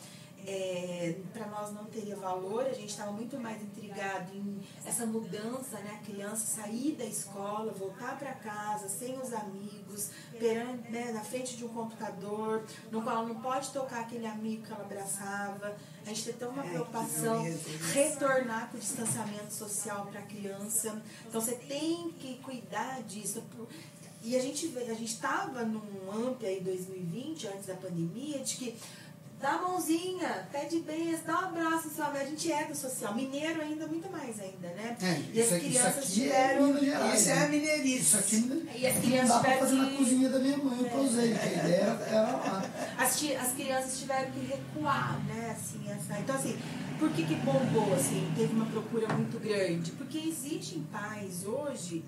[0.47, 5.79] é, para nós não teria valor, a gente estava muito mais intrigado em essa mudança,
[5.81, 5.99] né?
[6.01, 11.57] A criança sair da escola, voltar para casa sem os amigos, perante, né, na frente
[11.57, 15.77] de um computador, no qual não pode tocar aquele amigo que ela abraçava.
[16.07, 17.45] A gente tem toda uma É, preocupação,
[17.93, 21.03] retornar com o distanciamento social para a criança.
[21.27, 23.43] Então você tem que cuidar disso.
[24.23, 25.81] E a gente vê- a gente estava num
[26.13, 28.75] AMP aí 2020, antes da pandemia, de que
[29.41, 32.19] dá a mãozinha, pede beijo, dá um abraço, sabe?
[32.19, 33.15] A gente é do social.
[33.15, 34.95] Mineiro ainda, muito mais ainda, né?
[35.01, 36.77] É, e as aqui- crianças aqui tiveram.
[36.77, 37.49] é Gerais, Isso é né?
[37.49, 37.99] mineirice.
[38.03, 40.39] Isso aqui não, E as não crianças dá pra tiveram fazer na que- cozinha da
[40.39, 42.65] minha mãe, eu usei, porque a ideia era, era lá.
[42.99, 45.57] as, ti- as crianças tiveram que recuar, né?
[45.59, 46.59] Assim, essa, então, assim,
[46.99, 49.93] por que, que bombou, assim, teve uma procura muito grande?
[49.93, 52.05] Porque existem pais hoje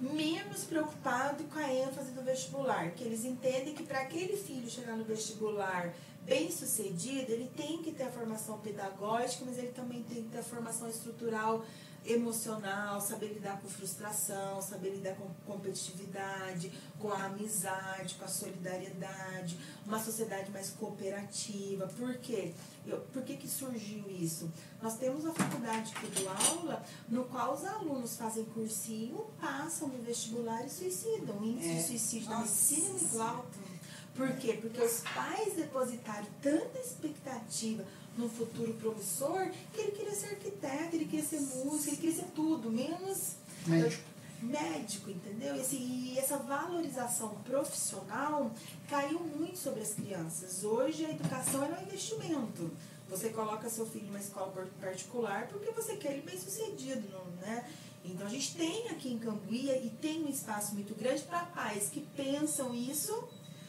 [0.00, 4.96] menos preocupados com a ênfase do vestibular, que eles entendem que para aquele filho chegar
[4.96, 5.92] no vestibular
[6.24, 10.38] bem sucedido, ele tem que ter a formação pedagógica, mas ele também tem que ter
[10.38, 11.64] a formação estrutural
[12.12, 19.58] emocional, saber lidar com frustração, saber lidar com competitividade, com a amizade, com a solidariedade,
[19.86, 21.86] uma sociedade mais cooperativa.
[21.88, 22.52] Por quê?
[22.86, 24.50] Eu, por que, que surgiu isso?
[24.82, 30.02] Nós temos a faculdade que do aula, no qual os alunos fazem cursinho, passam no
[30.02, 31.36] vestibular e suicidam.
[31.38, 31.74] O índice É.
[31.74, 32.50] de suicídio na Nossa.
[32.74, 33.58] medicina é muito alto.
[34.14, 34.58] Por quê?
[34.60, 37.84] Porque os pais depositaram tanta expectativa
[38.18, 42.26] no futuro promissor que ele queria ser arquiteto, ele queria ser músico, ele queria ser
[42.34, 43.36] tudo, menos
[43.66, 44.02] Médico.
[44.42, 45.54] médico, entendeu?
[45.56, 45.78] E, assim,
[46.12, 48.50] e essa valorização profissional
[48.88, 50.64] caiu muito sobre as crianças.
[50.64, 52.70] Hoje a educação é um investimento.
[53.08, 57.24] Você coloca seu filho numa escola par- particular porque você quer ele bem sucedido, não,
[57.40, 57.66] né?
[58.04, 61.88] Então a gente tem aqui em Cambuí e tem um espaço muito grande para pais
[61.88, 63.12] que pensam isso,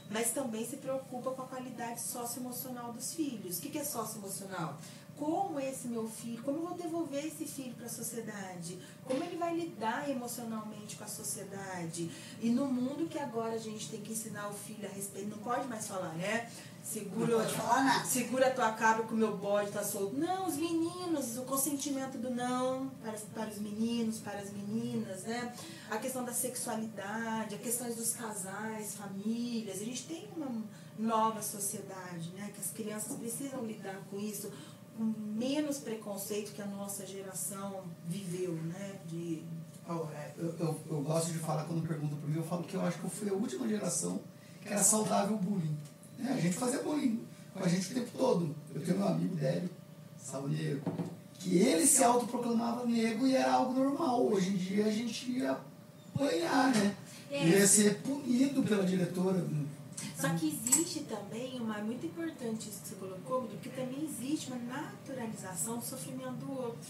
[0.09, 3.57] mas também se preocupa com a qualidade socioemocional dos filhos.
[3.57, 4.77] O que, é socioemocional?
[5.19, 8.79] Como esse meu filho, como eu vou devolver esse filho para a sociedade?
[9.03, 12.09] Como ele vai lidar emocionalmente com a sociedade?
[12.41, 15.39] E no mundo que agora a gente tem que ensinar o filho a respeito, não
[15.39, 16.49] pode mais falar, né?
[16.81, 18.05] Segura, Não pode falar nada.
[18.05, 20.15] segura a tua cabra que o meu bode tá solto.
[20.15, 25.53] Não, os meninos, o consentimento do não para, para os meninos, para as meninas, né?
[25.91, 29.81] A questão da sexualidade, a questões dos casais, famílias.
[29.81, 30.63] A gente tem uma
[30.97, 32.49] nova sociedade, né?
[32.55, 34.49] Que as crianças precisam lidar com isso
[34.99, 38.99] com menos preconceito que a nossa geração viveu, né?
[39.07, 39.41] De,
[39.87, 42.81] Eu, eu, eu, eu gosto de falar quando perguntam para mim, eu falo que eu
[42.81, 44.19] acho que eu fui a última geração
[44.61, 45.77] que era saudável o bullying.
[46.17, 46.33] né?
[46.37, 48.53] A gente fazia bullying com a gente o tempo todo.
[48.75, 49.69] Eu tenho meu amigo Délio,
[50.21, 50.81] salve
[51.35, 54.27] que ele se autoproclamava negro e era algo normal.
[54.27, 55.57] Hoje em dia a gente ia
[56.13, 56.93] apanhar, né?
[57.31, 57.47] É.
[57.47, 59.47] Ia ser punido pela diretora.
[60.15, 64.59] Só que existe também uma muito importante isso que você colocou, porque também existe uma
[64.59, 66.89] naturalização do sofrimento do outro.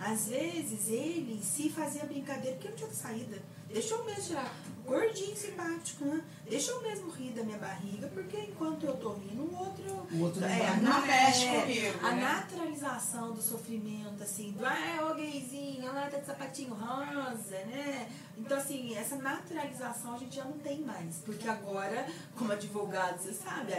[0.00, 3.42] Às vezes ele si fazia brincadeira porque não tinha saída.
[3.72, 4.54] Deixa eu mesmo tirar
[4.84, 6.22] gordinho simpático, né?
[6.48, 10.06] Deixa eu mesmo rir da minha barriga, porque enquanto eu tô rindo, o outro.
[10.12, 12.20] O outro é, a Não mexe é, comigo, A né?
[12.22, 18.08] naturalização do sofrimento, assim, do ah, é o gayzinho, ela tá de sapatinho rosa, né?
[18.36, 21.16] Então, assim, essa naturalização a gente já não tem mais.
[21.24, 23.72] Porque agora, como advogado, você sabe,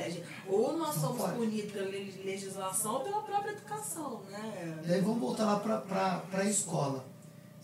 [0.47, 4.81] ou nós Não somos punidos pela le- legislação ou pela própria educação, né?
[4.87, 7.05] E aí vamos voltar lá pra, pra, pra escola.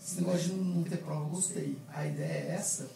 [0.04, 1.78] Esse negócio de não ter prova, eu gostei.
[1.88, 2.90] A ideia é essa.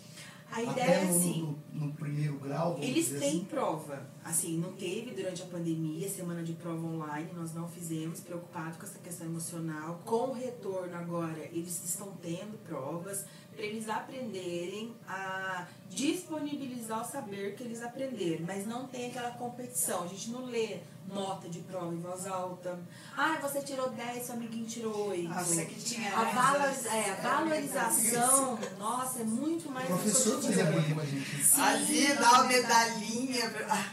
[0.50, 1.58] A Até ideia é no, assim.
[1.72, 3.44] no, no primeiro grau, Eles têm assim.
[3.44, 4.06] prova.
[4.24, 8.84] Assim, não teve durante a pandemia, semana de prova online, nós não fizemos, preocupados com
[8.86, 10.00] essa questão emocional.
[10.04, 13.24] Com o retorno agora, eles estão tendo provas
[13.54, 20.04] para eles aprenderem a disponibilizar o saber que eles aprenderam, mas não tem aquela competição.
[20.04, 22.78] A gente não lê nota de prova em voz alta.
[23.16, 25.28] Ah, você tirou 10, seu amiguinho tirou 8.
[25.28, 30.42] Nossa, que tinha A, valor, essas- é, a valorização, nossa, é muito O mais professor
[30.42, 31.60] fazia bullying com a gente.
[31.60, 33.50] Ali dá uma medalhinha.
[33.50, 33.92] pra-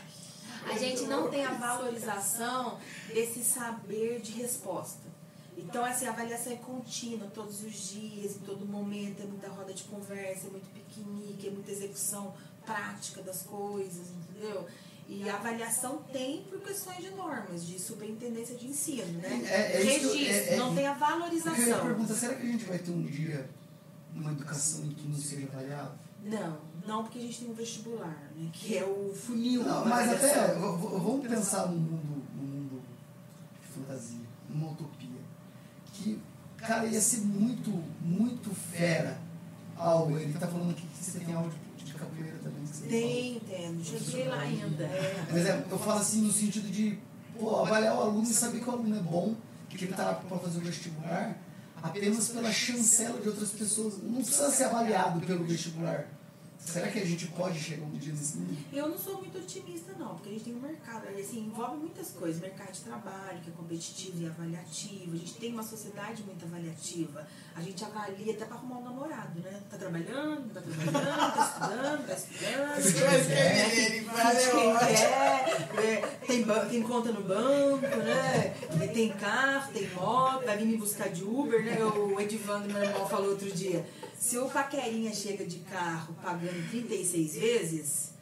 [0.66, 5.12] A gente não tem a valorização desse saber de resposta.
[5.58, 9.74] Então, assim, a avaliação é contínua, todos os dias, em todo momento, é muita roda
[9.74, 12.34] de conversa, é muito piquenique, é muita execução
[12.66, 14.66] prática das coisas, entendeu?
[15.08, 19.42] E a avaliação tem por questões de normas, de superintendência de ensino, né?
[19.46, 21.86] É- é Registro, é- é- não tem a Eu queria valorização.
[21.86, 23.50] perguntar, será que a gente vai ter um dia
[24.16, 25.98] uma educação em que não seja avaliado?
[26.24, 26.58] Não,
[26.88, 28.50] não porque a gente tem um vestibular, né?
[28.54, 29.64] Que é o funil.
[29.64, 32.82] Não, mas até, vamos pensar num mundo, num mundo
[33.62, 34.20] de fantasia,
[34.50, 35.10] numa utopia,
[35.94, 36.20] que
[36.58, 37.70] cara, ia ser muito,
[38.02, 39.20] muito fera.
[39.76, 42.53] Algo, ele tá falando aqui que você tem áudio de capoeira também.
[42.82, 43.72] Tem, tem.
[43.72, 44.84] Não cheguei lá ainda.
[44.84, 45.28] É.
[45.32, 46.98] Mas é, eu falo assim no sentido de
[47.40, 49.36] pô, avaliar o aluno e saber que o aluno é bom,
[49.70, 51.38] que ele está lá para fazer o vestibular,
[51.82, 53.96] apenas pela chancela de outras pessoas.
[54.02, 56.08] Não precisa ser avaliado pelo vestibular.
[56.66, 58.56] Será que a gente pode chegar um dia nesse nível?
[58.72, 62.12] Eu não sou muito otimista, não, porque a gente tem um mercado, assim, envolve muitas
[62.12, 62.42] coisas.
[62.42, 65.14] Mercado de trabalho, que é competitivo e avaliativo.
[65.14, 67.28] A gente tem uma sociedade muito avaliativa.
[67.54, 69.62] A gente avalia até para arrumar um namorado, né?
[69.70, 73.32] Tá trabalhando, tá trabalhando, tá estudando, tá estudando.
[73.32, 74.06] É, ele
[74.52, 78.56] Quem quer, é, tem, tem conta no banco, né?
[78.94, 81.84] Tem carro, tem moto, vai vir me buscar de Uber, né?
[81.84, 83.86] O Edivando, meu irmão, falou outro dia.
[84.18, 88.14] Se o Paquerinha chega de carro pagando 36 vezes,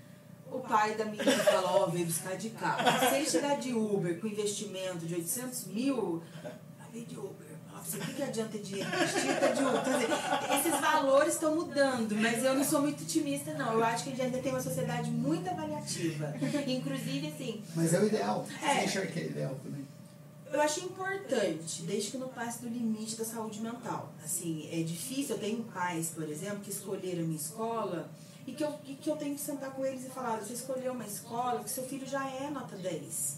[0.51, 3.09] o pai da menina fala, ó, veio buscar de carro.
[3.09, 7.51] Se ele chegar de Uber com investimento de 800 mil, vai vir de Uber.
[7.71, 9.39] Nossa, o que, que adianta dinheiro investir?
[9.39, 10.59] Tá de Uber.
[10.59, 13.73] Esses valores estão mudando, mas eu não sou muito otimista, não.
[13.73, 16.33] Eu acho que a gente ainda tem uma sociedade muito avaliativa.
[16.67, 18.45] Inclusive, assim, Mas é o ideal.
[18.61, 18.79] É.
[18.79, 19.80] Você enxerga que é ideal também.
[20.51, 24.11] Eu acho importante, desde que não passe do limite da saúde mental.
[24.23, 28.09] Assim, é difícil, eu tenho pais, por exemplo, que escolheram a minha escola
[28.45, 30.93] e que eu, e que eu tenho que sentar com eles e falar, você escolheu
[30.93, 33.37] uma escola que seu filho já é nota 10.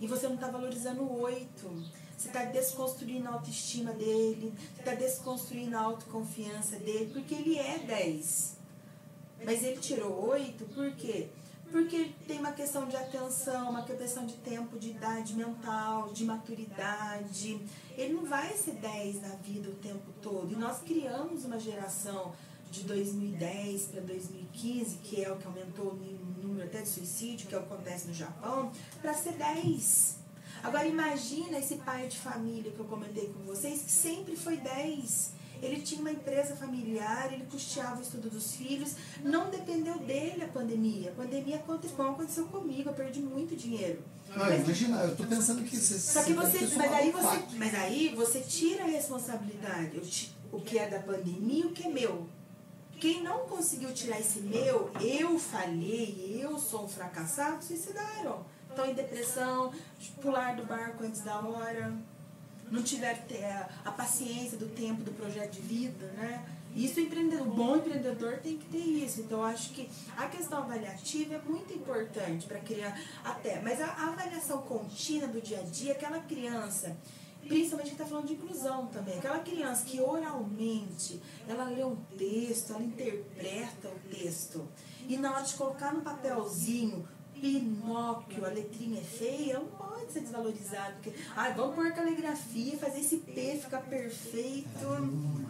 [0.00, 2.02] E você não está valorizando o 8.
[2.16, 7.78] Você está desconstruindo a autoestima dele, você está desconstruindo a autoconfiança dele, porque ele é
[7.78, 8.56] 10.
[9.44, 11.28] Mas ele tirou 8 por quê?
[12.26, 17.60] Tem uma questão de atenção, uma questão de tempo, de idade mental, de maturidade.
[17.96, 20.52] Ele não vai ser 10 na vida o tempo todo.
[20.52, 22.32] E nós criamos uma geração
[22.70, 27.54] de 2010 para 2015, que é o que aumentou o número até de suicídio, que
[27.54, 28.70] é o que acontece no Japão,
[29.00, 30.16] para ser 10.
[30.62, 35.41] Agora imagina esse pai de família que eu comentei com vocês, que sempre foi 10.
[35.62, 40.48] Ele tinha uma empresa familiar, ele custeava o estudo dos filhos, não dependeu dele a
[40.48, 41.10] pandemia.
[41.10, 44.02] A pandemia aconteceu, aconteceu comigo, eu perdi muito dinheiro.
[44.34, 45.98] Não, imagina, eu tô pensando que você.
[45.98, 50.88] Só que você, mas aí você, mas aí você tira a responsabilidade, o que é
[50.88, 52.26] da pandemia e o que é meu.
[52.98, 58.44] Quem não conseguiu tirar esse meu, eu falhei, eu sou um fracassado, suicidaram.
[58.68, 59.72] Estão em depressão,
[60.20, 61.92] pular do barco antes da hora,
[62.72, 63.36] não tiveram te-
[63.84, 66.44] a, paciência do tempo do projeto de vida, né?
[66.74, 69.20] Isso o empreendedor, o bom empreendedor tem que ter isso.
[69.20, 74.08] Então acho que a questão avaliativa é muito importante para criar até, mas a, a
[74.08, 76.96] avaliação contínua do dia a dia, aquela criança
[77.46, 79.18] Principalmente que está falando de inclusão também.
[79.18, 84.66] Aquela criança que oralmente, ela lê um texto, ela interpreta o texto.
[85.08, 87.06] E na hora de colocar no papelzinho,
[87.42, 90.92] Pinóquio, a letrinha é feia, não pode ser desvalorizado.
[90.92, 94.68] Porque, ai, vamos pôr caligrafia, fazer esse P ficar perfeito.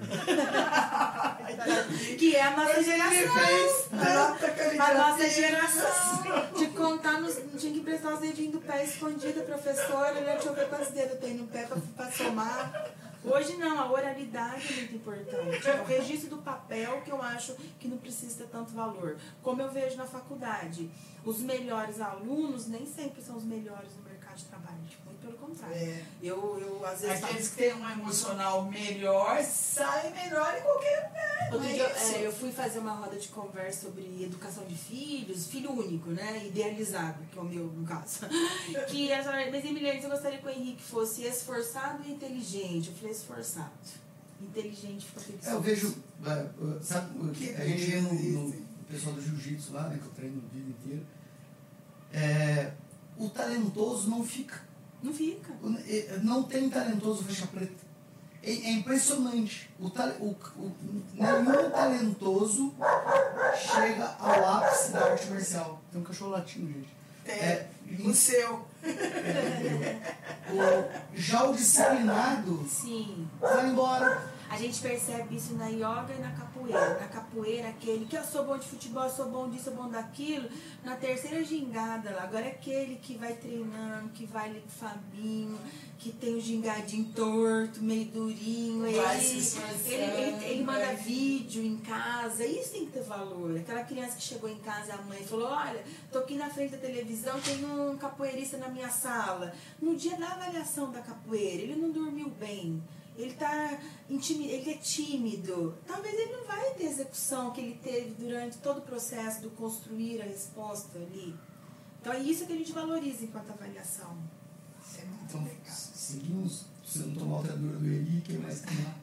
[2.18, 3.36] que é a nossa geração.
[4.80, 6.22] A nossa geração
[6.56, 7.38] de contar nos.
[7.58, 10.16] Tinha que prestar os dedinhos do pé escondido, professora.
[10.16, 12.90] Olha, deixa eu ver quantos dedos tem no pé pra, pra somar.
[13.24, 15.68] Hoje não, a oralidade é muito importante.
[15.68, 19.16] É o registro do papel que eu acho que não precisa ter tanto valor.
[19.42, 20.90] Como eu vejo na faculdade,
[21.24, 24.78] os melhores alunos nem sempre são os melhores no mercado de trabalho.
[24.88, 25.76] Tipo, muito pelo contrário.
[25.76, 26.02] É.
[26.22, 27.22] Eu, eu, às vezes.
[27.22, 31.52] Aqueles que têm um emocional melhor saem melhor em qualquer lugar.
[31.52, 35.46] Outro é dia é, eu fui fazer uma roda de conversa sobre educação de filhos,
[35.46, 36.46] filho único, né?
[36.46, 38.20] Idealizado, que é o meu, no caso.
[38.88, 42.88] Que ela falou, mas eu gostaria que o Henrique fosse esforçado e inteligente.
[42.88, 43.70] Eu falei, esforçado.
[44.40, 45.50] Inteligente fica preguiçoso.
[45.50, 45.96] É, eu vejo,
[46.26, 50.04] é, sabe, o a gente vê no, no o pessoal do jiu-jitsu lá, né, que
[50.04, 51.02] eu treino a vida inteira,
[52.12, 52.72] é,
[53.22, 54.60] o talentoso não fica.
[55.02, 55.52] Não fica.
[55.86, 57.82] É, Não tem talentoso faixa preta.
[58.42, 59.70] É, é impressionante.
[59.78, 60.72] O, o, o,
[61.14, 62.74] nenhum talentoso
[63.56, 65.80] chega ao ápice da arte marcial.
[65.90, 66.88] Tem um cachorro latindo, gente.
[67.24, 67.34] Tem.
[67.34, 67.68] É,
[68.04, 68.66] o seu.
[70.52, 73.26] O, já o disciplinado Sim.
[73.40, 74.28] vai embora.
[74.50, 76.51] A gente percebe isso na yoga e na capoeira.
[76.70, 79.82] Na capoeira, aquele que eu sou bom de futebol, eu sou bom disso, eu sou
[79.82, 80.48] bom daquilo.
[80.84, 84.70] Na terceira gingada lá, agora é aquele que vai treinando, que vai ali com o
[84.70, 85.58] Fabinho,
[85.98, 88.86] que tem o gingadinho torto, meio durinho.
[88.86, 88.98] Ele,
[89.94, 90.96] ele, ele, ele manda vai.
[90.96, 93.56] vídeo em casa, isso tem que ter valor.
[93.56, 96.78] Aquela criança que chegou em casa, a mãe falou, olha, tô aqui na frente da
[96.78, 99.52] televisão, tem um capoeirista na minha sala.
[99.80, 102.82] No dia da avaliação da capoeira, ele não dormiu bem.
[103.16, 103.78] Ele tá
[104.08, 105.76] intimi- ele é tímido.
[105.86, 109.50] Talvez ele não vai ter a execução que ele teve durante todo o processo do
[109.50, 111.34] construir a resposta ali.
[112.00, 114.16] Então é isso que a gente valoriza enquanto avaliação.
[114.84, 115.56] Isso é muito Então, legal.
[115.66, 118.94] seguimos você não tomar o treinador do Eli, quem mais tem lá?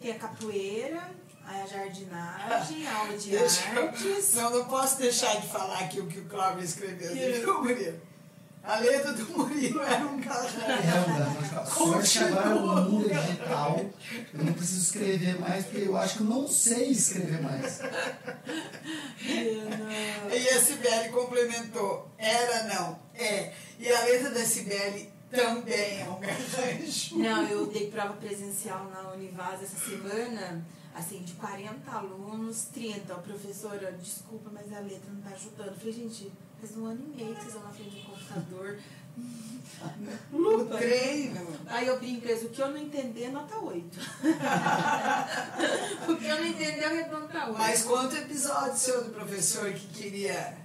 [0.00, 1.10] Tem a capoeira,
[1.44, 4.34] a jardinagem, a aula de Deixa eu- artes.
[4.34, 7.12] Não, não posso deixar de falar aqui o que o Cláudio escreveu.
[7.14, 8.00] Viu, Murilo?
[8.64, 10.18] A letra do Murilo era um.
[10.20, 13.78] É, a sorte que agora o mundo é digital.
[14.32, 17.80] Eu não preciso escrever mais, porque eu acho que eu não sei escrever mais.
[19.20, 22.08] E a Sibeli complementou.
[22.16, 22.98] Era, não.
[23.14, 23.52] É.
[23.78, 27.18] E a letra da Sibeli também é um garrancho.
[27.18, 30.64] Não, eu dei prova presencial na Univaz essa semana,
[30.94, 33.12] assim, de 40 alunos, 30.
[33.12, 35.68] A professora, desculpa, mas a letra não tá ajudando.
[35.68, 36.32] Eu falei, gente,
[36.64, 38.78] faz um ano e meio que vocês vão na frente do computador.
[40.32, 41.46] O treino.
[41.66, 44.00] Aí eu brinco, o que eu não entender, nota 8.
[46.08, 47.58] o que eu não entender, eu redondo pra 8.
[47.58, 50.56] Mas quanto episódio seu do professor que queria,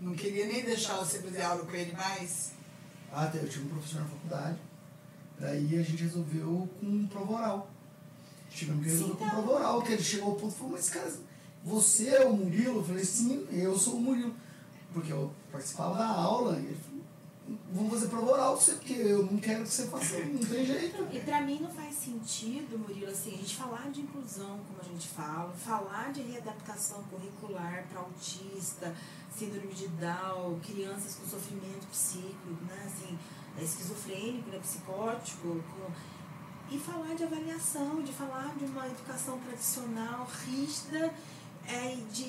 [0.00, 2.52] não queria nem deixar você fazer aula com ele mais?
[3.12, 4.56] Ah, eu tive um professor na faculdade.
[5.38, 7.70] Daí a gente resolveu com prova oral.
[8.50, 11.12] Tivemos que resolver com prova oral, que ele chegou ao ponto e falou, mas cara,
[11.62, 12.78] você é o Murilo?
[12.78, 14.34] Eu falei, sim, eu sou o Murilo.
[14.92, 17.02] Porque eu participava da aula e ele falou,
[17.72, 21.06] vamos fazer prova oral, porque eu não quero que você faça, não tem jeito.
[21.12, 24.84] E pra mim não faz sentido, Murilo, assim, a gente falar de inclusão, como a
[24.84, 28.94] gente fala, falar de readaptação curricular para autista,
[29.36, 33.18] síndrome de Down, crianças com sofrimento psíquico, né, assim,
[33.58, 35.92] é, esquizofrênico, né, psicótico, com-
[36.74, 41.12] e falar de avaliação, de falar de uma educação tradicional, rígida
[41.68, 42.24] é, de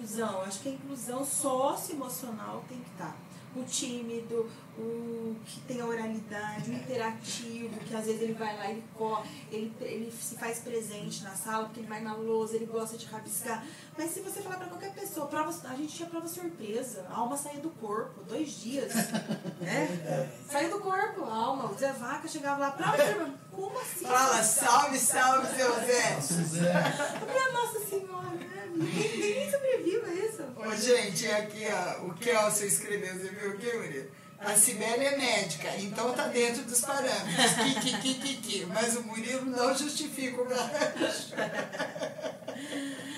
[0.00, 0.42] inclusão.
[0.42, 3.16] Acho que a inclusão socioemocional tem que estar.
[3.54, 4.48] O tímido,
[4.78, 9.28] o que tem a oralidade, o interativo, que às vezes ele vai lá, ele corre,
[9.50, 13.06] ele, ele se faz presente na sala, porque ele vai na lousa, ele gosta de
[13.06, 13.64] rabiscar.
[13.98, 17.36] Mas se você falar pra qualquer pessoa, prova, a gente tinha prova surpresa, a alma
[17.36, 18.94] saía do corpo, dois dias.
[19.60, 20.30] né?
[20.48, 21.72] Saiu do corpo, a alma.
[21.72, 23.34] O Zé Vaca chegava lá, prova surpresa.
[23.50, 24.04] Como assim?
[24.06, 26.14] Fala, salve, salve, seu Zé.
[26.14, 28.49] Nossa, Zé, Nossa Senhora?
[28.70, 30.42] Ninguém, sobrevive a isso.
[30.56, 34.10] Ô, gente, é aqui, ó, o Kelso escreveu, você viu o que, Murilo?
[34.38, 37.52] A Sibeli é médica, então tá dentro dos parâmetros.
[37.62, 38.64] Ki, ki, ki, ki, ki.
[38.66, 41.34] Mas o Murilo não justifica o garrancho.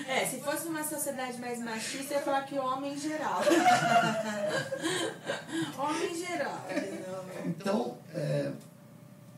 [0.05, 3.41] É, se fosse uma sociedade mais machista, eu ia falar que homem em geral.
[5.79, 6.67] homem em geral.
[7.45, 8.51] Então, é,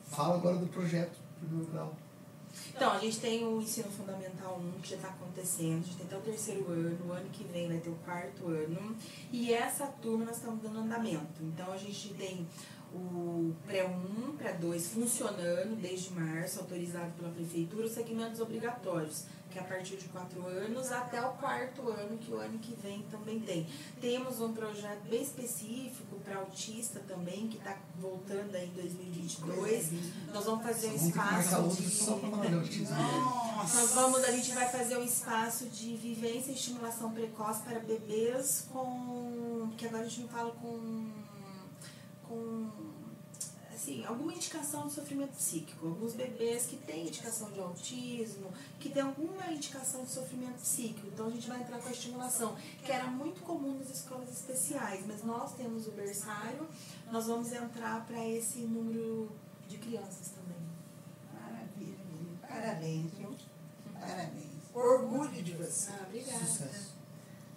[0.10, 1.96] fala agora do projeto primeiro grau.
[2.76, 6.06] Então, a gente tem o ensino fundamental 1 que já está acontecendo, a gente tem
[6.07, 8.97] até o terceiro ano, o ano que vem vai ter o quarto ano,
[9.31, 11.41] e essa turma nós estamos dando andamento.
[11.41, 12.45] Então, a gente tem
[12.95, 19.65] o pré-1, pré-2 funcionando desde março, autorizado pela prefeitura, os segmentos obrigatórios, que é a
[19.65, 23.65] partir de quatro anos até o quarto ano, que o ano que vem também tem.
[24.01, 29.91] Temos um projeto bem específico para autista também, que está voltando aí em 2022.
[30.34, 31.89] Nós vamos fazer um espaço de...
[31.89, 32.17] só.
[32.17, 38.67] Nós vamos, a gente vai fazer um espaço de vivência e estimulação precoce para bebês
[38.72, 39.69] com.
[39.77, 41.15] que agora a gente não fala com.
[42.27, 42.69] Com.
[43.73, 45.88] assim, alguma indicação de sofrimento psíquico.
[45.88, 51.07] Alguns bebês que têm indicação de autismo, que têm alguma indicação de sofrimento psíquico.
[51.07, 55.06] Então a gente vai entrar com a estimulação, que era muito comum nas escolas especiais,
[55.06, 56.68] mas nós temos o berçário,
[57.11, 59.30] nós vamos entrar para esse número
[59.68, 60.61] de crianças também.
[61.34, 61.97] Maravilha.
[62.47, 63.35] Parabéns, viu?
[63.99, 64.56] Parabéns.
[64.73, 65.91] Orgulho de você.
[65.91, 66.45] Ah, obrigada.
[66.45, 66.95] Sucesso.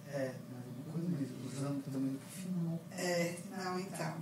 [0.06, 2.78] É, mais alguma coisa, mas usando também pro final.
[2.92, 4.14] É, não, então.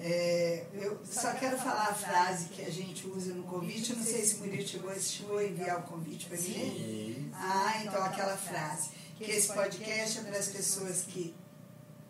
[0.00, 3.90] É, eu só quero falar a frase que a gente usa no convite.
[3.90, 7.30] Eu não sei se o Murilo chegou, chegou a enviar o convite para mim.
[7.34, 8.90] Ah, então aquela frase.
[9.16, 11.34] Que esse podcast é para as pessoas que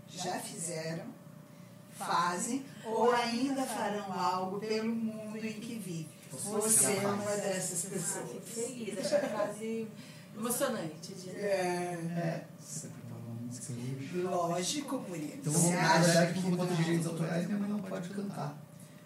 [0.07, 1.07] já fizeram,
[1.97, 6.09] fazem ou ainda farão algo pelo mundo em que vive.
[6.31, 8.31] Você é uma dessas Ah, pessoas.
[8.31, 9.89] fico feliz, achei a frase
[10.37, 11.15] emocionante.
[11.15, 11.31] De...
[11.31, 12.45] É, É,
[13.51, 14.23] hoje.
[14.23, 15.33] lógico, Murilo.
[15.35, 18.09] Então, Você na acha verdade, que por conta de direitos autorais, minha mãe não pode
[18.11, 18.57] cantar.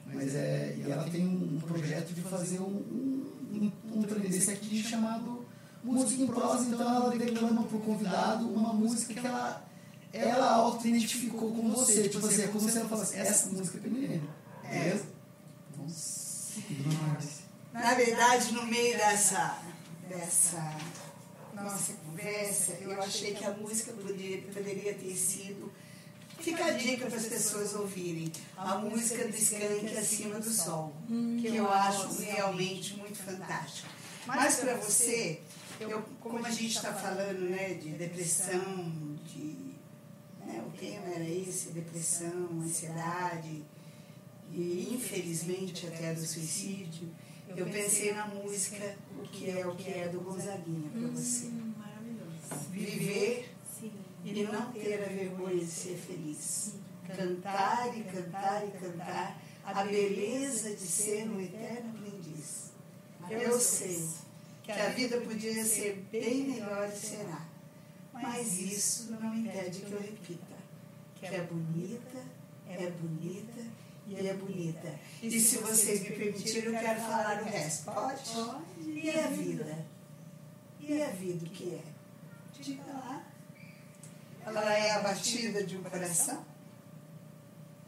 [0.06, 2.64] Mas é, e ela tem um projeto de fazer um,
[3.52, 5.46] um, um trem desse aqui chamado
[5.82, 6.68] Música em Prosa.
[6.68, 9.64] Então, ela declama para o convidado uma música que ela,
[10.12, 12.08] ela auto-identificou com você.
[12.08, 14.28] Tipo assim, é como se ela falasse: essa música é pra Milene.
[14.62, 15.04] Beleza?
[15.78, 16.60] Nossa,
[17.08, 17.42] Márcia.
[17.72, 19.58] Na verdade, no meio dessa,
[20.08, 20.76] dessa
[21.54, 25.72] nossa conversa, eu achei que a música poderia, poderia ter sido.
[26.38, 28.32] Fica a dica para as pessoas ouvirem.
[28.56, 30.92] A música do Skank Acima do Sol,
[31.40, 33.88] que eu acho realmente muito fantástica.
[34.26, 35.40] Mas para você,
[35.80, 38.60] eu, como a gente está falando né, de depressão,
[39.24, 39.72] de.
[40.44, 43.62] Né, o tema era esse, depressão, ansiedade.
[44.52, 47.08] e infelizmente até do suicídio,
[47.56, 51.46] eu pensei na música O que é o que é do Gonzaguinha para você.
[51.46, 52.70] Hum, maravilhoso.
[52.70, 53.92] Viver Sim.
[54.24, 56.74] e não ter a vergonha de ser feliz.
[57.06, 62.72] Cantar e cantar e cantar a beleza de ser um eterno aprendiz.
[63.30, 64.08] Eu sei
[64.62, 67.46] que a vida podia ser bem melhor e será,
[68.12, 70.52] mas isso não impede que eu repita
[71.22, 72.18] que é bonita,
[72.68, 73.62] é bonita
[74.06, 74.98] e é bonita.
[75.22, 77.84] E se vocês me permitirem, eu quero falar o resto.
[77.84, 78.22] Pode?
[78.80, 79.86] E a vida?
[80.80, 81.82] E a vida o que é?
[82.60, 83.24] Diga lá.
[84.44, 86.44] Ela é a batida de um coração?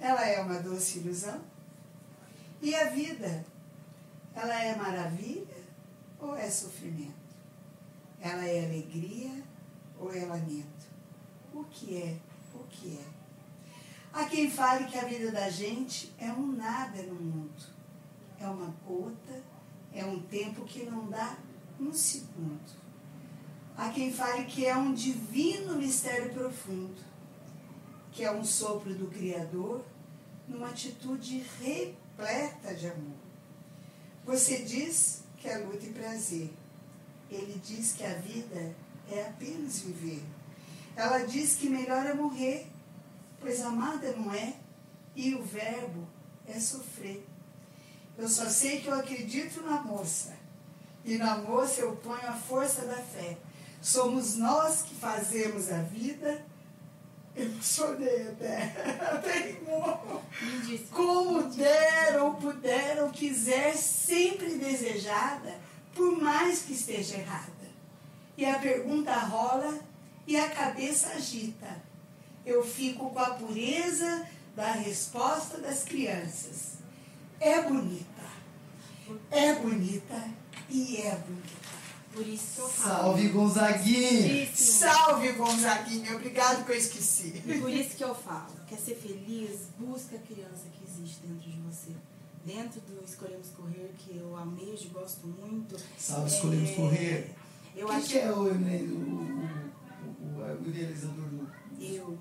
[0.01, 1.41] Ela é uma doce ilusão?
[2.63, 3.45] E a vida?
[4.35, 5.57] Ela é maravilha
[6.21, 7.13] ou é sofrimento?
[8.21, 9.43] Ela é alegria
[9.99, 10.87] ou é lamento?
[11.53, 12.17] O que é?
[12.55, 13.14] O que é?
[14.15, 17.65] Há quem fale que a vida da gente é um nada no mundo.
[18.39, 19.43] É uma gota,
[19.93, 21.37] é um tempo que não dá
[21.81, 22.61] um segundo.
[23.77, 27.03] Há quem fale que é um divino mistério profundo,
[28.13, 29.85] que é um sopro do Criador
[30.47, 33.19] numa atitude repleta de amor.
[34.25, 36.53] Você diz que é luta e prazer.
[37.29, 38.77] Ele diz que a vida
[39.11, 40.23] é apenas viver.
[40.95, 42.69] Ela diz que melhor é morrer,
[43.45, 44.55] pois amada não é,
[45.15, 46.09] e o verbo
[46.49, 47.23] é sofrer.
[48.17, 50.35] Eu só sei que eu acredito na moça,
[51.05, 53.37] e na moça eu ponho a força da fé.
[53.83, 56.43] Somos nós que fazemos a vida.
[57.37, 58.63] Eu chorei até,
[59.13, 59.53] até.
[60.91, 65.55] Como der ou puder ou quiser, sempre desejada,
[65.95, 67.53] por mais que esteja errada.
[68.39, 69.79] E a pergunta rola
[70.27, 71.94] e a cabeça agita.
[72.45, 76.75] Eu fico com a pureza da resposta das crianças.
[77.41, 78.23] É bonita,
[79.31, 80.31] é bonita
[80.69, 81.65] e é bonita.
[82.15, 83.03] Por isso que eu falo.
[83.03, 84.11] Salve Gonzaguinha!
[84.11, 84.79] Lindíssimo.
[84.79, 86.15] Salve, Gonzaguinha.
[86.15, 87.43] Obrigado que eu esqueci.
[87.61, 88.55] Por isso que eu falo.
[88.69, 89.63] Quer ser feliz?
[89.77, 91.91] Busca a criança que existe dentro de você.
[92.45, 95.77] Dentro do Escolhemos Correr, que eu amejo e gosto muito.
[95.99, 97.31] Salve, Escolhemos Correr.
[97.75, 98.53] Eu Quem acho que é o, o, o,
[100.21, 101.34] o, o idealizador do...
[101.93, 102.19] Eu.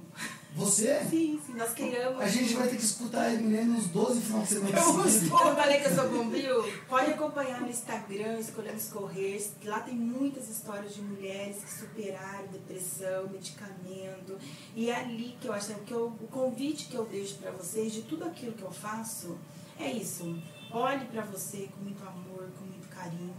[0.56, 1.00] Você?
[1.10, 2.22] Sim, sim, nós criamos.
[2.22, 5.30] A gente vai ter que escutar a Emiliane uns 12 finais de semana Eu seguidos.
[5.40, 6.72] falei que eu sou bombril.
[6.88, 9.44] Pode acompanhar no Instagram, Escolhemos Correr.
[9.66, 14.38] Lá tem muitas histórias de mulheres que superaram depressão, medicamento.
[14.76, 17.92] E é ali que eu acho que eu, o convite que eu deixo para vocês,
[17.92, 19.36] de tudo aquilo que eu faço,
[19.80, 20.38] é isso.
[20.72, 23.34] Olhe para você com muito amor, com muito carinho.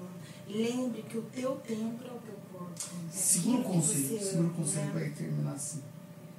[0.49, 2.75] Lembre que o teu templo é o teu corpo.
[3.09, 4.93] É Segura o conselho, segura o conselho né?
[4.95, 5.83] vai terminar assim.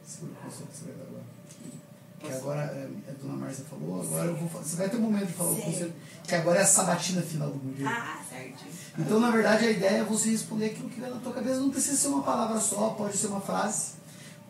[0.05, 2.61] Segura o conselho que você vai dar agora.
[2.61, 5.51] É, a dona Márcia falou, agora eu vou Você vai ter um momento de falar
[5.51, 7.87] o conselho, que agora é a sabatina final do dia.
[7.87, 8.71] Ah, certinho.
[8.97, 11.59] Então, na verdade, a ideia é você responder aquilo que vem na tua cabeça.
[11.59, 13.93] Não precisa ser uma palavra só, pode ser uma frase.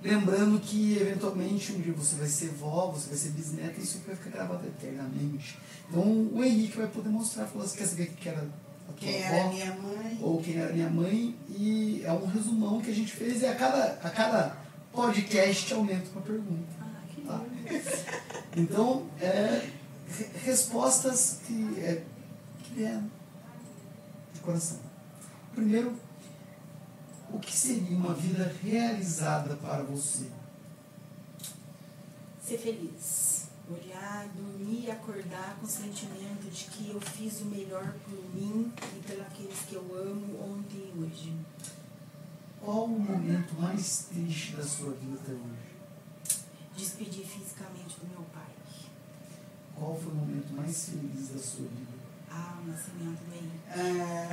[0.01, 3.99] Lembrando que, eventualmente, um dia você vai ser vó, você vai ser bisneta, e isso
[4.05, 5.57] vai ficar gravado eternamente.
[5.89, 9.25] Então, o Henrique vai poder mostrar, falar, você quer saber que era a tua Quem
[9.25, 9.35] avó?
[9.35, 10.19] era minha mãe?
[10.21, 13.55] ou quem era minha mãe, e é um resumão que a gente fez, e a
[13.55, 14.64] cada, a cada
[14.95, 16.73] podcast aumenta uma pergunta.
[16.81, 17.41] Ah, que Tá.
[18.55, 19.69] Então, é,
[20.07, 22.03] re- respostas que, é,
[22.63, 23.09] que vieram
[24.33, 24.79] de coração.
[25.53, 25.93] Primeiro,
[27.31, 30.27] o que seria uma vida realizada para você?
[32.45, 33.45] Ser feliz.
[33.69, 38.71] Olhar, dormir e acordar com o sentimento de que eu fiz o melhor por mim
[38.95, 41.33] e pelos que eu amo ontem e hoje.
[42.65, 45.75] Qual o momento mais triste da sua vida até hoje?
[46.75, 48.49] Despedir fisicamente do meu pai.
[49.75, 51.93] Qual foi o momento mais feliz da sua vida?
[52.31, 53.59] Ah, o nascimento do Henrique.
[53.69, 54.29] Ah,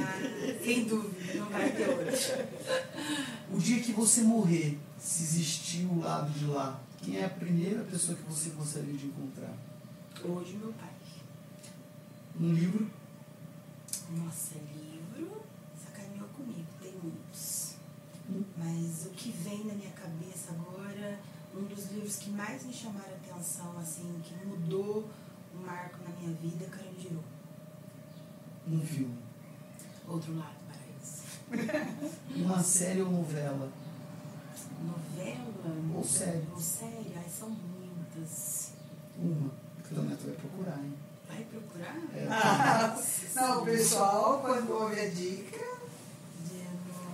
[0.00, 2.32] Ah, sem dúvida, não vai ter hoje.
[3.52, 7.84] o dia que você morrer, se existir o lado de lá, quem é a primeira
[7.84, 9.54] pessoa que você gostaria de encontrar?
[10.24, 10.88] Hoje, meu pai.
[12.40, 12.90] Um livro?
[14.10, 15.42] Nossa, livro
[15.84, 17.74] sacaneou comigo, tem muitos.
[18.62, 21.18] Mas o que vem na minha cabeça agora,
[21.54, 25.08] um dos livros que mais me chamaram a atenção, assim, que mudou
[25.54, 27.22] um marco na minha vida, é.
[28.68, 29.18] Um filme?
[30.08, 32.06] Outro lado, paraíso.
[32.36, 33.68] Uma série ou novela?
[34.80, 35.52] Novela?
[35.96, 36.46] Ou série.
[36.52, 37.12] Ou série?
[37.16, 38.72] Ai, são muitas.
[39.18, 39.50] Uma.
[39.86, 40.94] Que o Neto vai procurar, hein?
[41.28, 41.96] Vai procurar?
[42.14, 42.28] É.
[42.30, 42.96] Ah,
[43.34, 45.58] não, o pessoal, quando ouve a dica,
[46.46, 46.64] De-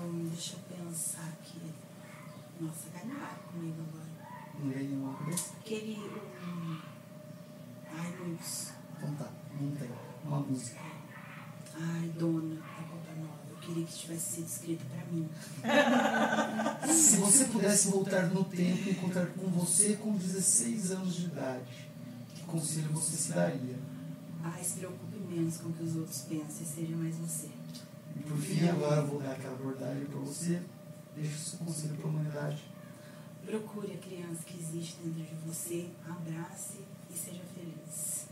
[0.05, 0.68] não- deixa eu.
[2.61, 4.09] Nossa, ganharam comigo agora.
[4.59, 5.55] Não ganhei nenhuma cabeça?
[5.61, 5.97] Aquele.
[5.97, 6.79] Um,
[8.39, 8.73] todos.
[8.97, 9.31] Então tá,
[9.61, 9.91] não tem
[10.25, 10.81] uma música.
[11.81, 15.29] Ai, dona da Copa Nova, eu queria que tivesse sido escrito pra mim.
[16.93, 21.89] Se você pudesse voltar no tempo e encontrar com você com 16 anos de idade,
[22.35, 23.79] que conselho você se daria?
[24.43, 27.49] Ai, se preocupe menos com o que os outros pensam e seja mais você.
[28.17, 30.61] E por fim, agora eu vou dar aquela abordagem para você.
[31.21, 32.63] Deixe o seu conselho para a humanidade.
[33.45, 36.81] Procure a criança que existe dentro de você, abrace
[37.11, 38.27] e seja feliz.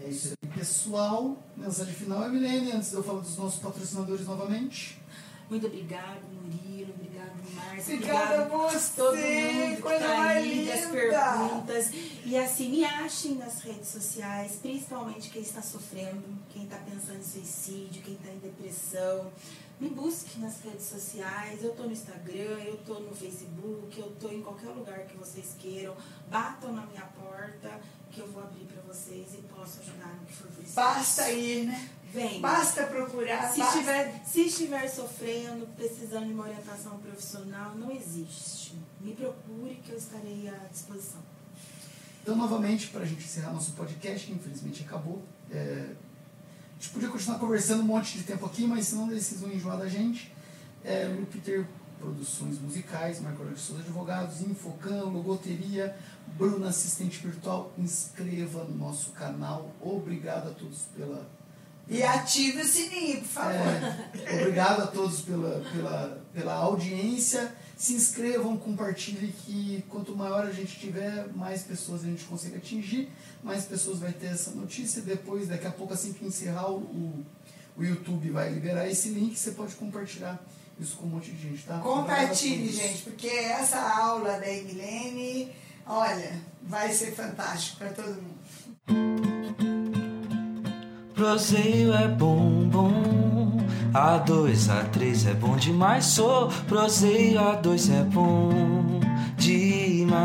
[0.00, 1.36] É isso aí, pessoal.
[1.56, 4.98] Mensagem final é Milene, antes de eu falar dos nossos patrocinadores novamente.
[5.50, 6.94] Muito obrigado, Murilo.
[6.94, 7.94] Obrigado, Márcia.
[7.94, 10.88] Obrigada a obrigado você, todo mundo que coisa tá mais linda.
[10.88, 11.90] perguntas.
[12.24, 17.24] E assim, me achem nas redes sociais, principalmente quem está sofrendo, quem está pensando em
[17.24, 19.32] suicídio, quem está em depressão.
[19.80, 21.62] Me busque nas redes sociais.
[21.62, 25.54] Eu estou no Instagram, eu estou no Facebook, eu estou em qualquer lugar que vocês
[25.58, 25.94] queiram.
[26.28, 27.80] Batam na minha porta
[28.10, 30.74] que eu vou abrir para vocês e posso ajudar no que for preciso.
[30.74, 31.90] Basta ir, né?
[32.12, 32.40] Vem.
[32.40, 33.52] Basta procurar.
[33.52, 38.74] Se basta- estiver, se estiver sofrendo, precisando de uma orientação profissional, não existe.
[39.00, 41.20] Me procure que eu estarei à disposição.
[42.22, 45.22] Então, novamente, para a gente encerrar nosso podcast, que infelizmente acabou.
[45.52, 45.94] é,
[46.78, 49.76] A gente podia continuar conversando um monte de tempo aqui, mas senão eles vão enjoar
[49.78, 50.32] da gente.
[50.84, 51.66] É, Lupiter
[51.98, 55.96] Produções Musicais, Marco Aurélio de Souza Advogados, Infocan, Logoteria,
[56.38, 57.72] Bruna Assistente Virtual.
[57.76, 59.74] Inscreva no nosso canal.
[59.80, 61.26] Obrigado a todos pela
[61.88, 63.56] E ative o sininho, por favor.
[64.24, 67.52] É, obrigado a todos pela, pela, pela audiência.
[67.78, 73.08] Se inscrevam, compartilhem que quanto maior a gente tiver, mais pessoas a gente consegue atingir,
[73.40, 75.00] mais pessoas vai ter essa notícia.
[75.00, 77.24] Depois, daqui a pouco, assim que encerrar o,
[77.76, 80.44] o, YouTube vai liberar esse link, você pode compartilhar
[80.80, 81.78] isso com um monte de gente, tá?
[81.78, 85.52] Compartilhe, gente, porque essa aula da Emilene,
[85.86, 88.38] olha, vai ser fantástico para todo mundo.
[91.14, 93.47] Proseio é bom, bom.
[93.92, 96.04] A2, A3 é bom demais.
[96.06, 99.00] Sou proseio, A2 é bom
[99.36, 100.18] demais.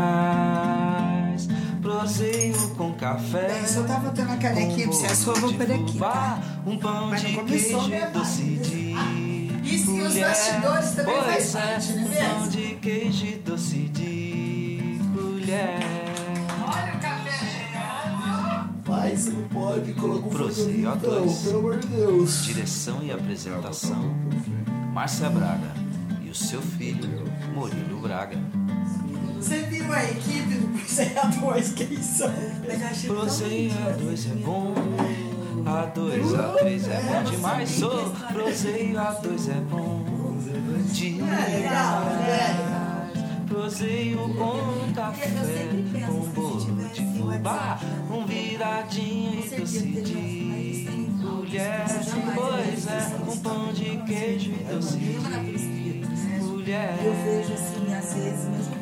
[1.80, 3.48] Proseio com café.
[3.48, 6.38] Bem, só tava botando a canequinha pra você, as ruas vão por aqui, tá?
[6.66, 7.78] Um pão Mas de queijo
[8.12, 8.94] doce de
[9.64, 10.28] Isso e os colher.
[10.28, 12.08] bastidores também faz Pois é, parte, né um
[12.38, 16.03] pão de queijo doce de colher.
[19.16, 20.96] Você não pode colocar o Proseio fone no A2.
[20.96, 22.44] então, pelo amor de Deus.
[22.44, 24.14] Direção e apresentação:
[24.92, 25.72] Márcia Braga
[26.24, 28.38] e o seu filho, Murilo Braga.
[29.36, 32.28] Você viu a equipe do Cruzeiro 2, quem são?
[32.28, 34.74] Eu achei tão Proseio lindo A2 é esse bom,
[35.64, 37.70] A2, A3 é bom demais.
[37.70, 40.14] Sou Proseio A2 é bom
[41.00, 42.83] legal, demais.
[43.54, 47.78] Proseio com café, sempre penso, com se bolo de um fubá,
[48.10, 51.84] um viradinho e certeza doce de colher.
[52.34, 55.12] Pois é, um pão de queijo e doce de
[56.40, 56.98] colher.
[57.04, 58.73] Eu vejo assim, às vezes, meus